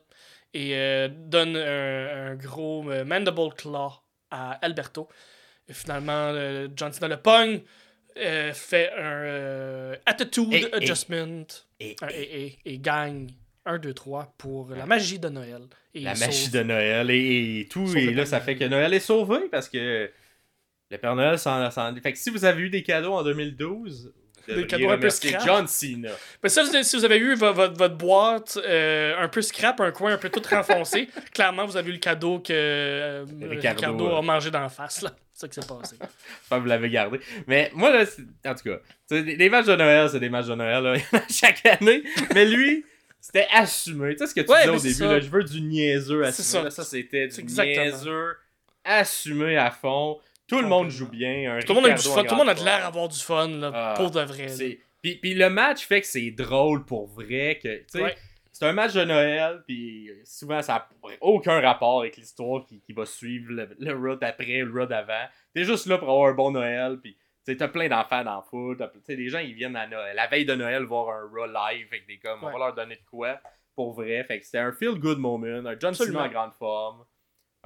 [0.57, 3.93] et euh, donne un, un gros euh, mandible claw
[4.31, 5.09] à Alberto.
[5.69, 7.61] Et finalement, euh, John Cena le pogne,
[8.19, 11.47] euh, fait un attitude Et- adjustment,
[11.81, 13.29] Et, et et, gagne
[13.67, 15.63] 1, 2, 3 pour la magie de Noël.
[15.95, 17.95] La magie de Noël et, et tout.
[17.97, 20.11] Et là, ça fait que Noël est sauvé parce que
[20.91, 21.71] le Père Noël s'en.
[21.71, 24.15] s'en- Fait que si vous avez eu des cadeaux en 2012,
[24.49, 25.45] devriez cadeaux un peu scrap.
[25.45, 26.11] John Cena.
[26.43, 29.91] Mais ça, si vous avez eu vo- votre, votre boîte euh, un peu scrap, un
[29.93, 34.17] coin un peu tout renfoncé, clairement, vous avez eu le cadeau que euh, Ricardo, Ricardo,
[34.17, 35.03] a mangé d'en face.
[35.03, 35.13] là.
[35.33, 35.97] C'est ça qui s'est passé.
[36.51, 37.21] Que vous l'avez gardé.
[37.47, 38.05] Mais moi, là,
[38.47, 38.79] en tout cas,
[39.11, 42.03] des, des matchs de Noël, c'est des matchs de Noël, là, chaque année.
[42.35, 42.85] Mais lui,
[43.21, 44.13] c'était assumé.
[44.15, 46.45] Tu sais ce que tu Ouais, disais au début, là, je veux du niaiseux assumé.
[46.45, 46.71] ça.
[46.71, 48.37] Ça, c'était du niaiseux
[48.85, 50.19] assumé à fond.
[50.49, 51.57] Tout le monde joue bien.
[51.57, 52.23] un Tout le monde a du fun.
[52.25, 54.47] Tout le monde a de l'air d'avoir du fun, là, Ah, pour de vrai.
[55.03, 57.59] Puis, puis le match fait que c'est drôle pour vrai.
[57.63, 58.17] que Ouais.
[58.53, 62.95] C'est un match de Noël, puis souvent ça n'a aucun rapport avec l'histoire qui, qui
[62.95, 65.27] va suivre le, le Raw d'après, le Raw d'avant.
[65.53, 68.83] T'es juste là pour avoir un bon Noël, puis t'as plein d'enfants dans le foot.
[69.09, 72.01] Les gens ils viennent à Noël, la veille de Noël voir un Raw live, fait
[72.01, 73.39] que des comme, on va leur donner de quoi
[73.75, 74.25] pour vrai.
[74.25, 77.05] Fait que c'était un feel good moment, un John Cena en grande forme.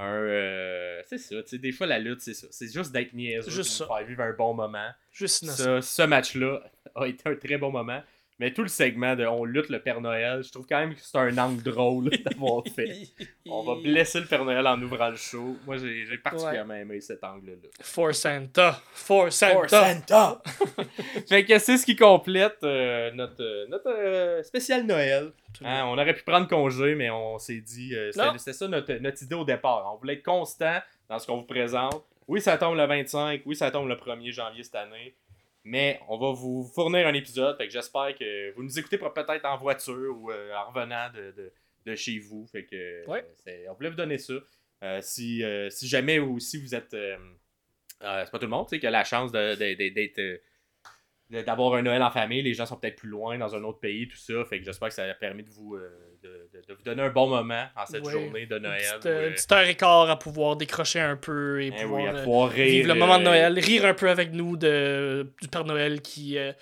[0.01, 0.13] Un.
[0.15, 2.47] euh, c'est ça, tu sais, des fois la lutte, c'est ça.
[2.51, 3.87] C'est juste d'être niaiseux, Juste ça.
[3.87, 4.89] faire vivre un bon moment.
[5.13, 5.45] Juste.
[5.47, 6.61] Ça, ce match-là
[6.95, 8.03] a été un très bon moment.
[8.41, 11.01] Mais tout le segment de On lutte le Père Noël, je trouve quand même que
[11.03, 13.09] c'est un angle drôle d'avoir fait.
[13.47, 15.59] On va blesser le Père Noël en ouvrant le show.
[15.67, 17.69] Moi, j'ai j'ai particulièrement aimé cet angle-là.
[17.83, 18.81] For Santa.
[18.95, 19.55] For Santa.
[19.55, 20.43] For Santa!
[21.29, 25.33] fait que c'est ce qui complète euh, notre, euh, notre euh, spécial Noël.
[25.63, 27.95] Hein, on aurait pu prendre congé, mais on s'est dit.
[27.95, 29.93] euh, c'était ça notre, notre idée au départ.
[29.93, 30.79] On voulait être constant
[31.11, 32.07] dans ce qu'on vous présente.
[32.27, 33.43] Oui, ça tombe le 25.
[33.45, 35.15] Oui, ça tombe le 1er janvier cette année.
[35.65, 37.57] Mais on va vous fournir un épisode.
[37.59, 41.33] Fait que j'espère que vous nous écoutez peut-être en voiture ou euh, en revenant de,
[41.33, 41.53] de-
[41.87, 42.47] de chez vous.
[42.47, 43.25] Fait que Ouais.
[43.49, 44.35] euh, on voulait vous donner ça.
[44.83, 46.91] Euh, si, euh, si jamais aussi vous êtes.
[46.91, 47.17] c'est
[48.01, 50.41] pas tout le monde tu sais, qui a la chance d'être.
[51.31, 54.09] d'avoir un Noël en famille, les gens sont peut-être plus loin dans un autre pays,
[54.09, 54.45] tout ça.
[54.47, 55.77] Fait que j'espère que ça a permis de vous,
[56.23, 58.81] de, de- de vous donner un bon moment en cette journée de Une Noël.
[58.81, 61.83] petite, euh, euh, une petite heure et quart à pouvoir décrocher un peu et eh
[61.83, 64.09] pouvoir oui, à euh, pouvoir rire, vivre le moment de euh, Noël, rire un peu
[64.11, 66.53] avec nous de, du Père Noël qui euh,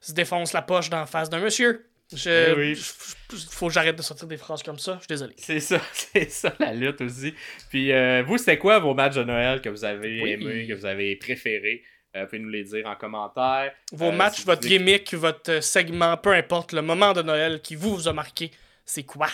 [0.00, 1.86] se défonce la poche d'en face d'un monsieur.
[2.14, 2.74] Je, Eh oui.
[2.76, 4.92] je- je- faut que j'arrête de sortir des phrases comme ça.
[4.94, 5.34] Je suis désolé.
[5.38, 7.34] C'est ça, c'est ça la lutte aussi.
[7.70, 10.30] Puis euh, vous, c'était quoi vos matchs de Noël que vous avez Oui.
[10.32, 11.82] aimés, que vous avez préférés?
[12.14, 13.72] Euh, vous pouvez nous les dire en commentaire.
[13.92, 17.60] Vos Euh, matchs, si votre gimmick, votre euh, segment, peu importe, le moment de Noël
[17.60, 18.52] qui vous, vous a marqué,
[18.86, 19.28] c'est quoi?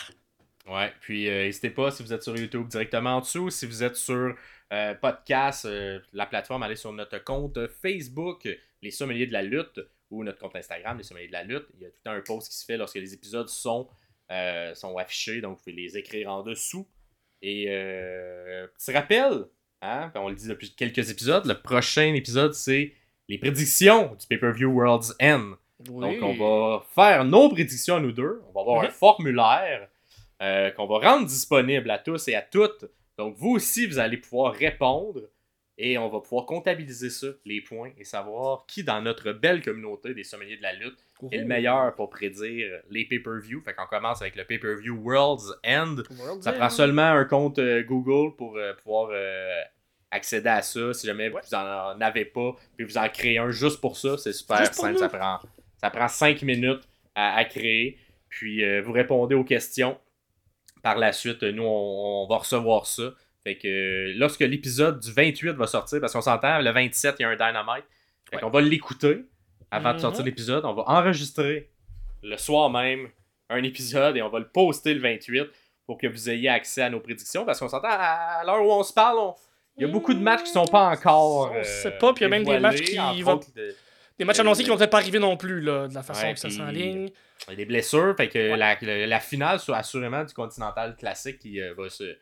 [0.67, 3.83] Ouais, puis euh, n'hésitez pas si vous êtes sur YouTube directement en dessous, si vous
[3.83, 4.35] êtes sur
[4.73, 8.49] euh, podcast, euh, la plateforme, allez sur notre compte Facebook,
[8.81, 9.81] Les Sommeliers de la Lutte,
[10.11, 11.67] ou notre compte Instagram, Les Sommeliers de la Lutte.
[11.75, 13.89] Il y a tout le temps un post qui se fait lorsque les épisodes sont,
[14.99, 16.89] affichés, donc vous pouvez les écrire en dessous.
[17.43, 19.45] Et petit rappel,
[19.83, 22.95] hein, on le dit depuis quelques épisodes, le prochain épisode c'est
[23.29, 25.57] les prédictions du pay-per-view World's End.
[25.91, 26.19] Oui.
[26.21, 28.43] Donc, on va faire nos prédictions à nous deux.
[28.49, 28.89] On va avoir Mhm.
[28.89, 29.89] un formulaire
[30.41, 32.85] euh, qu'on va rendre disponible à tous et à toutes.
[33.17, 35.21] Donc, vous aussi, vous allez pouvoir répondre
[35.79, 40.15] et on va pouvoir comptabiliser ça, les points, et savoir qui dans notre belle communauté
[40.15, 40.99] des sommeliers de la lutte
[41.31, 43.63] est le meilleur pour prédire les pay-per-view.
[43.65, 45.97] Fait qu'on commence avec le pay-per-view World's End.
[46.19, 46.59] World's Ça End.
[46.59, 49.11] prend seulement un compte euh, Google pour euh, pouvoir
[50.11, 50.93] accéder à ça.
[50.93, 51.41] Si jamais Ouais.
[51.43, 54.93] vous en avez pas, puis vous en créez un juste pour ça, c'est super simple.
[54.93, 54.99] nous.
[54.99, 55.39] Ça prend,
[55.83, 56.83] ça prend 5 minutes
[57.15, 57.99] à, à créer.
[58.29, 59.99] Puis euh, vous répondez aux questions.
[60.83, 63.13] Par la suite, nous, on, on va recevoir ça.
[63.45, 67.25] Fait que lorsque l'épisode du 28 va sortir, parce qu'on s'entend, le 27, il y
[67.25, 67.85] a un Dynamite.
[68.31, 68.43] Fait Ouais.
[68.43, 69.25] qu'on va l'écouter
[69.71, 70.01] avant de Mhm.
[70.01, 70.65] sortir l'épisode.
[70.65, 71.71] On va enregistrer
[72.23, 73.09] le soir même
[73.51, 75.45] un épisode et on va le poster le 28
[75.87, 77.45] pour que vous ayez accès à nos prédictions.
[77.45, 79.35] Parce qu'on s'entend, à l'heure où on se parle, on-
[79.77, 81.51] il y a beaucoup de matchs qui sont pas encore.
[81.51, 83.75] On euh, sait pas, puis il y a même des matchs qui vont- de-
[84.23, 86.35] Des matchs annoncés qui vont peut-être pas arriver non plus, là, de la façon Ouais,
[86.35, 87.11] que ça s'enligne.
[87.49, 88.15] il y a des blessures.
[88.17, 88.57] Fait que Ouais.
[88.57, 92.17] la, la- la finale, sur, assurément, du Continental Classique qui, euh, va se.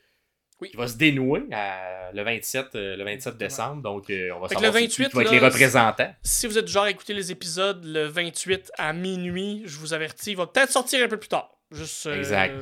[0.62, 0.70] Oui.
[0.70, 3.38] qui va se dénouer à- le 27, euh, le 27 Exactement.
[3.38, 3.82] décembre.
[3.82, 5.32] Donc, euh, on va Fait que savoir le c'est qui 28, qui va être là,
[5.40, 6.14] les représentants.
[6.22, 9.94] Si vous êtes du genre à écouter les épisodes le 28 à minuit, je vous
[9.94, 11.50] avertis, il va peut-être sortir un peu plus tard.
[11.70, 12.04] Juste.
[12.06, 12.52] euh, Exact.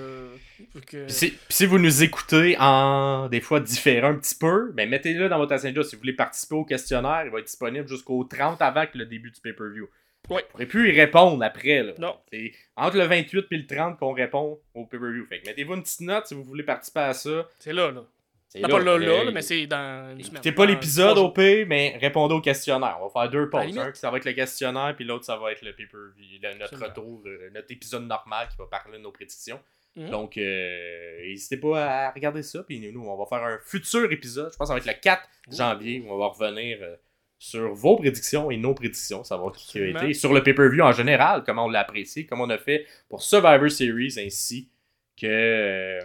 [0.87, 4.73] Que- Puis si, puis si vous nous écoutez en des fois différent un petit peu,
[4.73, 5.83] ben mettez-le dans votre agenda.
[5.83, 9.07] Si vous voulez participer au questionnaire, il va être disponible jusqu'au 30 avant que le
[9.07, 9.89] début du pay-per-view.
[10.29, 11.83] Vous pourrez plus y répondre après.
[11.83, 11.93] Là.
[11.99, 12.17] Non.
[12.31, 15.25] C'est entre le 28 et le 30 qu'on répond au pay-per-view.
[15.27, 17.49] Fait que mettez-vous une petite note si vous voulez participer à ça.
[17.59, 18.05] C'est là, là.
[18.51, 20.55] C'est pas là, là, mais- là, mais c'est dans une semaine.
[20.55, 22.97] Pas l'épisode trois au P, mais répondez au questionnaire.
[23.01, 23.77] On va faire deux pauses.
[23.79, 26.39] Un, ça va être le questionnaire, puis l'autre, ça va être le pay-per-view.
[26.59, 29.61] notre retour, le- notre épisode normal qui va parler de nos prédictions.
[29.97, 30.11] Mhm.
[30.11, 32.63] Donc, euh, n'hésitez pas à regarder ça.
[32.63, 34.53] Puis nous, on va faire un futur épisode.
[34.53, 36.95] Je pense que ça va être le 4 janvier où on va revenir euh,
[37.39, 39.25] sur vos prédictions et nos prédictions.
[39.25, 40.13] Savoir qui qui a été.
[40.15, 43.71] Sur le pay-per-view en général, comment on l'a apprécié, comment on a fait pour Survivor
[43.71, 44.71] Series ainsi
[45.17, 46.01] que, euh,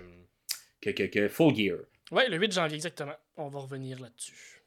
[0.82, 1.78] que, que, que Full Gear.
[2.12, 3.16] Ouais, le 8 janvier, exactement.
[3.38, 4.62] On va revenir là-dessus.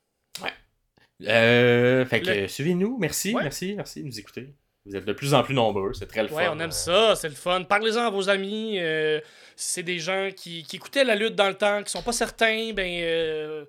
[1.23, 2.99] Euh, fait que Le- suivez-nous.
[2.99, 3.43] Merci, Ouais.
[3.43, 4.49] merci, merci de nous écouter.
[4.87, 5.93] Vous êtes de plus en plus nombreux.
[5.95, 6.55] C'est très le Ouais, fun.
[6.57, 7.63] on aime ça, c'est le fun.
[7.65, 8.79] Parlez-en à vos amis.
[8.79, 9.21] euh,
[9.57, 12.13] si c'est des gens qui, qui écoutaient la lutte dans le temps, qui sont pas
[12.13, 12.89] certains, ben.
[13.03, 13.65] Euh,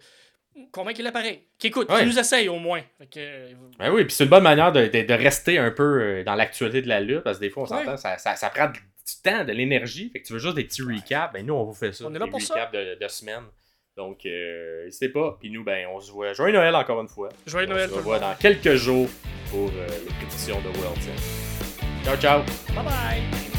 [0.72, 1.42] convaincez l'appareil.
[1.60, 2.00] Qui écoutent, Ouais.
[2.02, 2.82] qui nous essayent au moins.
[3.12, 5.84] Que, euh, Ben oui, puis c'est une bonne manière de, de- de rester un peu
[6.02, 7.86] euh, dans l'actualité de la lutte, parce que des fois, on Ouais.
[7.86, 8.80] s'entend, ça, ça, ça prend du
[9.24, 10.10] temps, de l'énergie.
[10.12, 12.06] Fait que tu veux juste des petits recaps, ben nous, on vous fait ça.
[12.08, 12.54] On est là des pour ça.
[12.56, 13.44] recaps de, de semaine.
[13.98, 15.36] Donc, euh, n'hésitez pas.
[15.40, 16.34] Puis nous, ben, on se voit.
[16.34, 17.30] Joyeux Noël encore une fois.
[17.48, 19.10] Joyeux on Noël, se tout le revoit dans quelques jours
[19.50, 21.00] pour euh, les prédictions de World.
[22.04, 22.42] Ciao, ciao!
[22.76, 23.57] Bye bye!